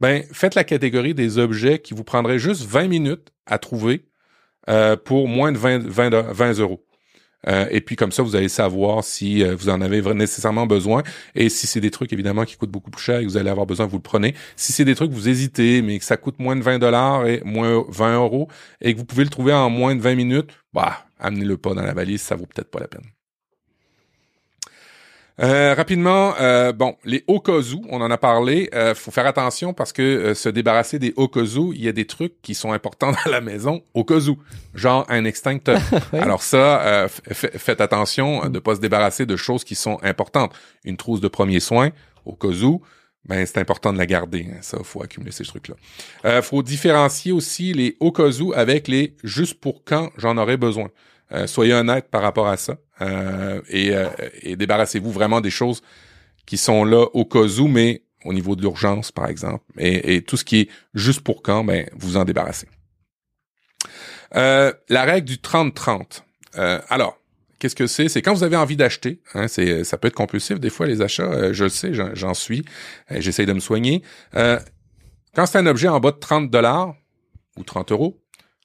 ben 0.00 0.22
faites 0.32 0.54
la 0.54 0.62
catégorie 0.62 1.14
des 1.14 1.38
objets 1.38 1.80
qui 1.80 1.94
vous 1.94 2.04
prendraient 2.04 2.38
juste 2.38 2.62
20 2.62 2.86
minutes 2.86 3.32
à 3.46 3.58
trouver 3.58 4.04
pour 5.04 5.26
moins 5.26 5.50
de 5.50 5.58
20, 5.58 5.84
20, 5.88 6.32
20 6.32 6.60
euros. 6.60 6.84
Euh, 7.48 7.66
et 7.70 7.80
puis 7.80 7.96
comme 7.96 8.12
ça, 8.12 8.22
vous 8.22 8.36
allez 8.36 8.48
savoir 8.48 9.04
si 9.04 9.42
euh, 9.42 9.54
vous 9.54 9.68
en 9.68 9.80
avez 9.80 10.00
nécessairement 10.14 10.66
besoin. 10.66 11.02
Et 11.34 11.48
si 11.48 11.66
c'est 11.66 11.80
des 11.80 11.90
trucs 11.90 12.12
évidemment 12.12 12.44
qui 12.44 12.56
coûtent 12.56 12.70
beaucoup 12.70 12.90
plus 12.90 13.02
cher 13.02 13.18
et 13.18 13.24
que 13.24 13.28
vous 13.28 13.36
allez 13.36 13.50
avoir 13.50 13.66
besoin, 13.66 13.86
vous 13.86 13.96
le 13.96 14.02
prenez. 14.02 14.34
Si 14.56 14.72
c'est 14.72 14.84
des 14.84 14.94
trucs 14.94 15.10
que 15.10 15.14
vous 15.14 15.28
hésitez, 15.28 15.82
mais 15.82 15.98
que 15.98 16.04
ça 16.04 16.16
coûte 16.16 16.38
moins 16.38 16.56
de 16.56 16.62
20 16.62 16.78
dollars 16.78 17.26
et 17.26 17.42
moins 17.44 17.84
20 17.88 18.16
euros 18.16 18.48
et 18.80 18.94
que 18.94 18.98
vous 18.98 19.04
pouvez 19.04 19.24
le 19.24 19.30
trouver 19.30 19.52
en 19.52 19.70
moins 19.70 19.94
de 19.94 20.00
20 20.00 20.14
minutes, 20.14 20.50
bah 20.72 21.04
amenez-le 21.18 21.56
pas 21.56 21.74
dans 21.74 21.82
la 21.82 21.94
valise, 21.94 22.22
ça 22.22 22.36
vaut 22.36 22.46
peut-être 22.46 22.70
pas 22.70 22.80
la 22.80 22.88
peine. 22.88 23.04
Euh, 25.40 25.74
rapidement, 25.74 26.34
euh, 26.40 26.72
bon, 26.72 26.96
les 27.04 27.24
okazu, 27.26 27.78
on 27.88 28.00
en 28.00 28.10
a 28.10 28.18
parlé. 28.18 28.68
Euh, 28.74 28.94
faut 28.94 29.10
faire 29.10 29.26
attention 29.26 29.72
parce 29.72 29.92
que 29.92 30.02
euh, 30.02 30.34
se 30.34 30.48
débarrasser 30.48 30.98
des 30.98 31.14
okazu, 31.16 31.72
il 31.74 31.82
y 31.82 31.88
a 31.88 31.92
des 31.92 32.06
trucs 32.06 32.40
qui 32.42 32.54
sont 32.54 32.72
importants 32.72 33.12
dans 33.24 33.30
la 33.30 33.40
maison 33.40 33.82
okazu, 33.94 34.34
genre 34.74 35.06
un 35.08 35.24
extincteur. 35.24 35.80
Alors 36.12 36.42
ça, 36.42 37.06
faites 37.08 37.80
attention 37.80 38.48
de 38.48 38.58
pas 38.58 38.76
se 38.76 38.80
débarrasser 38.80 39.26
de 39.26 39.36
choses 39.36 39.64
qui 39.64 39.74
sont 39.74 39.98
importantes. 40.02 40.52
Une 40.84 40.96
trousse 40.96 41.20
de 41.20 41.28
premier 41.28 41.60
soin 41.60 41.90
okazu, 42.26 42.78
ben 43.24 43.46
c'est 43.46 43.58
important 43.58 43.92
de 43.92 43.98
la 43.98 44.06
garder. 44.06 44.46
Hein. 44.50 44.58
Ça, 44.62 44.78
faut 44.82 45.02
accumuler 45.02 45.32
ces 45.32 45.44
trucs-là. 45.44 45.76
Euh, 46.24 46.42
faut 46.42 46.62
différencier 46.62 47.32
aussi 47.32 47.72
les 47.72 47.96
okazu 48.00 48.52
avec 48.54 48.88
les 48.88 49.14
juste 49.22 49.60
pour 49.60 49.84
quand 49.84 50.10
j'en 50.16 50.36
aurai 50.38 50.56
besoin. 50.56 50.88
Euh, 51.32 51.46
soyez 51.46 51.72
honnête 51.72 52.08
par 52.10 52.22
rapport 52.22 52.46
à 52.46 52.56
ça 52.56 52.76
euh, 53.00 53.60
euh, 53.72 54.10
et, 54.42 54.56
débarrassez-vous 54.56 55.10
vraiment 55.10 55.40
des 55.40 55.50
choses 55.50 55.82
qui 56.44 56.58
sont 56.58 56.84
là 56.84 57.06
au 57.14 57.24
cas 57.24 57.46
où, 57.58 57.68
mais 57.68 58.02
au 58.24 58.32
niveau 58.32 58.54
de 58.54 58.60
l'urgence, 58.60 59.10
par 59.10 59.28
exemple, 59.28 59.64
et, 59.78 60.22
tout 60.22 60.36
ce 60.36 60.44
qui 60.44 60.60
est 60.60 60.68
juste 60.94 61.22
pour 61.22 61.42
quand, 61.42 61.64
ben 61.64 61.88
vous 61.94 62.16
en 62.16 62.24
débarrassez. 62.24 62.68
la 64.32 64.74
règle 65.04 65.26
du 65.26 65.36
30-30. 65.36 66.22
alors, 66.88 67.18
qu'est-ce 67.58 67.74
que 67.74 67.86
c'est? 67.86 68.08
C'est 68.08 68.22
quand 68.22 68.34
vous 68.34 68.44
avez 68.44 68.56
envie 68.56 68.76
d'acheter. 68.76 69.20
Hein, 69.34 69.48
c'est 69.48 69.84
ça 69.84 69.98
peut 69.98 70.08
être 70.08 70.14
compulsif 70.14 70.60
des 70.60 70.70
fois 70.70 70.86
les 70.86 71.00
achats. 71.00 71.52
je 71.52 71.64
le 71.64 71.70
sais, 71.70 71.92
j'en 71.94 72.34
suis. 72.34 72.64
J'essaye 73.10 73.46
de 73.46 73.52
me 73.52 73.60
soigner. 73.60 74.02
quand 74.32 75.46
c'est 75.46 75.58
un 75.58 75.66
objet 75.66 75.88
en 75.88 75.98
bas 75.98 76.12
de 76.12 76.18
30 76.18 76.50
dollars 76.50 76.94
ou 77.56 77.64
30 77.64 77.92
euros, 77.92 78.21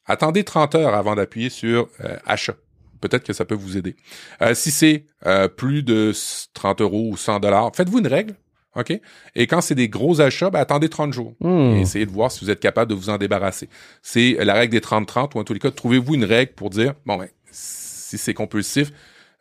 attendez 0.08 0.44
30 0.44 0.76
heures 0.76 0.96
avant 0.96 1.16
d'appuyer 1.16 1.50
sur 1.50 1.88
achat 2.26 2.56
peut-être 2.98 3.24
que 3.24 3.34
ça 3.34 3.46
peut 3.46 3.56
vous 3.56 3.78
aider. 3.78 3.96
Euh, 4.42 4.54
si 4.54 4.72
c'est 4.72 5.06
euh, 5.26 5.48
plus 5.48 5.84
de 5.84 6.14
30 6.54 6.82
euros 6.82 7.10
ou 7.12 7.18
100 7.18 7.40
dollars, 7.40 7.72
faites-vous 7.76 8.00
une 8.00 8.08
règle. 8.08 8.36
OK? 8.76 8.94
Et 9.36 9.48
quand 9.48 9.62
c'est 9.62 9.76
des 9.76 9.90
gros 9.90 10.22
achats, 10.22 10.52
ben, 10.52 10.60
attendez 10.60 10.90
30 10.90 11.12
jours. 11.12 11.34
Hmm. 11.40 11.76
Et 11.76 11.82
essayez 11.82 12.06
de 12.06 12.12
voir 12.12 12.32
si 12.32 12.44
vous 12.44 12.52
êtes 12.52 12.60
capable 12.60 12.92
de 12.92 12.96
vous 12.96 13.10
en 13.10 13.18
débarrasser. 13.18 13.70
C'est 14.04 14.38
la 14.40 14.54
règle 14.54 14.72
des 14.72 14.82
30-30, 14.82 15.32
ou 15.36 15.40
en 15.40 15.44
tous 15.44 15.54
les 15.54 15.60
cas, 15.60 15.72
trouvez-vous 15.72 16.14
une 16.14 16.26
règle 16.26 16.54
pour 16.54 16.70
dire, 16.70 16.94
bon, 17.06 17.18
ben, 17.18 17.28
si 17.52 18.18
c'est 18.18 18.36
compulsif, 18.36 18.92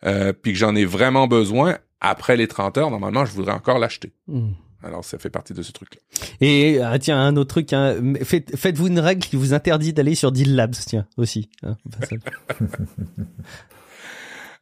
euh, 0.05 0.33
puis 0.33 0.53
que 0.53 0.57
j'en 0.57 0.75
ai 0.75 0.85
vraiment 0.85 1.27
besoin, 1.27 1.77
après 2.01 2.35
les 2.35 2.47
30 2.47 2.77
heures, 2.79 2.91
normalement, 2.91 3.25
je 3.25 3.31
voudrais 3.31 3.53
encore 3.53 3.77
l'acheter. 3.77 4.11
Hmm. 4.27 4.51
Alors, 4.83 5.03
ça 5.03 5.17
fait 5.17 5.29
partie 5.29 5.53
de 5.53 5.61
ce 5.61 5.71
truc-là. 5.71 5.99
Et 6.39 6.79
ah, 6.81 6.97
tiens, 6.99 7.19
un 7.19 7.35
autre 7.35 7.49
truc, 7.49 7.73
hein, 7.73 7.95
faites, 8.23 8.77
vous 8.77 8.87
une 8.87 8.99
règle 8.99 9.25
qui 9.25 9.35
vous 9.35 9.53
interdit 9.53 9.93
d'aller 9.93 10.15
sur 10.15 10.31
Deal 10.31 10.55
Labs, 10.55 10.75
tiens, 10.85 11.07
aussi. 11.17 11.49
Hein, 11.63 11.77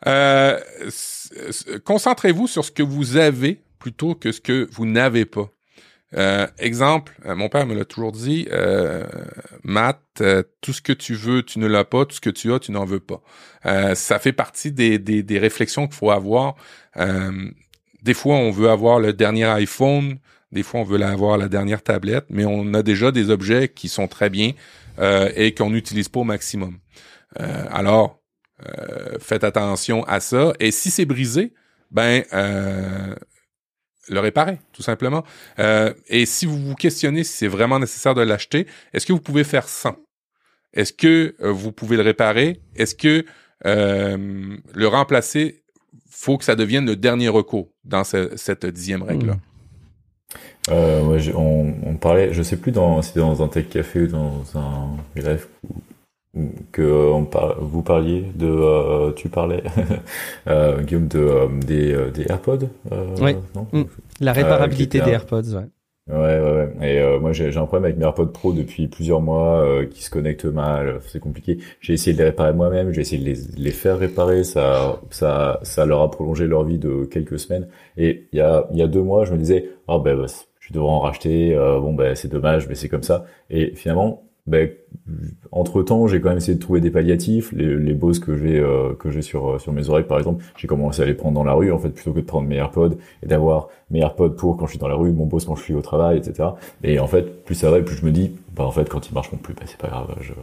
euh, 0.08 0.60
concentrez-vous 1.84 2.48
sur 2.48 2.64
ce 2.64 2.72
que 2.72 2.84
vous 2.84 3.18
avez 3.18 3.62
plutôt 3.78 4.16
que 4.16 4.32
ce 4.32 4.42
que 4.42 4.70
vous 4.72 4.86
n'avez 4.86 5.26
pas. 5.26 5.52
Euh, 6.16 6.48
exemple, 6.60 7.14
euh, 7.26 7.36
mon 7.36 7.50
père 7.50 7.66
me 7.66 7.76
l'a 7.76 7.84
toujours 7.84 8.12
dit, 8.12 8.48
euh, 8.52 9.06
Matt, 9.64 10.02
euh, 10.22 10.44
tout 10.62 10.72
ce 10.72 10.82
que 10.82 10.94
tu 10.94 11.14
veux, 11.14 11.44
tu 11.44 11.60
ne 11.60 11.68
l'as 11.68 11.84
pas, 11.84 12.06
tout 12.06 12.16
ce 12.16 12.22
que 12.22 12.30
tu 12.30 12.54
as, 12.54 12.60
tu 12.60 12.72
n'en 12.72 12.86
veux 12.86 13.02
pas. 13.02 13.22
ça 13.96 14.20
fait 14.20 14.32
partie 14.32 14.72
des, 14.72 15.00
des, 15.00 15.24
des 15.24 15.40
réflexions 15.40 15.88
qu'il 15.88 15.96
faut 15.96 16.12
avoir. 16.12 16.56
Des 18.06 18.14
fois, 18.14 18.36
on 18.36 18.52
veut 18.52 18.70
avoir 18.70 19.00
le 19.00 19.14
dernier 19.14 19.46
iPhone, 19.46 20.20
des 20.52 20.62
fois, 20.62 20.82
on 20.82 20.84
veut 20.84 21.02
avoir 21.02 21.40
la 21.40 21.48
dernière 21.48 21.82
tablette, 21.82 22.26
mais 22.30 22.46
on 22.46 22.76
a 22.76 22.84
déjà 22.84 23.12
des 23.12 23.32
objets 23.32 23.68
qui 23.68 23.90
sont 23.90 24.08
très 24.08 24.30
bien 24.30 24.52
euh, 25.00 25.32
et 25.36 25.56
qu'on 25.56 25.72
n'utilise 25.72 26.08
pas 26.08 26.20
au 26.20 26.24
maximum. 26.24 26.78
Euh, 27.40 27.66
alors, 27.72 28.22
euh, 28.64 29.18
faites 29.20 29.44
attention 29.44 30.04
à 30.04 30.20
ça. 30.20 30.54
Et 30.60 30.70
si 30.70 30.92
c'est 30.92 31.06
brisé, 31.06 31.56
ben 31.90 32.24
le 34.08 34.20
réparer, 34.20 34.60
tout 34.72 34.84
simplement. 34.84 35.24
et 35.58 36.28
si 36.28 36.46
vous 36.46 36.60
vous 36.60 36.76
questionnez 36.76 37.24
si 37.24 37.34
c'est 37.38 37.48
vraiment 37.48 37.80
nécessaire 37.80 38.14
de 38.14 38.22
l'acheter, 38.22 38.68
est-ce 38.94 39.08
que 39.08 39.14
vous 39.14 39.20
pouvez 39.20 39.44
faire 39.44 39.68
sans? 39.68 39.98
Est-ce 40.74 40.94
que 40.94 41.36
vous 41.40 41.72
pouvez 41.72 41.98
le 41.98 42.04
réparer? 42.04 42.62
Est-ce 42.76 42.94
que 42.94 43.26
le 43.64 44.86
remplacer 44.86 45.65
faut 46.16 46.38
que 46.38 46.46
ça 46.46 46.56
devienne 46.56 46.86
le 46.86 46.96
dernier 46.96 47.30
recours 47.30 47.70
dans 47.84 48.04
cette 48.04 48.66
dixième 48.66 49.04
règle-là. 49.04 49.34
Hmm. 49.34 50.72
Euh, 50.72 51.20
on, 51.36 51.74
on, 51.86 51.96
parlait, 51.96 52.34
je 52.34 52.42
sais 52.42 52.58
plus 52.58 52.72
dans, 52.72 53.02
si 53.04 53.16
dans 53.18 53.44
un 53.44 53.48
tech 53.48 53.70
café 53.70 54.02
ou 54.02 54.08
dans 54.08 54.44
un 54.56 54.98
bref 55.16 55.48
que 56.72 57.12
on 57.12 57.28
vous 57.60 57.82
parliez 57.82 58.26
de, 58.36 58.48
euh, 58.48 59.12
tu 59.12 59.30
parlais, 59.30 59.64
euh, 60.48 60.82
Guillaume, 60.82 61.08
de, 61.08 61.20
euh, 61.20 61.48
des, 61.60 62.12
des 62.12 62.30
AirPods. 62.30 62.70
oui. 63.22 63.36
Hmm. 63.72 63.84
La 64.20 64.34
réparabilité 64.34 65.02
des 65.02 65.12
AirPods, 65.12 65.54
ouais. 65.56 65.68
Ouais, 66.08 66.16
ouais, 66.40 66.52
ouais. 66.80 66.88
Et 66.88 67.00
euh, 67.00 67.20
moi, 67.20 67.32
j'ai 67.34 67.48
un 67.58 67.66
problème 67.66 67.86
avec 67.86 67.98
mes 67.98 68.04
AirPods 68.04 68.28
Pro 68.28 68.54
depuis 68.54 68.88
plusieurs 68.88 69.22
mois 69.22 69.66
euh, 69.66 69.88
qui 69.88 70.04
se 70.04 70.12
connectent 70.12 70.46
mal. 70.46 71.00
C'est 71.08 71.20
compliqué. 71.20 71.58
J'ai 71.82 71.94
essayé 71.94 72.14
de 72.14 72.20
les 72.20 72.26
réparer 72.26 72.54
moi-même. 72.54 72.92
J'ai 72.92 73.02
essayé 73.02 73.20
de 73.20 73.26
les, 73.28 73.36
les, 73.58 73.72
faire 73.72 73.98
réparer. 73.98 74.44
Ça, 74.44 75.02
ça, 75.10 75.60
ça 75.64 75.86
leur 75.88 76.02
a 76.04 76.12
prolongé 76.12 76.46
leur 76.46 76.64
vie 76.64 76.78
de 76.78 77.06
quelques 77.06 77.40
semaines. 77.40 77.68
Et 77.98 78.28
il 78.32 78.38
y 78.38 78.42
a, 78.42 78.68
il 78.72 78.78
y 78.78 78.84
a 78.84 78.88
deux 78.88 79.02
mois, 79.02 79.26
je 79.26 79.34
me 79.34 79.40
disais, 79.40 79.72
oh 79.88 80.00
ben, 80.00 80.16
bah, 80.16 80.28
je 80.60 80.74
devrais 80.74 80.92
en 80.92 81.00
racheter. 81.00 81.56
Euh, 81.56 81.80
bon, 81.80 81.94
ben, 81.96 82.14
c'est 82.16 82.28
dommage, 82.28 82.68
mais 82.70 82.76
c'est 82.76 82.90
comme 82.90 83.04
ça. 83.04 83.26
Et 83.50 83.74
finalement, 83.76 84.24
ben, 84.48 84.70
entre 85.52 85.82
temps, 85.82 86.08
j'ai 86.08 86.22
quand 86.22 86.30
même 86.30 86.38
essayé 86.38 86.56
de 86.56 86.62
trouver 86.62 86.80
des 86.80 86.92
palliatifs. 86.92 87.52
Les, 87.52 87.76
les 87.78 87.94
Bose 87.94 88.20
que 88.20 88.38
j'ai 88.38 88.60
euh, 88.60 88.94
que 88.94 89.10
j'ai 89.10 89.24
sur 89.24 89.56
euh, 89.56 89.60
sur 89.60 89.74
mes 89.74 89.90
oreilles, 89.90 90.06
par 90.06 90.20
exemple, 90.20 90.44
j'ai 90.58 90.68
commencé 90.68 91.02
à 91.02 91.06
les 91.06 91.16
prendre 91.16 91.34
dans 91.34 91.44
la 91.44 91.54
rue 91.54 91.72
en 91.72 91.80
fait, 91.80 91.90
plutôt 91.90 92.14
que 92.14 92.20
de 92.20 92.26
prendre 92.26 92.48
mes 92.48 92.58
AirPods 92.58 92.98
et 93.24 93.28
d'avoir 93.28 93.70
mes 93.90 94.00
AirPods 94.00 94.36
pour 94.36 94.58
quand 94.58 94.68
je 94.68 94.72
suis 94.72 94.80
dans 94.80 94.88
la 94.88 94.96
rue, 94.96 95.12
mon 95.12 95.26
Bose 95.26 95.46
quand 95.46 95.56
je 95.56 95.64
suis 95.64 95.74
au 95.74 95.82
travail, 95.82 96.18
etc. 96.18 96.50
Et 96.84 97.00
en 97.00 97.08
fait, 97.08 97.44
plus 97.44 97.56
ça 97.56 97.72
va, 97.72 97.82
plus 97.82 97.96
je 97.96 98.06
me 98.06 98.12
dis, 98.12 98.36
bah 98.56 98.66
en 98.66 98.72
fait, 98.72 98.88
quand 98.88 99.10
ils 99.10 99.14
marcheront 99.14 99.38
plus, 99.38 99.56
bah 99.56 99.64
c'est 99.66 99.80
pas 99.80 99.88
grave, 99.88 100.16
je 100.22 100.34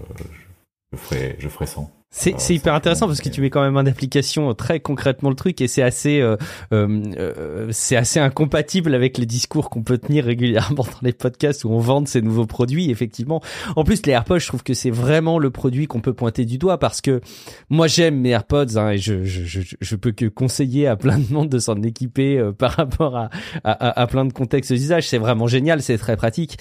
ferai 0.96 1.36
je 1.38 1.48
ferai 1.48 1.66
sans. 1.66 1.90
C'est 2.14 2.54
hyper 2.54 2.74
intéressant 2.74 3.06
parce 3.06 3.22
que 3.22 3.30
tu 3.30 3.40
mets 3.40 3.48
quand 3.48 3.62
même 3.62 3.78
en 3.78 3.86
application 3.86 4.52
très 4.52 4.80
concrètement 4.80 5.30
le 5.30 5.34
truc 5.34 5.62
et 5.62 5.66
c'est 5.66 5.82
assez 5.82 6.20
euh, 6.20 6.36
euh, 6.70 7.02
euh, 7.16 7.68
c'est 7.70 7.96
assez 7.96 8.20
incompatible 8.20 8.94
avec 8.94 9.16
les 9.16 9.24
discours 9.24 9.70
qu'on 9.70 9.82
peut 9.82 9.96
tenir 9.96 10.26
régulièrement 10.26 10.84
dans 10.84 11.00
les 11.00 11.14
podcasts 11.14 11.64
où 11.64 11.70
on 11.70 11.78
vend 11.78 12.04
ces 12.04 12.20
nouveaux 12.20 12.44
produits 12.44 12.90
effectivement. 12.90 13.40
En 13.76 13.84
plus 13.84 14.04
les 14.04 14.12
AirPods, 14.12 14.40
je 14.40 14.46
trouve 14.46 14.62
que 14.62 14.74
c'est 14.74 14.90
vraiment 14.90 15.38
le 15.38 15.50
produit 15.50 15.86
qu'on 15.86 16.00
peut 16.00 16.12
pointer 16.12 16.44
du 16.44 16.58
doigt 16.58 16.78
parce 16.78 17.00
que 17.00 17.22
moi 17.70 17.86
j'aime 17.86 18.20
mes 18.20 18.30
AirPods 18.30 18.76
hein, 18.76 18.90
et 18.90 18.98
je, 18.98 19.24
je, 19.24 19.44
je 19.44 19.60
je 19.80 19.96
peux 19.96 20.12
que 20.12 20.26
conseiller 20.26 20.86
à 20.86 20.96
plein 20.96 21.18
de 21.18 21.32
monde 21.32 21.48
de 21.48 21.58
s'en 21.58 21.80
équiper 21.82 22.38
euh, 22.38 22.52
par 22.56 22.72
rapport 22.72 23.16
à, 23.16 23.30
à, 23.64 24.00
à 24.00 24.06
plein 24.06 24.26
de 24.26 24.34
contextes 24.34 24.70
d'usage. 24.70 25.08
C'est 25.08 25.18
vraiment 25.18 25.46
génial, 25.46 25.80
c'est 25.80 25.96
très 25.96 26.16
pratique 26.16 26.58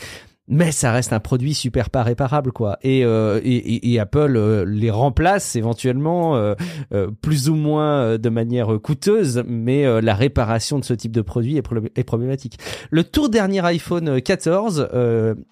mais 0.52 0.74
ça 0.74 0.92
reste 0.92 1.14
un 1.14 1.20
produit 1.20 1.54
super 1.54 1.90
pas 1.90 2.04
réparable 2.04 2.52
quoi. 2.52 2.78
Et 2.84 3.04
euh, 3.06 3.40
et, 3.44 3.94
et, 3.94 4.00
Apple 4.00 4.36
euh, 4.36 4.66
les 4.66 4.92
remplace 4.92 5.56
éventuellement 5.56 6.36
euh, 6.36 6.54
euh 6.94 7.10
plus 7.22 7.50
ou 7.50 7.56
moins 7.56 8.18
de 8.18 8.30
manière 8.30 8.80
coûteuse 8.82 9.44
mais 9.48 10.02
la 10.02 10.14
réparation 10.14 10.78
de 10.78 10.84
ce 10.84 10.94
type 10.94 11.14
de 11.14 11.22
produit 11.22 11.58
est, 11.58 11.64
est 11.96 12.04
problématique. 12.04 12.60
Le 12.90 13.04
tout 13.04 13.30
dernier 13.30 13.64
iPhone 13.66 14.22
14 14.22 14.90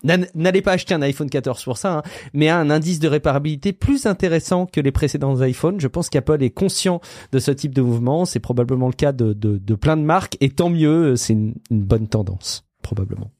n'allez 0.03 0.61
pas 0.61 0.73
acheter 0.73 0.93
un 0.93 1.01
iPhone 1.01 1.29
14 1.29 1.63
pour 1.63 1.77
ça 1.77 1.99
hein, 1.99 2.01
mais 2.33 2.49
a 2.49 2.57
un 2.57 2.69
indice 2.69 2.99
de 2.99 3.07
réparabilité 3.07 3.71
plus 3.71 4.05
intéressant 4.05 4.65
que 4.65 4.81
les 4.81 4.91
précédents 4.91 5.41
iPhones. 5.41 5.79
Je 5.79 5.87
pense 5.87 6.09
qu'Apple 6.09 6.43
est 6.43 6.49
conscient 6.49 6.99
de 7.31 7.39
ce 7.39 7.51
type 7.51 7.73
de 7.73 7.81
mouvement. 7.81 8.25
C'est 8.25 8.39
probablement 8.39 8.87
le 8.87 8.93
cas 8.93 9.13
de, 9.13 9.31
de, 9.31 9.57
de 9.57 9.75
plein 9.75 9.95
de 9.95 10.03
marques 10.03 10.35
et 10.41 10.49
tant 10.49 10.69
mieux 10.69 11.15
c'est 11.15 11.33
une, 11.33 11.53
une 11.71 11.83
bonne 11.83 12.07
tendance 12.07 12.65
probablement 12.81 13.31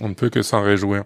on 0.00 0.08
ne 0.08 0.14
peut 0.14 0.30
que 0.30 0.42
s'en 0.42 0.62
réjouir. 0.62 1.04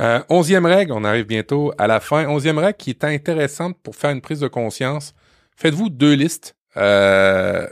Euh, 0.00 0.20
onzième 0.28 0.66
règle, 0.66 0.92
on 0.92 1.04
arrive 1.04 1.26
bientôt 1.26 1.72
à 1.78 1.86
la 1.86 2.00
fin. 2.00 2.26
Onzième 2.28 2.58
règle 2.58 2.76
qui 2.76 2.90
est 2.90 3.04
intéressante 3.04 3.76
pour 3.82 3.96
faire 3.96 4.10
une 4.10 4.20
prise 4.20 4.40
de 4.40 4.48
conscience. 4.48 5.14
Faites-vous 5.56 5.88
deux 5.88 6.14
listes 6.14 6.54
euh, 6.76 7.66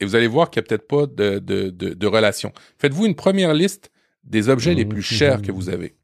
et 0.00 0.04
vous 0.04 0.14
allez 0.14 0.28
voir 0.28 0.50
qu'il 0.50 0.60
n'y 0.60 0.66
a 0.66 0.68
peut-être 0.68 0.86
pas 0.86 1.06
de, 1.06 1.38
de, 1.38 2.06
relation. 2.06 2.52
Faites-vous 2.78 3.06
une 3.06 3.16
première 3.16 3.52
liste 3.52 3.90
des 4.22 4.48
objets 4.48 4.74
les 4.74 4.84
plus 4.84 5.02
chers 5.02 5.42
que 5.42 5.50
vous 5.50 5.68
avez. 5.68 5.96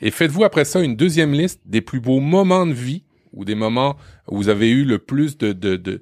Et 0.00 0.10
faites-vous 0.10 0.44
après 0.44 0.64
ça 0.64 0.80
une 0.80 0.96
deuxième 0.96 1.32
liste 1.32 1.60
des 1.64 1.80
plus 1.80 2.00
beaux 2.00 2.20
moments 2.20 2.66
de 2.66 2.72
vie 2.72 3.04
ou 3.32 3.44
des 3.44 3.54
moments 3.54 3.96
où 4.28 4.36
vous 4.36 4.48
avez 4.48 4.70
eu 4.70 4.84
le 4.84 4.98
plus 4.98 5.38
de, 5.38 5.52
de, 5.52 6.00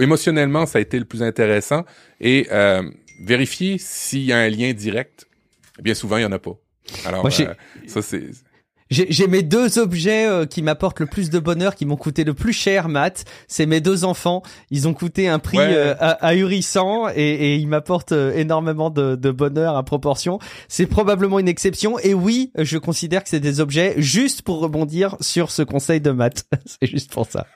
émotionnellement 0.00 0.66
ça 0.66 0.78
a 0.78 0.80
été 0.80 0.98
le 0.98 1.04
plus 1.04 1.22
intéressant 1.22 1.84
et 2.20 2.46
euh, 2.50 2.82
vérifier 3.20 3.78
s'il 3.78 4.22
y 4.22 4.32
a 4.32 4.38
un 4.38 4.48
lien 4.48 4.72
direct. 4.72 5.28
Bien 5.80 5.94
souvent, 5.94 6.16
il 6.16 6.22
y 6.22 6.24
en 6.24 6.32
a 6.32 6.38
pas. 6.38 6.58
Alors, 7.04 7.24
euh, 7.24 7.54
ça 7.86 8.02
c'est 8.02 8.30
j'ai 8.90 9.28
mes 9.28 9.42
deux 9.42 9.78
objets 9.78 10.26
euh, 10.26 10.46
qui 10.46 10.62
m'apportent 10.62 10.98
le 10.98 11.06
plus 11.06 11.30
de 11.30 11.38
bonheur, 11.38 11.76
qui 11.76 11.86
m'ont 11.86 11.96
coûté 11.96 12.24
le 12.24 12.34
plus 12.34 12.52
cher, 12.52 12.88
Matt. 12.88 13.24
C'est 13.46 13.66
mes 13.66 13.80
deux 13.80 14.04
enfants. 14.04 14.42
Ils 14.70 14.88
ont 14.88 14.94
coûté 14.94 15.28
un 15.28 15.38
prix 15.38 15.58
euh, 15.60 15.94
ahurissant 15.98 17.08
et, 17.14 17.22
et 17.22 17.56
ils 17.56 17.68
m'apportent 17.68 18.10
euh, 18.10 18.32
énormément 18.34 18.90
de, 18.90 19.14
de, 19.14 19.30
bonheur 19.30 19.76
à 19.76 19.84
proportion. 19.84 20.40
C'est 20.66 20.86
probablement 20.86 21.38
une 21.38 21.46
exception. 21.46 22.00
Et 22.00 22.14
oui, 22.14 22.50
je 22.58 22.78
considère 22.78 23.22
que 23.22 23.28
c'est 23.28 23.40
des 23.40 23.60
objets 23.60 23.94
juste 23.98 24.42
pour 24.42 24.58
rebondir 24.58 25.16
sur 25.20 25.52
ce 25.52 25.62
conseil 25.62 26.00
de 26.00 26.10
Matt. 26.10 26.44
c'est 26.66 26.88
juste 26.88 27.12
pour 27.12 27.26
ça. 27.26 27.46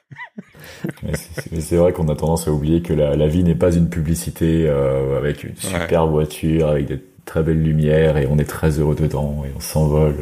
c'est 1.58 1.76
vrai 1.76 1.92
qu'on 1.92 2.08
a 2.08 2.14
tendance 2.14 2.46
à 2.46 2.52
oublier 2.52 2.80
que 2.80 2.92
la, 2.92 3.16
la 3.16 3.26
vie 3.26 3.42
n'est 3.42 3.56
pas 3.56 3.74
une 3.74 3.88
publicité 3.88 4.68
avec 4.68 5.42
une 5.42 5.56
super 5.56 6.06
voiture, 6.06 6.68
avec 6.68 6.86
des 6.86 7.00
très 7.24 7.42
belles 7.42 7.62
lumières 7.62 8.18
et 8.18 8.26
on 8.30 8.38
est 8.38 8.48
très 8.48 8.78
heureux 8.78 8.94
dedans 8.94 9.44
et 9.46 9.50
on 9.56 9.60
s'envole 9.60 10.14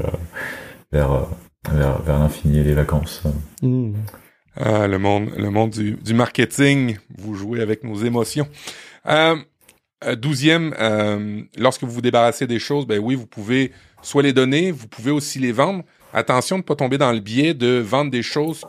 vers, 0.92 1.26
vers, 1.70 2.02
vers 2.02 2.18
l'infini 2.18 2.59
et 2.59 2.62
les 2.62 2.74
vacances. 2.74 3.22
Mmh. 3.62 3.94
Ah, 4.57 4.87
le 4.87 4.98
monde, 4.98 5.31
le 5.37 5.50
monde 5.50 5.70
du, 5.70 5.92
du, 5.92 6.12
marketing, 6.12 6.98
vous 7.16 7.35
jouez 7.35 7.62
avec 7.62 7.85
nos 7.85 7.96
émotions. 7.96 8.46
Euh, 9.07 9.37
euh, 10.05 10.14
douzième, 10.14 10.74
euh, 10.78 11.42
lorsque 11.57 11.85
vous 11.85 11.92
vous 11.92 12.02
débarrassez 12.02 12.46
des 12.46 12.59
choses, 12.59 12.87
ben 12.87 12.98
oui, 12.98 13.14
vous 13.14 13.26
pouvez 13.26 13.72
soit 14.02 14.22
les 14.22 14.33
donner, 14.33 14.70
vous 14.70 14.88
pouvez 14.88 15.11
aussi 15.11 15.38
les 15.38 15.52
vendre. 15.52 15.85
Attention 16.12 16.57
de 16.57 16.62
ne 16.62 16.66
pas 16.66 16.76
tomber 16.76 16.98
dans 16.98 17.12
le 17.12 17.20
biais 17.20 17.55
de 17.55 17.78
vendre 17.78 18.11
des 18.11 18.22
choses 18.22 18.66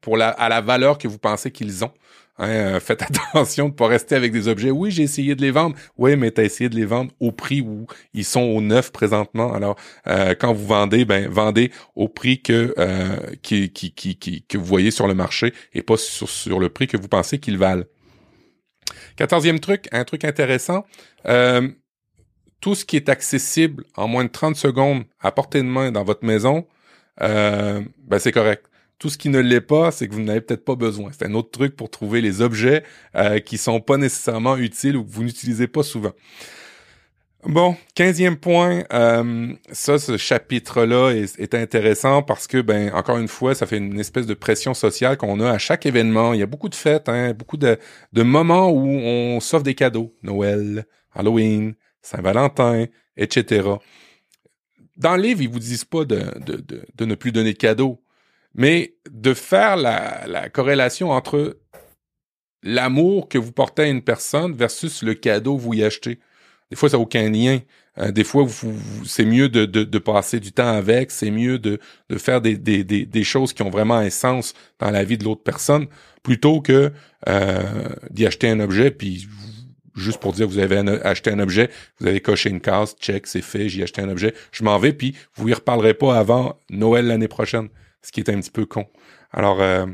pour 0.00 0.16
la, 0.16 0.28
à 0.28 0.48
la 0.48 0.60
valeur 0.60 0.98
que 0.98 1.08
vous 1.08 1.18
pensez 1.18 1.50
qu'ils 1.50 1.84
ont. 1.84 1.92
Hein, 2.38 2.48
euh, 2.48 2.80
faites 2.80 3.02
attention 3.32 3.68
de 3.68 3.74
pas 3.74 3.86
rester 3.86 4.14
avec 4.14 4.32
des 4.32 4.48
objets. 4.48 4.70
Oui, 4.70 4.90
j'ai 4.90 5.02
essayé 5.02 5.34
de 5.34 5.42
les 5.42 5.50
vendre. 5.50 5.76
Oui, 5.96 6.16
mais 6.16 6.30
tu 6.30 6.42
essayé 6.42 6.68
de 6.68 6.76
les 6.76 6.84
vendre 6.84 7.12
au 7.20 7.32
prix 7.32 7.60
où 7.60 7.86
ils 8.12 8.24
sont 8.24 8.42
au 8.42 8.60
neuf 8.60 8.92
présentement. 8.92 9.52
Alors, 9.52 9.76
euh, 10.06 10.34
quand 10.38 10.52
vous 10.52 10.66
vendez, 10.66 11.04
ben 11.04 11.28
vendez 11.28 11.72
au 11.94 12.08
prix 12.08 12.42
que 12.42 12.74
euh, 12.78 13.16
que 13.42 14.58
vous 14.58 14.64
voyez 14.64 14.90
sur 14.90 15.06
le 15.06 15.14
marché 15.14 15.54
et 15.72 15.82
pas 15.82 15.96
sur, 15.96 16.28
sur 16.28 16.60
le 16.60 16.68
prix 16.68 16.86
que 16.86 16.96
vous 16.96 17.08
pensez 17.08 17.38
qu'ils 17.38 17.58
valent. 17.58 17.84
Quatorzième 19.16 19.60
truc, 19.60 19.88
un 19.92 20.04
truc 20.04 20.24
intéressant. 20.24 20.84
Tout 22.60 22.74
ce 22.74 22.84
qui 22.84 22.96
est 22.96 23.08
accessible 23.08 23.84
en 23.96 24.08
moins 24.08 24.24
de 24.24 24.30
30 24.30 24.56
secondes 24.56 25.04
à 25.20 25.30
portée 25.30 25.62
de 25.62 25.68
main 25.68 25.90
dans 25.90 26.04
votre 26.04 26.24
maison, 26.24 26.66
ben 27.18 28.18
c'est 28.18 28.32
correct. 28.32 28.66
Tout 28.98 29.10
ce 29.10 29.18
qui 29.18 29.28
ne 29.28 29.40
l'est 29.40 29.60
pas, 29.60 29.90
c'est 29.90 30.08
que 30.08 30.14
vous 30.14 30.22
n'avez 30.22 30.40
peut-être 30.40 30.64
pas 30.64 30.74
besoin. 30.74 31.10
C'est 31.12 31.26
un 31.26 31.34
autre 31.34 31.50
truc 31.50 31.76
pour 31.76 31.90
trouver 31.90 32.22
les 32.22 32.40
objets 32.40 32.82
euh, 33.14 33.40
qui 33.40 33.58
sont 33.58 33.80
pas 33.80 33.98
nécessairement 33.98 34.56
utiles 34.56 34.96
ou 34.96 35.04
que 35.04 35.10
vous 35.10 35.22
n'utilisez 35.22 35.66
pas 35.66 35.82
souvent. 35.82 36.12
Bon, 37.44 37.76
quinzième 37.94 38.38
point, 38.38 38.84
euh, 38.92 39.52
ça, 39.70 39.98
ce 39.98 40.16
chapitre-là 40.16 41.10
est, 41.12 41.54
intéressant 41.54 42.22
parce 42.22 42.48
que, 42.48 42.60
ben, 42.60 42.92
encore 42.92 43.18
une 43.18 43.28
fois, 43.28 43.54
ça 43.54 43.66
fait 43.66 43.76
une 43.76 44.00
espèce 44.00 44.26
de 44.26 44.34
pression 44.34 44.74
sociale 44.74 45.16
qu'on 45.16 45.38
a 45.40 45.50
à 45.50 45.58
chaque 45.58 45.86
événement. 45.86 46.32
Il 46.32 46.40
y 46.40 46.42
a 46.42 46.46
beaucoup 46.46 46.68
de 46.68 46.74
fêtes, 46.74 47.08
hein, 47.08 47.34
beaucoup 47.34 47.56
de, 47.56 47.78
de 48.12 48.22
moments 48.22 48.70
où 48.70 48.88
on 48.88 49.38
s'offre 49.40 49.62
des 49.62 49.76
cadeaux. 49.76 50.12
Noël, 50.22 50.86
Halloween, 51.14 51.74
Saint-Valentin, 52.02 52.86
etc. 53.16 53.68
Dans 54.96 55.14
le 55.14 55.22
livre, 55.22 55.42
ils 55.42 55.48
vous 55.48 55.60
disent 55.60 55.84
pas 55.84 56.04
de, 56.04 56.22
de, 56.40 56.56
de, 56.56 56.82
de 56.96 57.04
ne 57.04 57.14
plus 57.14 57.30
donner 57.30 57.52
de 57.52 57.58
cadeaux 57.58 58.02
mais 58.56 58.94
de 59.10 59.34
faire 59.34 59.76
la, 59.76 60.48
corrélation 60.48 61.10
entre 61.10 61.58
l'amour 62.62 63.28
que 63.28 63.38
vous 63.38 63.52
portez 63.52 63.82
à 63.82 63.86
une 63.86 64.02
personne 64.02 64.54
versus 64.54 65.02
le 65.02 65.14
cadeau 65.14 65.56
que 65.56 65.62
vous 65.62 65.74
y 65.74 65.84
achetez. 65.84 66.18
Des 66.70 66.76
fois, 66.76 66.88
ça 66.88 66.96
n'a 66.96 67.02
aucun 67.02 67.30
lien. 67.30 67.60
Euh, 67.98 68.10
des 68.10 68.24
fois, 68.24 68.46
c'est 69.04 69.26
mieux 69.26 69.48
de, 69.48 69.98
passer 69.98 70.40
du 70.40 70.52
temps 70.52 70.72
avec, 70.72 71.10
c'est 71.10 71.30
mieux 71.30 71.58
de, 71.58 71.78
faire 72.16 72.40
des, 72.40 73.24
choses 73.24 73.52
qui 73.52 73.62
ont 73.62 73.70
vraiment 73.70 73.96
un 73.96 74.10
sens 74.10 74.54
dans 74.80 74.90
la 74.90 75.04
vie 75.04 75.18
de 75.18 75.24
l'autre 75.24 75.42
personne, 75.44 75.86
plutôt 76.22 76.60
que 76.60 76.92
euh, 77.28 77.88
d'y 78.10 78.26
acheter 78.26 78.48
un 78.48 78.60
objet, 78.60 78.90
puis 78.90 79.28
juste 79.94 80.18
pour 80.18 80.32
dire 80.32 80.48
vous 80.48 80.58
avez 80.58 80.78
acheté 81.04 81.30
un 81.30 81.38
objet, 81.38 81.70
vous 82.00 82.06
avez 82.06 82.20
coché 82.20 82.50
une 82.50 82.60
case, 82.60 82.96
check, 83.00 83.26
c'est 83.26 83.42
fait, 83.42 83.68
j'ai 83.68 83.82
acheté 83.82 84.02
un 84.02 84.08
objet, 84.08 84.34
je 84.50 84.64
m'en 84.64 84.78
vais, 84.78 84.92
puis 84.92 85.14
vous 85.34 85.48
y 85.48 85.54
reparlerez 85.54 85.94
pas 85.94 86.18
avant 86.18 86.58
Noël 86.70 87.06
l'année 87.06 87.28
prochaine 87.28 87.68
ce 88.06 88.12
qui 88.12 88.20
est 88.20 88.30
un 88.30 88.38
petit 88.40 88.52
peu 88.52 88.66
con. 88.66 88.86
Alors, 89.32 89.60
euh, 89.60 89.84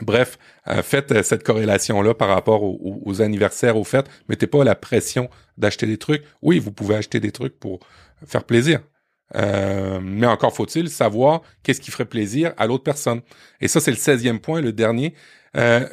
bref, 0.00 0.38
euh, 0.66 0.82
faites 0.82 1.12
euh, 1.12 1.22
cette 1.22 1.42
corrélation-là 1.42 2.14
par 2.14 2.28
rapport 2.28 2.62
aux, 2.62 3.20
anniversaires, 3.20 3.76
aux 3.76 3.84
fêtes. 3.84 4.08
Mettez 4.30 4.46
pas 4.46 4.64
la 4.64 4.74
pression 4.74 5.28
d'acheter 5.58 5.86
des 5.86 5.98
trucs. 5.98 6.24
Oui, 6.40 6.58
vous 6.58 6.72
pouvez 6.72 6.94
acheter 6.94 7.20
des 7.20 7.30
trucs 7.30 7.58
pour 7.58 7.80
faire 8.26 8.44
plaisir. 8.44 8.80
mais 9.34 10.26
encore 10.26 10.54
faut-il 10.54 10.88
savoir 10.88 11.42
qu'est-ce 11.62 11.80
qui 11.80 11.90
ferait 11.90 12.06
plaisir 12.06 12.54
à 12.56 12.66
l'autre 12.66 12.84
personne. 12.84 13.20
Et 13.60 13.68
ça, 13.68 13.80
c'est 13.80 13.90
le 13.90 13.96
16e 13.98 14.38
point, 14.38 14.62
le 14.62 14.72
dernier. 14.72 15.14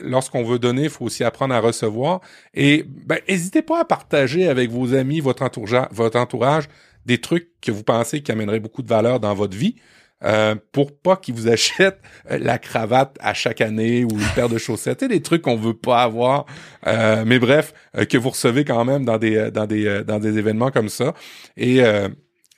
Lorsqu'on 0.02 0.44
veut 0.44 0.60
donner, 0.60 0.84
il 0.84 0.90
faut 0.90 1.06
aussi 1.06 1.26
apprendre 1.26 1.54
à 1.54 1.60
recevoir. 1.60 2.22
Et 2.54 2.86
ben, 2.88 3.20
n'hésitez 3.28 3.62
pas 3.62 3.82
à 3.82 3.86
partager 3.86 4.48
avec 4.48 4.70
vos 4.70 4.94
amis, 4.94 5.20
votre 5.20 5.44
entourage, 5.44 6.70
des 7.06 7.20
trucs 7.20 7.50
que 7.62 7.72
vous 7.72 7.84
pensez 7.84 8.22
qui 8.22 8.32
amèneraient 8.32 8.60
beaucoup 8.60 8.84
de 8.84 8.90
valeur 8.90 9.20
dans 9.20 9.34
votre 9.34 9.58
vie. 9.58 9.76
Euh, 10.24 10.56
pour 10.72 10.98
pas 10.98 11.16
qu'ils 11.16 11.36
vous 11.36 11.48
achètent 11.48 12.02
la 12.30 12.58
cravate 12.58 13.18
à 13.22 13.34
chaque 13.34 13.62
année 13.62 14.04
ou 14.04 14.12
une 14.12 14.28
paire 14.36 14.50
de 14.50 14.58
chaussettes, 14.58 15.04
des 15.04 15.22
trucs 15.22 15.42
qu'on 15.42 15.56
veut 15.56 15.74
pas 15.74 16.04
avoir. 16.04 16.46
mais 16.86 17.40
bref, 17.40 17.74
que 18.10 18.18
vous 18.18 18.30
recevez 18.30 18.66
quand 18.66 18.86
même 18.86 19.06
dans 19.06 19.18
des 19.18 19.52
dans 19.52 19.66
des 19.66 20.04
dans 20.04 20.20
des 20.20 20.38
événements 20.38 20.72
comme 20.72 20.90
ça. 20.90 21.14
Et 21.58 21.82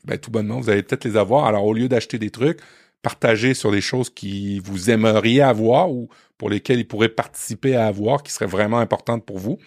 ben, 0.06 0.18
tout 0.18 0.32
bonnement, 0.32 0.60
vous 0.60 0.70
allez 0.70 0.84
peut-être 0.84 1.06
les 1.06 1.18
avoir. 1.18 1.46
Alors 1.46 1.66
au 1.66 1.74
lieu 1.74 1.88
d'acheter 1.88 2.18
des 2.18 2.32
trucs, 2.32 2.60
partagez 3.02 3.54
sur 3.54 3.72
des 3.72 3.82
choses 3.82 4.10
qui 4.10 4.60
vous 4.60 4.90
aimeriez 4.90 5.42
avoir 5.42 5.92
ou 5.92 6.10
pour 6.38 6.50
lesquelles 6.50 6.80
ils 6.80 6.88
pourraient 6.88 7.10
participer 7.10 7.76
à 7.76 7.86
avoir, 7.86 8.24
qui 8.24 8.32
seraient 8.32 8.48
vraiment 8.48 8.80
importantes 8.80 9.26
pour 9.26 9.38
vous 9.38 9.60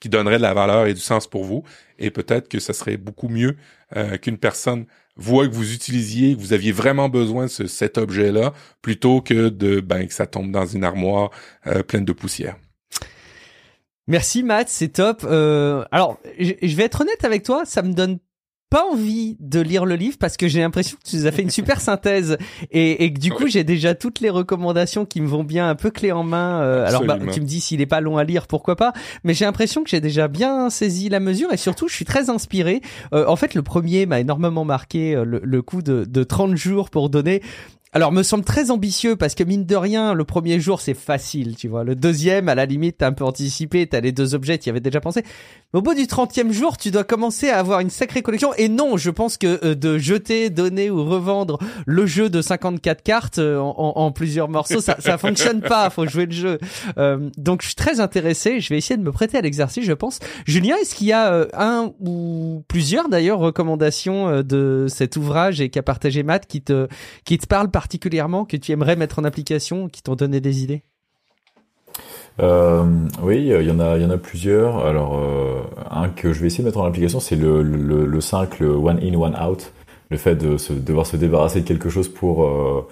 qui 0.00 0.08
donnerait 0.08 0.38
de 0.38 0.42
la 0.42 0.54
valeur 0.54 0.86
et 0.86 0.94
du 0.94 1.00
sens 1.00 1.26
pour 1.26 1.44
vous. 1.44 1.62
Et 1.98 2.10
peut-être 2.10 2.48
que 2.48 2.58
ce 2.58 2.72
serait 2.72 2.96
beaucoup 2.96 3.28
mieux 3.28 3.56
euh, 3.96 4.16
qu'une 4.16 4.38
personne 4.38 4.86
voit 5.20 5.46
que 5.46 5.54
vous 5.54 5.72
utilisiez, 5.72 6.34
que 6.34 6.40
vous 6.40 6.52
aviez 6.52 6.72
vraiment 6.72 7.08
besoin 7.08 7.46
de 7.46 7.66
cet 7.66 7.98
objet-là, 7.98 8.52
plutôt 8.82 9.20
que 9.20 9.48
de 9.48 9.80
ben, 9.80 10.06
que 10.06 10.14
ça 10.14 10.26
tombe 10.26 10.50
dans 10.50 10.66
une 10.66 10.84
armoire 10.84 11.30
euh, 11.66 11.82
pleine 11.82 12.04
de 12.04 12.12
poussière. 12.12 12.56
Merci 14.06 14.42
Matt, 14.42 14.68
c'est 14.68 14.88
top. 14.88 15.24
Euh, 15.24 15.84
alors, 15.92 16.18
je 16.38 16.74
vais 16.74 16.84
être 16.84 17.02
honnête 17.02 17.24
avec 17.24 17.44
toi, 17.44 17.64
ça 17.64 17.82
me 17.82 17.92
donne 17.92 18.18
pas 18.70 18.84
envie 18.90 19.36
de 19.40 19.60
lire 19.60 19.84
le 19.84 19.96
livre 19.96 20.16
parce 20.18 20.36
que 20.36 20.46
j'ai 20.46 20.60
l'impression 20.60 20.96
que 20.96 21.10
tu 21.10 21.16
nous 21.16 21.26
as 21.26 21.32
fait 21.32 21.42
une 21.42 21.50
super 21.50 21.80
synthèse 21.80 22.38
et, 22.70 23.04
et 23.04 23.12
que 23.12 23.18
du 23.18 23.32
coup 23.32 23.48
j'ai 23.48 23.64
déjà 23.64 23.94
toutes 23.94 24.20
les 24.20 24.30
recommandations 24.30 25.04
qui 25.04 25.20
me 25.20 25.26
vont 25.26 25.42
bien 25.42 25.68
un 25.68 25.74
peu 25.74 25.90
clé 25.90 26.12
en 26.12 26.22
main. 26.22 26.62
Euh, 26.62 26.86
alors 26.86 27.04
bah, 27.04 27.18
tu 27.32 27.40
me 27.40 27.46
dis 27.46 27.60
s'il 27.60 27.80
est 27.80 27.86
pas 27.86 28.00
long 28.00 28.16
à 28.16 28.24
lire, 28.24 28.46
pourquoi 28.46 28.76
pas 28.76 28.92
Mais 29.24 29.34
j'ai 29.34 29.44
l'impression 29.44 29.82
que 29.82 29.90
j'ai 29.90 30.00
déjà 30.00 30.28
bien 30.28 30.70
saisi 30.70 31.08
la 31.08 31.18
mesure 31.18 31.52
et 31.52 31.56
surtout 31.56 31.88
je 31.88 31.94
suis 31.94 32.04
très 32.04 32.30
inspiré. 32.30 32.80
Euh, 33.12 33.26
en 33.26 33.36
fait 33.36 33.54
le 33.54 33.62
premier 33.62 34.06
m'a 34.06 34.20
énormément 34.20 34.64
marqué 34.64 35.16
euh, 35.16 35.24
le, 35.24 35.40
le, 35.42 35.62
coup 35.62 35.82
de, 35.82 36.04
de 36.04 36.22
30 36.22 36.56
jours 36.56 36.90
pour 36.90 37.10
donner 37.10 37.42
alors 37.92 38.12
me 38.12 38.22
semble 38.22 38.44
très 38.44 38.70
ambitieux 38.70 39.16
parce 39.16 39.34
que 39.34 39.42
mine 39.42 39.66
de 39.66 39.74
rien, 39.74 40.14
le 40.14 40.24
premier 40.24 40.60
jour 40.60 40.80
c'est 40.80 40.94
facile, 40.94 41.56
tu 41.56 41.66
vois. 41.66 41.82
Le 41.82 41.96
deuxième, 41.96 42.48
à 42.48 42.54
la 42.54 42.64
limite, 42.64 42.98
t'as 42.98 43.08
un 43.08 43.12
peu 43.12 43.24
anticipé, 43.24 43.84
t'as 43.88 44.00
les 44.00 44.12
deux 44.12 44.36
objets, 44.36 44.60
y 44.64 44.70
avais 44.70 44.78
déjà 44.78 45.00
pensé. 45.00 45.24
Mais 45.72 45.78
au 45.80 45.82
bout 45.82 45.94
du 45.94 46.06
trentième 46.06 46.52
jour, 46.52 46.76
tu 46.76 46.92
dois 46.92 47.02
commencer 47.02 47.48
à 47.48 47.58
avoir 47.58 47.80
une 47.80 47.90
sacrée 47.90 48.22
collection. 48.22 48.54
Et 48.58 48.68
non, 48.68 48.96
je 48.96 49.10
pense 49.10 49.36
que 49.36 49.58
euh, 49.64 49.74
de 49.74 49.98
jeter, 49.98 50.50
donner 50.50 50.88
ou 50.88 51.04
revendre 51.04 51.58
le 51.84 52.06
jeu 52.06 52.30
de 52.30 52.40
54 52.40 53.02
cartes 53.02 53.38
euh, 53.38 53.58
en, 53.58 54.12
plusieurs 54.12 54.48
morceaux, 54.48 54.80
ça, 54.80 54.96
ça 55.00 55.18
fonctionne 55.18 55.60
pas. 55.60 55.90
Faut 55.90 56.06
jouer 56.06 56.26
le 56.26 56.32
jeu. 56.32 56.58
Euh, 56.96 57.28
donc 57.38 57.62
je 57.62 57.66
suis 57.66 57.76
très 57.76 57.98
intéressé. 57.98 58.60
Je 58.60 58.68
vais 58.68 58.78
essayer 58.78 58.98
de 58.98 59.02
me 59.02 59.12
prêter 59.12 59.36
à 59.36 59.40
l'exercice, 59.40 59.84
je 59.84 59.92
pense. 59.92 60.20
Julien, 60.46 60.76
est-ce 60.80 60.94
qu'il 60.94 61.08
y 61.08 61.12
a 61.12 61.48
un 61.54 61.92
ou 61.98 62.62
plusieurs 62.68 63.08
d'ailleurs 63.08 63.40
recommandations 63.40 64.42
de 64.42 64.86
cet 64.88 65.16
ouvrage 65.16 65.60
et 65.60 65.70
qu'a 65.70 65.82
partagé 65.82 66.22
Matt 66.22 66.46
qui 66.46 66.62
te 66.62 66.86
qui 67.24 67.36
te 67.38 67.46
parle 67.46 67.68
particulièrement 67.80 68.44
que 68.44 68.58
tu 68.58 68.72
aimerais 68.72 68.94
mettre 68.94 69.20
en 69.20 69.24
application, 69.24 69.88
qui 69.88 70.02
t'ont 70.02 70.14
donné 70.14 70.42
des 70.42 70.62
idées? 70.62 70.82
Euh, 72.38 72.84
oui, 73.22 73.38
il 73.38 73.66
y 73.66 73.70
en 73.70 73.80
a, 73.80 73.96
il 73.96 74.02
y 74.02 74.04
en 74.04 74.10
a 74.10 74.18
plusieurs. 74.18 74.84
Alors, 74.84 75.18
euh, 75.18 75.62
un 75.90 76.10
que 76.10 76.34
je 76.34 76.40
vais 76.40 76.48
essayer 76.48 76.62
de 76.62 76.68
mettre 76.68 76.80
en 76.80 76.84
application, 76.84 77.20
c'est 77.20 77.36
le, 77.36 77.62
le, 77.62 78.04
le 78.04 78.20
5, 78.20 78.60
le 78.60 78.72
one 78.74 79.00
in, 79.02 79.14
one 79.14 79.34
out. 79.34 79.72
Le 80.10 80.18
fait 80.18 80.34
de 80.34 80.58
se, 80.58 80.74
devoir 80.74 81.06
se 81.06 81.16
débarrasser 81.16 81.62
de 81.62 81.66
quelque 81.66 81.88
chose 81.88 82.08
pour, 82.08 82.44
euh, 82.44 82.86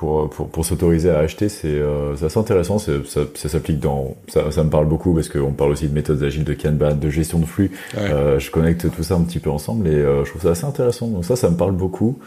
pour, 0.00 0.30
pour, 0.30 0.48
pour 0.48 0.64
s'autoriser 0.64 1.10
à 1.10 1.18
acheter, 1.18 1.48
c'est 1.50 1.68
euh, 1.68 2.14
assez 2.24 2.38
intéressant. 2.38 2.78
Ça, 2.78 2.92
ça 3.34 3.48
s'applique 3.48 3.80
dans, 3.80 4.16
ça, 4.28 4.50
ça 4.50 4.64
me 4.64 4.70
parle 4.70 4.86
beaucoup 4.86 5.12
parce 5.14 5.28
qu'on 5.28 5.52
parle 5.52 5.72
aussi 5.72 5.88
de 5.88 5.94
méthodes 5.94 6.22
agiles, 6.22 6.44
de 6.44 6.54
Kanban, 6.54 6.94
de 6.94 7.10
gestion 7.10 7.38
de 7.38 7.44
flux. 7.44 7.70
Euh, 7.98 8.38
je 8.38 8.50
connecte 8.50 8.90
tout 8.90 9.02
ça 9.02 9.16
un 9.16 9.22
petit 9.22 9.40
peu 9.40 9.50
ensemble 9.50 9.88
et 9.88 9.94
euh, 9.94 10.24
je 10.24 10.30
trouve 10.30 10.42
ça 10.42 10.50
assez 10.50 10.64
intéressant. 10.64 11.08
Donc 11.08 11.24
ça, 11.24 11.36
ça 11.36 11.50
me 11.50 11.56
parle 11.56 11.72
beaucoup. 11.72 12.18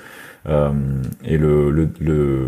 Euh, 0.47 0.71
et 1.23 1.37
le, 1.37 1.71
le, 1.71 1.89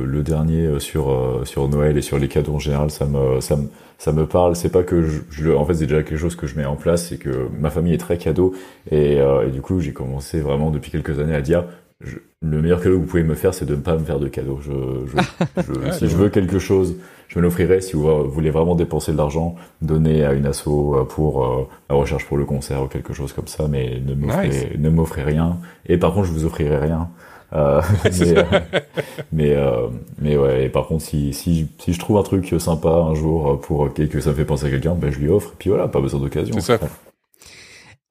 le, 0.05 0.23
dernier 0.23 0.65
euh, 0.65 0.79
sur 0.79 1.09
euh, 1.09 1.45
sur 1.45 1.69
Noël 1.69 1.97
et 1.97 2.01
sur 2.01 2.19
les 2.19 2.27
cadeaux 2.27 2.55
en 2.55 2.59
général, 2.59 2.91
ça 2.91 3.05
me 3.05 3.39
ça 3.39 3.55
me 3.55 3.67
ça 3.97 4.11
me 4.11 4.25
parle. 4.25 4.55
C'est 4.55 4.69
pas 4.69 4.83
que 4.83 5.03
je, 5.03 5.21
je, 5.29 5.49
en 5.51 5.65
fait 5.65 5.75
c'est 5.75 5.85
déjà 5.85 6.03
quelque 6.03 6.17
chose 6.17 6.35
que 6.35 6.45
je 6.45 6.57
mets 6.57 6.65
en 6.65 6.75
place, 6.75 7.07
c'est 7.07 7.17
que 7.17 7.47
ma 7.57 7.69
famille 7.69 7.93
est 7.93 7.99
très 7.99 8.17
cadeau 8.17 8.53
et, 8.91 9.13
et 9.17 9.51
du 9.51 9.61
coup 9.61 9.79
j'ai 9.79 9.93
commencé 9.93 10.41
vraiment 10.41 10.71
depuis 10.71 10.91
quelques 10.91 11.19
années 11.19 11.35
à 11.35 11.41
dire 11.41 11.65
le 12.41 12.61
meilleur 12.61 12.81
cadeau 12.81 12.95
que 12.95 12.99
vous 12.99 13.07
pouvez 13.07 13.23
me 13.23 13.35
faire, 13.35 13.53
c'est 13.53 13.65
de 13.65 13.75
ne 13.75 13.79
pas 13.79 13.97
me 13.97 14.03
faire 14.03 14.19
de 14.19 14.27
cadeaux. 14.27 14.59
Je, 14.61 14.73
je, 15.07 15.91
si 15.97 16.09
je 16.09 16.17
veux 16.17 16.27
quelque 16.27 16.59
chose, 16.59 16.97
je 17.29 17.39
me 17.39 17.43
l'offrirai. 17.43 17.79
Si 17.79 17.93
vous 17.93 18.29
voulez 18.29 18.49
vraiment 18.49 18.75
dépenser 18.75 19.13
de 19.13 19.17
l'argent, 19.17 19.55
donnez 19.81 20.25
à 20.25 20.33
une 20.33 20.45
asso 20.45 20.67
pour 21.07 21.69
la 21.89 21.95
recherche 21.95 22.25
pour 22.25 22.35
le 22.35 22.43
concert 22.43 22.83
ou 22.83 22.87
quelque 22.87 23.13
chose 23.13 23.31
comme 23.31 23.47
ça, 23.47 23.69
mais 23.69 24.01
ne 24.05 24.13
m'offrez 24.13 24.75
ne 24.77 24.89
m'offrez 24.89 25.23
rien. 25.23 25.57
Et 25.85 25.97
par 25.97 26.13
contre, 26.13 26.27
je 26.27 26.33
vous 26.33 26.45
offrirai 26.45 26.77
rien. 26.77 27.09
Euh, 27.55 27.81
mais, 28.03 28.37
euh, 28.37 28.43
mais, 29.31 29.53
euh, 29.55 29.87
mais, 30.19 30.37
ouais. 30.37 30.65
Et 30.65 30.69
par 30.69 30.87
contre, 30.87 31.03
si, 31.03 31.33
si, 31.33 31.67
si 31.79 31.93
je 31.93 31.99
trouve 31.99 32.17
un 32.17 32.23
truc 32.23 32.53
sympa 32.59 32.89
un 32.89 33.15
jour 33.15 33.59
pour 33.61 33.93
que 33.93 34.19
ça 34.19 34.31
me 34.31 34.35
fait 34.35 34.45
penser 34.45 34.67
à 34.67 34.69
quelqu'un, 34.69 34.95
ben 34.95 35.11
je 35.11 35.19
lui 35.19 35.29
offre. 35.29 35.51
Et 35.53 35.57
puis 35.57 35.69
voilà, 35.69 35.87
pas 35.87 36.01
besoin 36.01 36.19
d'occasion. 36.19 36.55
C'est 36.59 36.77
ça. 36.77 36.79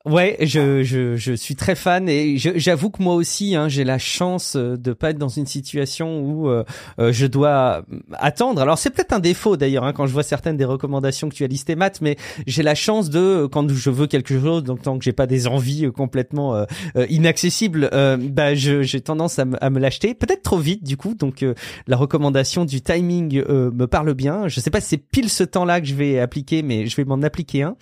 Ouais, 0.07 0.37
je, 0.41 0.83
je, 0.83 1.17
je 1.17 1.33
suis 1.33 1.57
très 1.57 1.75
fan 1.75 2.11
et 2.11 2.37
j'avoue 2.37 2.91
que 2.91 3.03
moi 3.03 3.15
aussi, 3.15 3.57
hein, 3.57 3.71
j'ai 3.71 3.85
la 3.85 3.97
chance 3.97 4.55
euh, 4.55 4.77
de 4.77 4.93
pas 4.93 5.09
être 5.11 5.19
dans 5.19 5.31
une 5.31 5.47
situation 5.47 6.21
où 6.21 6.51
euh, 6.51 6.63
euh, 6.99 7.11
je 7.11 7.25
dois 7.25 7.87
attendre. 8.13 8.61
Alors 8.61 8.77
c'est 8.77 8.91
peut-être 8.91 9.15
un 9.15 9.19
défaut 9.19 9.57
d'ailleurs 9.57 9.85
hein, 9.85 9.95
quand 9.95 10.07
je 10.07 10.13
vois 10.13 10.23
certaines 10.23 10.59
des 10.59 10.67
recommandations 10.67 11.31
que 11.31 11.35
tu 11.35 11.43
as 11.43 11.47
listées, 11.47 11.75
Matt, 11.75 12.03
mais 12.03 12.19
j'ai 12.47 12.63
la 12.63 12.75
chance 12.75 13.09
de 13.09 13.49
quand 13.51 13.67
je 13.71 13.89
veux 13.89 14.07
quelque 14.07 14.39
chose, 14.39 14.63
donc 14.63 14.83
tant 14.83 14.99
que 14.99 15.05
j'ai 15.05 15.15
pas 15.15 15.27
des 15.27 15.47
envies 15.47 15.91
complètement 15.91 16.67
inaccessibles, 17.09 17.89
bah 18.31 18.55
j'ai 18.55 19.01
tendance 19.01 19.39
à, 19.39 19.47
à 19.63 19.71
me 19.71 19.79
l'acheter, 19.81 20.13
peut-être 20.13 20.43
trop 20.43 20.59
vite 20.59 20.85
du 20.85 20.99
coup. 20.99 21.15
Donc 21.15 21.43
la 21.87 21.97
recommandation 21.97 22.67
du 22.67 22.83
timing 22.83 23.43
me 23.49 23.87
parle 23.87 24.13
bien. 24.13 24.49
Je 24.49 24.61
sais 24.61 24.71
pas 24.71 24.83
si 24.83 24.89
c'est 24.89 24.99
pile 24.99 25.31
ce 25.31 25.45
temps-là 25.45 25.81
que 25.81 25.87
je 25.87 25.95
vais 25.95 26.19
appliquer, 26.19 26.63
mais 26.63 26.87
je 26.87 26.97
vais 26.97 27.05
m'en 27.05 27.23
appliquer 27.23 27.63
un. 27.63 27.77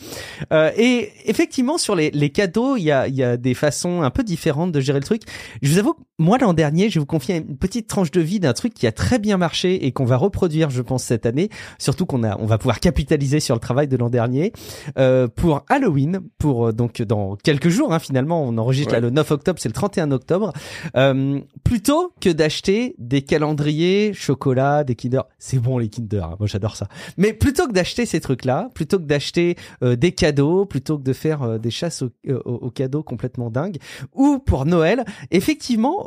et 0.76 1.10
effectivement 1.26 1.78
sur 1.78 1.96
les 1.96 2.11
les 2.12 2.30
cadeaux, 2.30 2.76
il 2.76 2.84
y 2.84 2.90
a, 2.90 3.08
y 3.08 3.22
a 3.22 3.36
des 3.36 3.54
façons 3.54 4.02
un 4.02 4.10
peu 4.10 4.22
différentes 4.22 4.72
de 4.72 4.80
gérer 4.80 5.00
le 5.00 5.04
truc. 5.04 5.22
Je 5.62 5.70
vous 5.70 5.78
avoue, 5.78 5.94
moi 6.18 6.38
l'an 6.38 6.52
dernier, 6.52 6.90
je 6.90 6.98
vous 6.98 7.06
confier 7.06 7.36
une 7.36 7.56
petite 7.56 7.88
tranche 7.88 8.10
de 8.10 8.20
vie 8.20 8.40
d'un 8.40 8.52
truc 8.52 8.74
qui 8.74 8.86
a 8.86 8.92
très 8.92 9.18
bien 9.18 9.36
marché 9.36 9.86
et 9.86 9.92
qu'on 9.92 10.04
va 10.04 10.16
reproduire, 10.16 10.70
je 10.70 10.82
pense, 10.82 11.04
cette 11.04 11.26
année. 11.26 11.48
Surtout 11.78 12.06
qu'on 12.06 12.24
a, 12.24 12.38
on 12.38 12.46
va 12.46 12.58
pouvoir 12.58 12.80
capitaliser 12.80 13.40
sur 13.40 13.54
le 13.54 13.60
travail 13.60 13.88
de 13.88 13.96
l'an 13.96 14.10
dernier 14.10 14.52
euh, 14.98 15.28
pour 15.28 15.64
Halloween, 15.68 16.20
pour 16.38 16.68
euh, 16.68 16.72
donc 16.72 17.02
dans 17.02 17.36
quelques 17.36 17.68
jours. 17.68 17.92
Hein, 17.92 17.98
finalement, 17.98 18.44
on 18.44 18.56
enregistre 18.58 18.92
là 18.92 19.00
le 19.00 19.10
9 19.10 19.30
octobre, 19.30 19.58
c'est 19.60 19.68
le 19.68 19.74
31 19.74 20.10
octobre. 20.12 20.52
Euh, 20.96 21.40
plutôt 21.64 22.12
que 22.20 22.30
d'acheter 22.30 22.94
des 22.98 23.22
calendriers, 23.22 24.12
chocolat, 24.12 24.84
des 24.84 24.94
Kinder, 24.94 25.22
c'est 25.38 25.58
bon 25.58 25.78
les 25.78 25.88
Kinder. 25.88 26.24
Hein, 26.24 26.36
moi 26.38 26.46
j'adore 26.46 26.76
ça. 26.76 26.88
Mais 27.16 27.32
plutôt 27.32 27.66
que 27.66 27.72
d'acheter 27.72 28.06
ces 28.06 28.20
trucs-là, 28.20 28.70
plutôt 28.74 28.98
que 28.98 29.04
d'acheter 29.04 29.56
euh, 29.82 29.96
des 29.96 30.12
cadeaux, 30.12 30.64
plutôt 30.66 30.98
que 30.98 31.02
de 31.02 31.12
faire 31.12 31.42
euh, 31.42 31.58
des 31.58 31.70
chasses 31.70 32.01
euh, 32.28 32.40
au, 32.44 32.70
cadeau 32.70 33.02
complètement 33.02 33.50
dingue. 33.50 33.78
Ou 34.14 34.38
pour 34.38 34.64
Noël, 34.64 35.04
effectivement, 35.30 36.06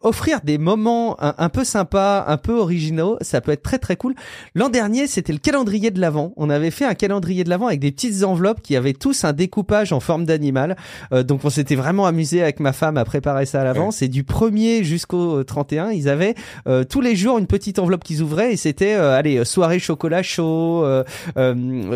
offrir 0.00 0.40
des 0.42 0.58
moments 0.58 1.16
un, 1.20 1.48
peu 1.48 1.64
sympas, 1.64 2.24
un 2.26 2.36
peu 2.36 2.58
originaux, 2.58 3.16
ça 3.20 3.40
peut 3.40 3.52
être 3.52 3.62
très 3.62 3.78
très 3.78 3.96
cool. 3.96 4.14
L'an 4.54 4.68
dernier, 4.68 5.06
c'était 5.06 5.32
le 5.32 5.38
calendrier 5.38 5.90
de 5.90 6.00
l'Avent. 6.00 6.32
On 6.36 6.50
avait 6.50 6.70
fait 6.70 6.84
un 6.84 6.94
calendrier 6.94 7.44
de 7.44 7.50
l'Avent 7.50 7.66
avec 7.66 7.80
des 7.80 7.92
petites 7.92 8.24
enveloppes 8.24 8.62
qui 8.62 8.76
avaient 8.76 8.94
tous 8.94 9.24
un 9.24 9.32
découpage 9.32 9.92
en 9.92 10.00
forme 10.00 10.24
d'animal. 10.24 10.76
Euh, 11.12 11.22
donc 11.22 11.44
on 11.44 11.50
s'était 11.50 11.76
vraiment 11.76 12.06
amusé 12.06 12.42
avec 12.42 12.60
ma 12.60 12.72
femme 12.72 12.96
à 12.96 13.04
préparer 13.04 13.46
ça 13.46 13.60
à 13.60 13.64
l'avance. 13.64 14.02
Et 14.02 14.08
du 14.08 14.24
1er 14.24 14.82
jusqu'au 14.82 15.44
31, 15.44 15.90
ils 15.90 16.08
avaient 16.08 16.34
euh, 16.66 16.84
tous 16.84 17.00
les 17.00 17.16
jours 17.16 17.38
une 17.38 17.46
petite 17.46 17.78
enveloppe 17.78 18.04
qu'ils 18.04 18.22
ouvraient 18.22 18.52
et 18.52 18.56
c'était 18.56 18.92
allez 18.92 19.44
soirée 19.44 19.78
chocolat 19.78 20.22
chaud, 20.22 20.84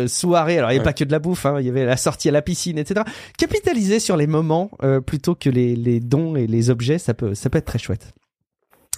soirée. 0.07 0.57
Alors 0.57 0.71
il 0.71 0.73
n'y 0.75 0.79
avait 0.79 0.83
pas 0.83 0.93
que 0.93 1.03
de 1.03 1.11
la 1.11 1.19
bouffe, 1.19 1.45
hein, 1.45 1.57
il 1.59 1.65
y 1.65 1.69
avait 1.69 1.85
la 1.85 1.97
sortie 1.97 2.29
à 2.29 2.31
la 2.31 2.41
piscine, 2.41 2.77
etc 2.77 3.03
capitaliser 3.37 3.99
sur 3.99 4.17
les 4.17 4.27
moments 4.27 4.71
euh, 4.83 5.01
plutôt 5.01 5.35
que 5.35 5.49
les, 5.49 5.75
les 5.75 5.99
dons 5.99 6.35
et 6.35 6.47
les 6.47 6.69
objets, 6.69 6.97
ça 6.97 7.13
peut, 7.13 7.35
ça 7.35 7.49
peut 7.49 7.57
être 7.57 7.65
très 7.65 7.79
chouette. 7.79 8.13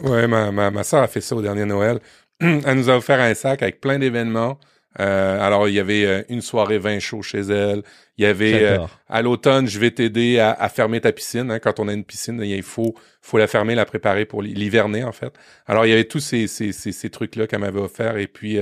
Ouais, 0.03 0.27
ma, 0.27 0.51
ma, 0.51 0.71
ma 0.71 0.83
soeur 0.83 1.03
a 1.03 1.07
fait 1.07 1.21
ça 1.21 1.35
au 1.35 1.41
dernier 1.41 1.65
Noël. 1.65 1.99
Elle 2.39 2.75
nous 2.75 2.89
a 2.89 2.97
offert 2.97 3.19
un 3.19 3.33
sac 3.33 3.61
avec 3.61 3.81
plein 3.81 3.99
d'événements. 3.99 4.57
Euh, 4.99 5.39
alors, 5.39 5.69
il 5.69 5.75
y 5.75 5.79
avait 5.79 6.05
euh, 6.05 6.23
une 6.29 6.41
soirée 6.41 6.79
vin 6.79 6.99
chaud 6.99 7.21
chez 7.21 7.39
elle. 7.39 7.83
Il 8.17 8.23
y 8.23 8.25
avait 8.25 8.63
euh, 8.63 8.79
à 9.07 9.21
l'automne, 9.21 9.67
je 9.67 9.79
vais 9.79 9.91
t'aider 9.91 10.39
à, 10.39 10.51
à, 10.51 10.67
fermer 10.67 10.99
ta 10.99 11.11
piscine. 11.11 11.51
Hein. 11.51 11.59
Quand 11.59 11.79
on 11.79 11.87
a 11.87 11.93
une 11.93 12.03
piscine, 12.03 12.41
il 12.41 12.63
faut, 12.63 12.95
faut 13.21 13.37
la 13.37 13.47
fermer, 13.47 13.75
la 13.75 13.85
préparer 13.85 14.25
pour 14.25 14.41
l'hiverner 14.41 15.03
en 15.03 15.11
fait. 15.11 15.33
Alors, 15.67 15.85
il 15.85 15.89
y 15.89 15.93
avait 15.93 16.05
tous 16.05 16.19
ces, 16.19 16.47
ces, 16.47 16.71
ces, 16.71 16.91
ces 16.91 17.09
trucs-là 17.09 17.45
qu'elle 17.45 17.59
m'avait 17.59 17.79
offert. 17.79 18.17
Et 18.17 18.27
puis, 18.27 18.57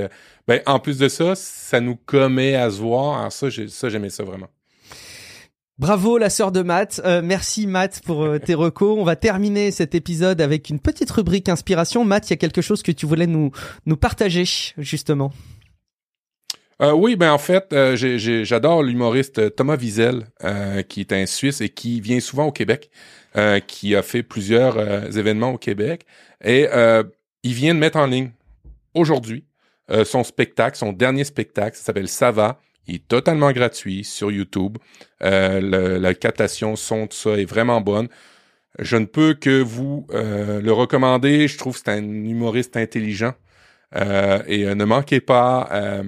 ben, 0.47 0.61
en 0.65 0.80
plus 0.80 0.97
de 0.97 1.07
ça, 1.07 1.34
ça 1.36 1.80
nous 1.80 1.95
commet 1.95 2.55
à 2.55 2.70
se 2.70 2.82
voir. 2.82 3.20
Alors 3.20 3.32
ça, 3.32 3.47
ça 3.70 3.89
j'aimais 3.89 4.09
ça 4.09 4.24
vraiment. 4.24 4.49
Bravo 5.80 6.17
la 6.17 6.32
sœur 6.32 6.51
de 6.51 6.63
Matt. 6.63 7.01
Euh, 7.05 7.21
merci 7.23 7.67
Matt 7.67 8.01
pour 8.03 8.23
euh, 8.23 8.39
tes 8.39 8.55
recos. 8.55 8.97
On 8.97 9.03
va 9.03 9.15
terminer 9.15 9.69
cet 9.69 9.93
épisode 9.93 10.41
avec 10.41 10.71
une 10.71 10.80
petite 10.80 11.11
rubrique 11.11 11.49
inspiration. 11.49 12.03
Matt, 12.03 12.28
il 12.28 12.32
y 12.32 12.34
a 12.34 12.38
quelque 12.38 12.63
chose 12.63 12.82
que 12.82 12.91
tu 12.91 13.05
voulais 13.05 13.28
nous 13.28 13.51
partager 13.95 14.45
justement. 14.80 15.32
Euh, 16.82 16.93
oui, 16.93 17.15
ben 17.15 17.32
en 17.32 17.38
fait, 17.38 17.75
j'adore 17.95 18.82
l'humoriste 18.82 19.55
Thomas 19.55 19.78
Wiesel, 19.78 20.25
qui 20.89 21.01
est 21.01 21.13
un 21.13 21.28
Suisse 21.28 21.61
et 21.61 21.69
qui 21.69 22.01
vient 22.01 22.19
souvent 22.21 22.47
au 22.47 22.51
Québec. 22.51 22.89
qui 23.67 23.95
a 23.95 24.01
fait 24.01 24.23
plusieurs 24.23 25.15
événements 25.15 25.51
au 25.51 25.57
Québec. 25.59 26.07
Et 26.43 26.67
il 27.43 27.53
vient 27.53 27.75
de 27.75 27.80
mettre 27.80 27.99
en 27.99 28.07
ligne 28.07 28.32
aujourd'hui 28.95 29.45
son 30.05 30.23
spectacle, 30.23 30.75
son 30.75 30.91
dernier 30.91 31.23
spectacle, 31.23 31.78
ça 31.78 31.84
s'appelle 31.84 32.07
Ça 32.07 32.32
va. 32.32 32.59
Il 32.88 32.96
est 32.96 33.08
totalement 33.08 33.52
gratuit 33.52 34.04
sur 34.04 34.32
YouTube. 34.32 34.78
la 35.22 36.14
captation 36.14 36.76
son, 36.76 37.08
tout 37.08 37.18
ça 37.18 37.32
est 37.32 37.46
vraiment 37.46 37.82
bonne. 37.82 38.08
Je 38.80 38.98
ne 38.98 39.06
peux 39.06 39.34
que 39.34 39.62
vous 39.62 40.08
le 40.12 40.72
recommander. 40.72 41.48
Je 41.48 41.58
trouve 41.58 41.74
que 41.74 41.82
c'est 41.86 41.92
un 41.92 42.04
humoriste 42.04 42.78
intelligent. 42.78 43.34
Euh, 43.96 44.44
et 44.48 44.66
euh, 44.66 44.76
ne 44.76 44.84
manquez 44.84 45.22
pas 45.22 45.70
euh, 45.72 46.04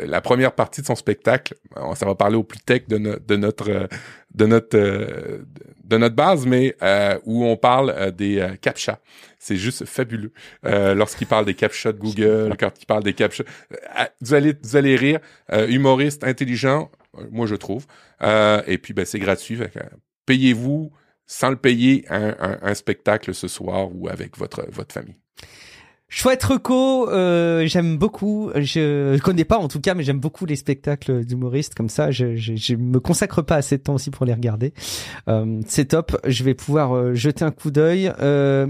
la 0.00 0.20
première 0.20 0.52
partie 0.52 0.80
de 0.80 0.86
son 0.86 0.96
spectacle. 0.96 1.54
Ça 1.94 2.04
va 2.06 2.14
parler 2.14 2.36
au 2.36 2.42
plus 2.42 2.58
tech 2.58 2.88
de 2.88 2.98
notre 2.98 3.88
de 4.34 4.46
notre 4.46 5.40
de 5.90 5.96
notre 5.98 6.14
base, 6.14 6.46
mais 6.46 6.74
où 7.24 7.44
on 7.44 7.56
parle 7.56 8.12
des 8.12 8.46
captcha. 8.62 9.00
C'est 9.38 9.56
juste 9.56 9.84
fabuleux. 9.84 10.32
Lorsqu'il 10.62 11.26
parle 11.26 11.44
des 11.44 11.54
captcha 11.54 11.92
de 11.92 11.98
Google, 11.98 12.56
quand 12.58 12.72
il 12.80 12.86
parle 12.86 13.02
des 13.02 13.14
captcha, 13.14 13.44
vous 14.20 14.34
allez 14.34 14.54
vous 14.62 14.76
allez 14.76 14.96
rire. 14.96 15.20
humoriste 15.68 16.24
intelligent, 16.24 16.90
moi 17.30 17.46
je 17.46 17.56
trouve. 17.56 17.86
et 18.22 18.78
puis 18.78 18.94
ben 18.94 19.04
c'est 19.04 19.18
gratuit. 19.18 19.58
Payez-vous 20.26 20.92
sans 21.26 21.50
le 21.50 21.56
payer 21.56 22.04
un, 22.08 22.34
un, 22.40 22.58
un 22.62 22.74
spectacle 22.74 23.34
ce 23.34 23.48
soir 23.48 23.88
ou 23.94 24.08
avec 24.08 24.36
votre 24.38 24.66
votre 24.70 24.92
famille. 24.94 25.16
Chouette 26.12 26.42
reco, 26.42 27.08
euh, 27.08 27.66
j'aime 27.66 27.96
beaucoup. 27.96 28.50
Je, 28.56 29.16
connais 29.20 29.44
pas 29.44 29.58
en 29.58 29.68
tout 29.68 29.80
cas, 29.80 29.94
mais 29.94 30.02
j'aime 30.02 30.18
beaucoup 30.18 30.44
les 30.44 30.56
spectacles 30.56 31.24
d'humoristes 31.24 31.76
comme 31.76 31.88
ça. 31.88 32.10
Je, 32.10 32.34
je, 32.34 32.56
je, 32.56 32.74
me 32.74 32.98
consacre 32.98 33.42
pas 33.42 33.54
assez 33.54 33.78
de 33.78 33.82
temps 33.84 33.94
aussi 33.94 34.10
pour 34.10 34.26
les 34.26 34.34
regarder. 34.34 34.74
Euh, 35.28 35.60
c'est 35.68 35.86
top. 35.86 36.20
Je 36.26 36.42
vais 36.42 36.54
pouvoir 36.54 36.96
euh, 36.96 37.14
jeter 37.14 37.44
un 37.44 37.52
coup 37.52 37.70
d'œil. 37.70 38.12
Euh, 38.20 38.66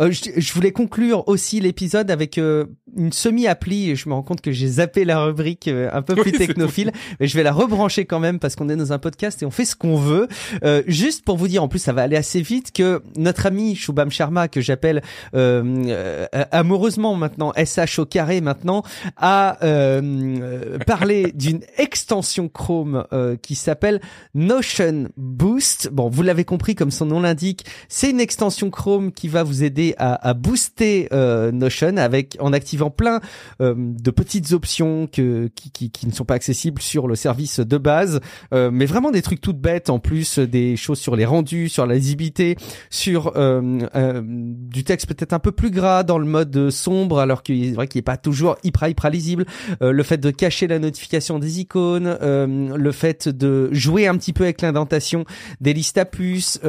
euh, 0.00 0.10
je, 0.12 0.52
voulais 0.52 0.72
conclure 0.72 1.26
aussi 1.26 1.60
l'épisode 1.60 2.10
avec 2.10 2.36
euh, 2.38 2.66
une 2.96 3.12
semi-appli. 3.12 3.96
Je 3.96 4.08
me 4.08 4.14
rends 4.14 4.22
compte 4.22 4.42
que 4.42 4.52
j'ai 4.52 4.68
zappé 4.68 5.04
la 5.04 5.24
rubrique 5.24 5.68
euh, 5.68 5.88
un 5.92 6.02
peu 6.02 6.14
plus 6.16 6.32
technophile, 6.32 6.92
mais 7.18 7.26
je 7.26 7.36
vais 7.36 7.42
la 7.42 7.52
rebrancher 7.52 8.04
quand 8.04 8.20
même 8.20 8.38
parce 8.38 8.56
qu'on 8.56 8.68
est 8.68 8.76
dans 8.76 8.92
un 8.92 8.98
podcast 8.98 9.42
et 9.42 9.46
on 9.46 9.50
fait 9.50 9.64
ce 9.64 9.74
qu'on 9.76 9.96
veut. 9.96 10.28
juste 10.86 11.24
pour 11.24 11.36
vous 11.36 11.48
dire, 11.48 11.62
en 11.62 11.68
plus, 11.68 11.78
ça 11.78 11.92
va 11.92 12.02
aller 12.02 12.16
assez 12.16 12.42
vite 12.42 12.72
que 12.72 13.02
notre 13.16 13.46
ami 13.46 13.74
Shubham 13.74 14.10
Sharma, 14.10 14.48
que 14.48 14.60
j'appelle 14.60 15.02
amoureusement 16.32 17.14
maintenant 17.14 17.52
SH 17.56 17.98
au 17.98 18.06
carré 18.06 18.40
maintenant, 18.40 18.82
a 19.16 19.56
parlé 20.86 21.32
d'une 21.34 21.60
extension 21.78 22.48
Chrome 22.48 23.04
qui 23.42 23.54
s'appelle 23.54 24.00
Notion 24.34 25.08
Boost. 25.16 25.88
Bon, 25.90 26.08
vous 26.08 26.22
l'avez 26.22 26.44
compris, 26.44 26.74
comme 26.74 26.90
son 26.90 27.06
nom 27.06 27.20
l'indique, 27.20 27.64
c'est 27.88 28.10
une 28.10 28.20
extension 28.20 28.70
Chrome 28.70 29.12
qui 29.12 29.28
va 29.28 29.42
vous 29.42 29.64
aider 29.64 29.85
à, 29.98 30.34
booster 30.34 31.08
euh, 31.12 31.52
Notion 31.52 31.96
avec 31.96 32.36
en 32.40 32.52
activant 32.52 32.90
plein 32.90 33.20
euh, 33.60 33.74
de 33.76 34.10
petites 34.10 34.52
options 34.52 35.06
que, 35.06 35.48
qui, 35.54 35.90
qui, 35.90 36.06
ne 36.06 36.12
sont 36.12 36.24
pas 36.24 36.34
accessibles 36.34 36.80
sur 36.80 37.06
le 37.06 37.14
service 37.14 37.60
de 37.60 37.78
base, 37.78 38.20
euh, 38.52 38.70
mais 38.72 38.86
vraiment 38.86 39.10
des 39.10 39.22
trucs 39.22 39.40
toutes 39.40 39.60
bêtes 39.60 39.90
en 39.90 39.98
plus 39.98 40.38
des 40.38 40.76
choses 40.76 40.98
sur 40.98 41.16
les 41.16 41.24
rendus, 41.24 41.68
sur 41.68 41.86
la 41.86 41.94
lisibilité, 41.94 42.56
sur 42.90 43.32
du 43.36 44.84
texte 44.84 45.06
peut-être 45.06 45.32
un 45.32 45.38
peu 45.38 45.52
plus 45.52 45.70
gras 45.70 46.02
dans 46.02 46.18
le 46.18 46.24
mode 46.24 46.70
sombre 46.70 47.18
alors 47.18 47.42
qu'il 47.42 47.64
est 47.64 47.72
vrai 47.72 47.86
qu'il 47.86 47.98
n'est 47.98 48.04
pas 48.04 48.16
toujours 48.16 48.56
hyper 48.62 48.88
hyper 48.88 49.10
lisible, 49.10 49.46
le 49.80 50.02
fait 50.02 50.18
de 50.18 50.30
cacher 50.30 50.66
la 50.66 50.78
notification 50.78 51.38
des 51.38 51.60
icônes, 51.60 52.16
le 52.20 52.92
fait 52.92 53.28
de 53.28 53.68
jouer 53.72 54.06
un 54.06 54.16
petit 54.16 54.32
peu 54.32 54.44
avec 54.44 54.62
l'indentation 54.62 55.24
des 55.60 55.74
listes 55.74 55.98
à 55.98 56.04
puces, 56.04 56.60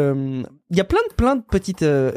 il 0.70 0.76
y 0.76 0.82
a 0.82 0.84
plein 0.84 1.00
de 1.10 1.14
plein 1.14 1.36
de 1.38 1.44
petites 1.50 1.84
euh, 1.84 2.12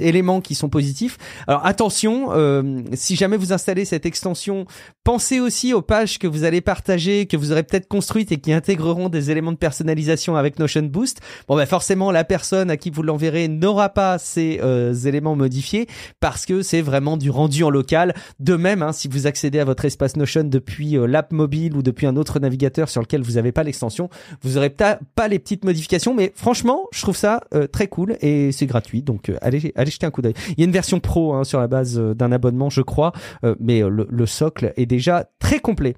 éléments 0.00 0.40
qui 0.40 0.56
sont 0.56 0.68
positifs. 0.68 1.18
Alors 1.46 1.64
attention, 1.64 2.28
euh, 2.32 2.80
si 2.94 3.14
jamais 3.14 3.36
vous 3.36 3.52
installez 3.52 3.84
cette 3.84 4.06
extension, 4.06 4.66
pensez 5.04 5.38
aussi 5.38 5.72
aux 5.72 5.82
pages 5.82 6.18
que 6.18 6.26
vous 6.26 6.42
allez 6.42 6.60
partager, 6.60 7.26
que 7.26 7.36
vous 7.36 7.52
aurez 7.52 7.62
peut-être 7.62 7.86
construites 7.86 8.32
et 8.32 8.38
qui 8.38 8.52
intégreront 8.52 9.08
des 9.08 9.30
éléments 9.30 9.52
de 9.52 9.56
personnalisation 9.56 10.34
avec 10.34 10.58
Notion 10.58 10.82
Boost. 10.82 11.20
Bon 11.46 11.54
ben 11.54 11.64
forcément 11.64 12.10
la 12.10 12.24
personne 12.24 12.70
à 12.70 12.76
qui 12.76 12.90
vous 12.90 13.02
l'enverrez 13.02 13.46
n'aura 13.46 13.90
pas 13.90 14.18
ces 14.18 14.58
euh, 14.62 14.92
éléments 14.92 15.36
modifiés 15.36 15.86
parce 16.18 16.44
que 16.44 16.62
c'est 16.62 16.82
vraiment 16.82 17.16
du 17.16 17.30
rendu 17.30 17.62
en 17.62 17.70
local. 17.70 18.14
De 18.40 18.56
même, 18.56 18.82
hein, 18.82 18.92
si 18.92 19.06
vous 19.06 19.28
accédez 19.28 19.60
à 19.60 19.64
votre 19.64 19.84
espace 19.84 20.16
Notion 20.16 20.44
depuis 20.44 20.96
l'app 21.06 21.30
mobile 21.30 21.76
ou 21.76 21.82
depuis 21.82 22.06
un 22.06 22.16
autre 22.16 22.40
navigateur 22.40 22.88
sur 22.88 23.00
lequel 23.00 23.22
vous 23.22 23.32
n'avez 23.32 23.52
pas 23.52 23.62
l'extension, 23.62 24.10
vous 24.42 24.56
aurez 24.56 24.70
pas 24.70 25.28
les 25.28 25.38
petites 25.38 25.64
modifications. 25.64 26.14
Mais 26.14 26.32
franchement, 26.34 26.86
je 26.92 27.02
trouve 27.02 27.16
ça 27.16 27.40
très 27.75 27.75
cool 27.86 28.16
et 28.20 28.52
c'est 28.52 28.66
gratuit. 28.66 29.02
Donc 29.02 29.28
euh, 29.28 29.36
allez, 29.42 29.72
allez 29.76 29.90
jeter 29.90 30.06
un 30.06 30.10
coup 30.10 30.22
d'œil. 30.22 30.34
Il 30.50 30.60
y 30.60 30.62
a 30.62 30.64
une 30.64 30.72
version 30.72 31.00
pro 31.00 31.34
hein, 31.34 31.44
sur 31.44 31.60
la 31.60 31.68
base 31.68 31.98
euh, 31.98 32.14
d'un 32.14 32.32
abonnement, 32.32 32.70
je 32.70 32.80
crois, 32.80 33.12
euh, 33.44 33.54
mais 33.60 33.82
le, 33.82 34.26
socle 34.26 34.72
est 34.76 34.86
déjà 34.86 35.28
très 35.38 35.60
complet. 35.60 35.94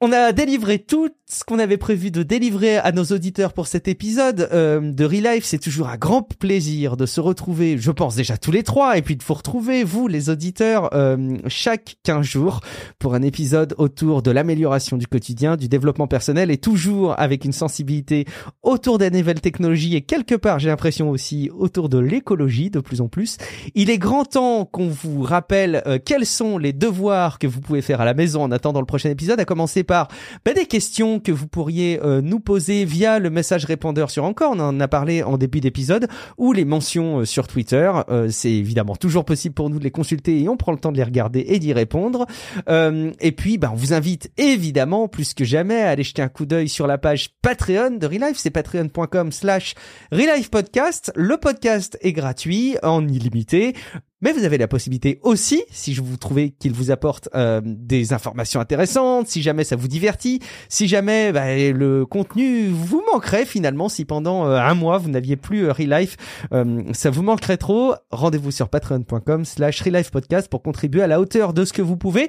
On 0.00 0.12
a 0.12 0.30
délivré 0.30 0.78
tout 0.78 1.10
ce 1.26 1.42
qu'on 1.42 1.58
avait 1.58 1.76
prévu 1.76 2.12
de 2.12 2.22
délivrer 2.22 2.78
à 2.78 2.92
nos 2.92 3.02
auditeurs 3.06 3.52
pour 3.52 3.66
cet 3.66 3.88
épisode 3.88 4.48
euh, 4.52 4.92
de 4.92 5.04
Relife. 5.04 5.44
C'est 5.44 5.58
toujours 5.58 5.88
un 5.88 5.96
grand 5.96 6.22
plaisir 6.22 6.96
de 6.96 7.04
se 7.04 7.20
retrouver, 7.20 7.78
je 7.78 7.90
pense 7.90 8.14
déjà 8.14 8.38
tous 8.38 8.52
les 8.52 8.62
trois, 8.62 8.96
et 8.96 9.02
puis 9.02 9.16
de 9.16 9.24
vous 9.24 9.34
retrouver, 9.34 9.82
vous 9.82 10.06
les 10.06 10.30
auditeurs, 10.30 10.88
euh, 10.94 11.36
chaque 11.48 11.96
15 12.04 12.24
jours 12.24 12.60
pour 13.00 13.14
un 13.16 13.22
épisode 13.22 13.74
autour 13.76 14.22
de 14.22 14.30
l'amélioration 14.30 14.98
du 14.98 15.08
quotidien, 15.08 15.56
du 15.56 15.68
développement 15.68 16.06
personnel, 16.06 16.52
et 16.52 16.58
toujours 16.58 17.18
avec 17.18 17.44
une 17.44 17.52
sensibilité 17.52 18.24
autour 18.62 18.98
des 18.98 19.10
nouvelles 19.10 19.40
technologies 19.40 19.96
et 19.96 20.02
quelque 20.02 20.36
part, 20.36 20.60
j'ai 20.60 20.68
l'impression 20.68 21.10
aussi, 21.10 21.50
autour 21.52 21.88
de 21.88 21.98
l'écologie 21.98 22.70
de 22.70 22.78
plus 22.78 23.00
en 23.00 23.08
plus. 23.08 23.36
Il 23.74 23.90
est 23.90 23.98
grand 23.98 24.24
temps 24.24 24.64
qu'on 24.64 24.86
vous 24.86 25.22
rappelle 25.22 25.82
euh, 25.88 25.98
quels 26.02 26.24
sont 26.24 26.56
les 26.56 26.72
devoirs 26.72 27.40
que 27.40 27.48
vous 27.48 27.60
pouvez 27.60 27.82
faire 27.82 28.00
à 28.00 28.04
la 28.04 28.14
maison 28.14 28.44
en 28.44 28.52
attendant 28.52 28.80
le 28.80 28.86
prochain 28.86 29.10
épisode, 29.10 29.40
à 29.40 29.44
commencer 29.44 29.82
ben, 29.88 30.54
des 30.54 30.66
questions 30.66 31.20
que 31.20 31.32
vous 31.32 31.48
pourriez 31.48 32.00
euh, 32.02 32.20
nous 32.20 32.40
poser 32.40 32.84
via 32.84 33.18
le 33.18 33.30
message 33.30 33.64
répondeur 33.64 34.10
sur 34.10 34.24
Encore. 34.24 34.52
On 34.54 34.60
en 34.60 34.80
a 34.80 34.88
parlé 34.88 35.22
en 35.22 35.38
début 35.38 35.60
d'épisode 35.60 36.08
ou 36.36 36.52
les 36.52 36.64
mentions 36.64 37.20
euh, 37.20 37.24
sur 37.24 37.46
Twitter. 37.46 37.90
Euh, 38.08 38.28
c'est 38.30 38.50
évidemment 38.50 38.96
toujours 38.96 39.24
possible 39.24 39.54
pour 39.54 39.70
nous 39.70 39.78
de 39.78 39.84
les 39.84 39.90
consulter 39.90 40.40
et 40.40 40.48
on 40.48 40.56
prend 40.56 40.72
le 40.72 40.78
temps 40.78 40.92
de 40.92 40.96
les 40.96 41.04
regarder 41.04 41.44
et 41.48 41.58
d'y 41.58 41.72
répondre. 41.72 42.26
et 42.68 43.32
puis, 43.32 43.58
ben, 43.58 43.70
on 43.72 43.76
vous 43.76 43.92
invite 43.92 44.30
évidemment 44.36 45.08
plus 45.08 45.34
que 45.34 45.44
jamais 45.44 45.82
à 45.82 45.90
aller 45.90 46.02
jeter 46.02 46.22
un 46.22 46.28
coup 46.28 46.46
d'œil 46.46 46.68
sur 46.68 46.86
la 46.86 46.98
page 46.98 47.30
Patreon 47.42 47.96
de 47.98 48.06
Relife. 48.06 48.36
C'est 48.36 48.50
patreon.com 48.50 49.32
slash 49.32 49.74
Relife 50.12 50.50
Podcast. 50.50 51.12
Le 51.14 51.36
podcast 51.36 51.98
est 52.02 52.12
gratuit, 52.12 52.76
en 52.82 53.06
illimité. 53.06 53.74
Mais 54.20 54.32
vous 54.32 54.42
avez 54.42 54.58
la 54.58 54.66
possibilité 54.66 55.20
aussi, 55.22 55.62
si 55.70 55.94
je 55.94 56.02
vous 56.02 56.16
trouvez 56.16 56.50
qu'il 56.50 56.72
vous 56.72 56.90
apporte 56.90 57.28
euh, 57.36 57.60
des 57.64 58.12
informations 58.12 58.58
intéressantes, 58.58 59.28
si 59.28 59.42
jamais 59.42 59.62
ça 59.62 59.76
vous 59.76 59.86
divertit, 59.86 60.40
si 60.68 60.88
jamais 60.88 61.30
bah, 61.30 61.56
le 61.56 62.04
contenu 62.04 62.66
vous 62.66 63.00
manquerait 63.12 63.46
finalement, 63.46 63.88
si 63.88 64.04
pendant 64.04 64.46
euh, 64.46 64.58
un 64.58 64.74
mois 64.74 64.98
vous 64.98 65.08
n'aviez 65.08 65.36
plus 65.36 65.66
euh, 65.66 65.72
Relife, 65.72 66.16
euh, 66.52 66.82
ça 66.94 67.10
vous 67.10 67.22
manquerait 67.22 67.58
trop, 67.58 67.94
rendez-vous 68.10 68.50
sur 68.50 68.68
patreon.com 68.68 69.44
slash 69.44 69.84
Podcast 70.10 70.48
pour 70.48 70.62
contribuer 70.62 71.02
à 71.02 71.06
la 71.06 71.20
hauteur 71.20 71.52
de 71.54 71.64
ce 71.64 71.72
que 71.72 71.82
vous 71.82 71.96
pouvez. 71.96 72.28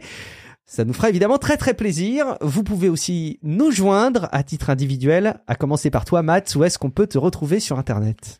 Ça 0.68 0.86
nous 0.86 0.94
fera 0.94 1.10
évidemment 1.10 1.40
très 1.40 1.58
très 1.58 1.74
plaisir. 1.74 2.38
Vous 2.42 2.64
pouvez 2.64 2.90
aussi 2.90 3.40
nous 3.42 3.72
joindre 3.72 4.30
à 4.32 4.44
titre 4.44 4.70
individuel, 4.70 5.42
à 5.48 5.56
commencer 5.56 5.90
par 5.90 6.06
toi 6.06 6.22
Matt, 6.22 6.54
où 6.56 6.64
est-ce 6.64 6.78
qu'on 6.78 6.92
peut 6.92 7.08
te 7.08 7.18
retrouver 7.18 7.60
sur 7.60 7.80
Internet? 7.80 8.40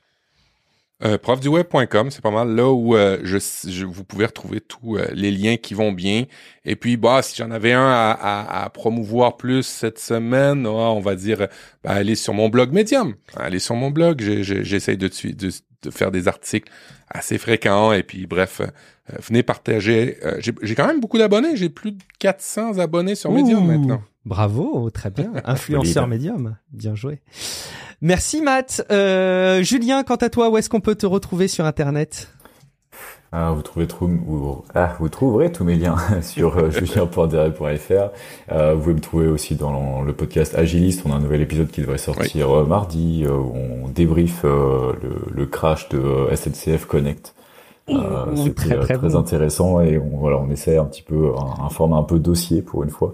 Euh, 1.02 1.18
profduweb.com, 1.18 2.12
c'est 2.12 2.22
pas 2.22 2.32
mal 2.32 2.54
là 2.54 2.70
où 2.70 2.94
euh, 2.94 3.20
je, 3.24 3.86
vous 3.86 4.04
pouvez 4.04 4.26
retrouver 4.26 4.60
tous 4.60 4.98
euh, 4.98 5.08
les 5.14 5.32
liens 5.32 5.56
qui 5.56 5.74
vont 5.74 5.94
bien. 5.94 6.26
Et 6.66 6.76
puis, 6.76 6.98
bah, 6.98 7.22
si 7.22 7.38
j'en 7.38 7.52
avais 7.52 7.72
un 7.72 7.88
à, 7.90 8.64
à, 8.64 8.70
promouvoir 8.70 9.38
plus 9.38 9.64
cette 9.64 9.98
semaine, 9.98 10.66
ah, 10.66 10.92
on 10.92 11.00
va 11.00 11.16
dire, 11.16 11.48
bah, 11.86 11.92
allez 11.92 12.16
sur 12.16 12.34
mon 12.34 12.50
blog 12.50 12.74
Medium. 12.74 13.16
Allez 13.38 13.60
sur 13.60 13.76
mon 13.76 13.92
blog, 13.92 14.20
j'essaye 14.22 14.98
de, 14.98 15.08
de, 15.08 15.52
de, 15.84 15.90
faire 15.90 16.12
des 16.12 16.28
articles 16.28 16.70
assez 17.10 17.38
fréquents. 17.38 17.94
Et 17.94 18.04
puis, 18.04 18.28
bref, 18.28 18.62
venez 19.26 19.42
partager. 19.42 20.18
j'ai 20.40 20.76
quand 20.76 20.88
même 20.88 21.00
beaucoup 21.00 21.18
d'abonnés. 21.18 21.56
J'ai 21.56 21.70
plus 21.70 21.94
de 21.94 22.04
400 22.20 22.78
abonnés 22.78 23.16
sur 23.16 23.32
Medium 23.32 23.66
maintenant. 23.66 24.04
Bravo, 24.30 24.92
très 24.92 25.10
bien. 25.10 25.32
Influenceur 25.44 26.06
Medium, 26.06 26.56
bien 26.72 26.94
joué. 26.94 27.20
Merci 28.00 28.44
Matt. 28.44 28.86
Euh, 28.92 29.64
Julien, 29.64 30.04
quant 30.04 30.18
à 30.18 30.30
toi, 30.30 30.52
où 30.52 30.58
est-ce 30.58 30.70
qu'on 30.70 30.82
peut 30.82 30.94
te 30.94 31.08
retrouver 31.08 31.48
sur 31.48 31.66
Internet? 31.66 32.32
Ah, 33.32 33.52
vous, 33.52 33.64
trouvez 33.64 33.88
ah, 34.76 34.96
vous 35.00 35.10
trouverez 35.10 35.52
tous 35.52 35.64
mes 35.64 35.76
liens 35.76 35.98
sur 36.22 36.58
euh. 36.58 36.70
Euh, 38.52 38.74
vous 38.74 38.82
pouvez 38.82 38.94
me 38.94 39.00
trouver 39.00 39.28
aussi 39.28 39.56
dans 39.56 40.04
le 40.04 40.14
podcast 40.14 40.54
Agiliste. 40.56 41.02
On 41.06 41.12
a 41.12 41.16
un 41.16 41.20
nouvel 41.20 41.42
épisode 41.42 41.72
qui 41.72 41.82
devrait 41.82 41.98
sortir 41.98 42.50
mardi 42.68 43.26
où 43.28 43.54
on 43.56 43.88
débriefe 43.90 44.44
le, 44.44 45.46
crash 45.48 45.90
de 45.90 46.28
SNCF 46.36 46.86
Connect. 46.86 47.34
Euh, 47.90 48.36
c'est 48.36 48.56
très, 48.56 48.80
très, 48.80 48.98
très 48.98 49.16
intéressant 49.16 49.82
et 49.82 49.98
on, 49.98 50.18
voilà, 50.18 50.38
on 50.38 50.50
essaie 50.50 50.78
un 50.78 50.86
petit 50.86 51.02
peu 51.02 51.32
un, 51.60 51.70
format 51.70 51.98
un 51.98 52.04
peu 52.04 52.20
dossier 52.20 52.62
pour 52.62 52.84
une 52.84 52.90
fois. 52.90 53.14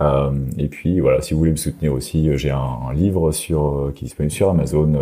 Euh, 0.00 0.30
et 0.56 0.68
puis 0.68 1.00
voilà, 1.00 1.20
si 1.20 1.34
vous 1.34 1.38
voulez 1.38 1.50
me 1.52 1.56
soutenir 1.56 1.92
aussi, 1.92 2.36
j'ai 2.36 2.50
un, 2.50 2.92
livre 2.94 3.32
sur 3.32 3.92
qui 3.94 4.04
est 4.04 4.08
disponible 4.08 4.32
sur 4.32 4.50
Amazon 4.50 4.94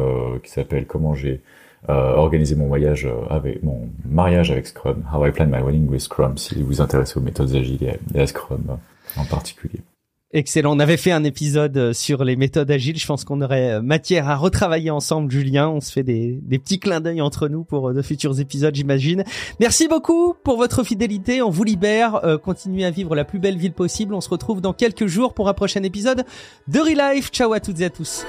qui 0.43 0.51
s'appelle 0.51 0.87
Comment 0.87 1.15
j'ai 1.15 1.41
organisé 1.89 2.57
mon 2.57 2.67
voyage 2.67 3.09
avec 3.31 3.63
mon 3.63 3.89
mariage 4.05 4.51
avec 4.51 4.67
Scrum, 4.67 5.05
How 5.15 5.27
I 5.27 5.31
Plan 5.31 5.47
My 5.47 5.63
Wedding 5.63 5.89
with 5.89 6.01
Scrum. 6.01 6.37
Si 6.37 6.61
vous 6.61 6.67
vous 6.67 6.81
intéressez 6.81 7.19
aux 7.19 7.23
méthodes 7.23 7.55
agiles 7.55 7.99
et 8.15 8.21
à 8.21 8.27
Scrum 8.27 8.79
en 9.17 9.25
particulier. 9.25 9.81
Excellent. 10.37 10.77
On 10.77 10.81
avait 10.81 10.99
fait 10.99 11.13
un 11.13 11.25
épisode 11.25 11.75
euh, 11.79 11.93
sur 11.95 12.23
les 12.23 12.37
méthodes 12.37 12.71
agiles. 12.71 12.99
Je 12.99 13.07
pense 13.07 13.25
qu'on 13.25 13.41
aurait 13.41 13.77
euh, 13.77 13.81
matière 13.81 14.29
à 14.29 14.37
retravailler 14.37 14.91
ensemble, 14.91 15.31
Julien. 15.31 15.71
On 15.71 15.81
se 15.81 15.91
fait 15.91 16.03
des, 16.03 16.39
petits 16.59 16.79
clins 16.79 17.01
d'œil 17.01 17.23
entre 17.23 17.49
nous 17.49 17.65
pour 17.65 17.89
euh, 17.89 17.95
de 17.95 18.03
futurs 18.03 18.39
épisodes, 18.39 18.75
j'imagine. 18.75 19.25
Merci 19.61 19.89
beaucoup 19.89 20.35
pour 20.45 20.59
votre 20.59 20.85
fidélité. 20.85 21.41
On 21.41 21.49
vous 21.49 21.65
libère. 21.65 22.21
continuez 22.45 22.85
à 22.85 22.91
vivre 22.91 23.17
la 23.17 23.25
plus 23.25 23.39
belle 23.39 23.57
ville 23.57 23.73
possible. 23.73 24.13
On 24.13 24.21
se 24.21 24.29
retrouve 24.29 24.61
dans 24.61 24.75
quelques 24.75 25.07
jours 25.07 25.33
pour 25.33 25.49
un 25.49 25.55
prochain 25.55 25.83
épisode 25.83 26.27
de 26.69 26.81
Relife. 26.81 27.31
Ciao 27.31 27.55
à 27.55 27.61
toutes 27.61 27.81
et 27.81 27.87
à 27.87 27.91
tous. 27.91 28.27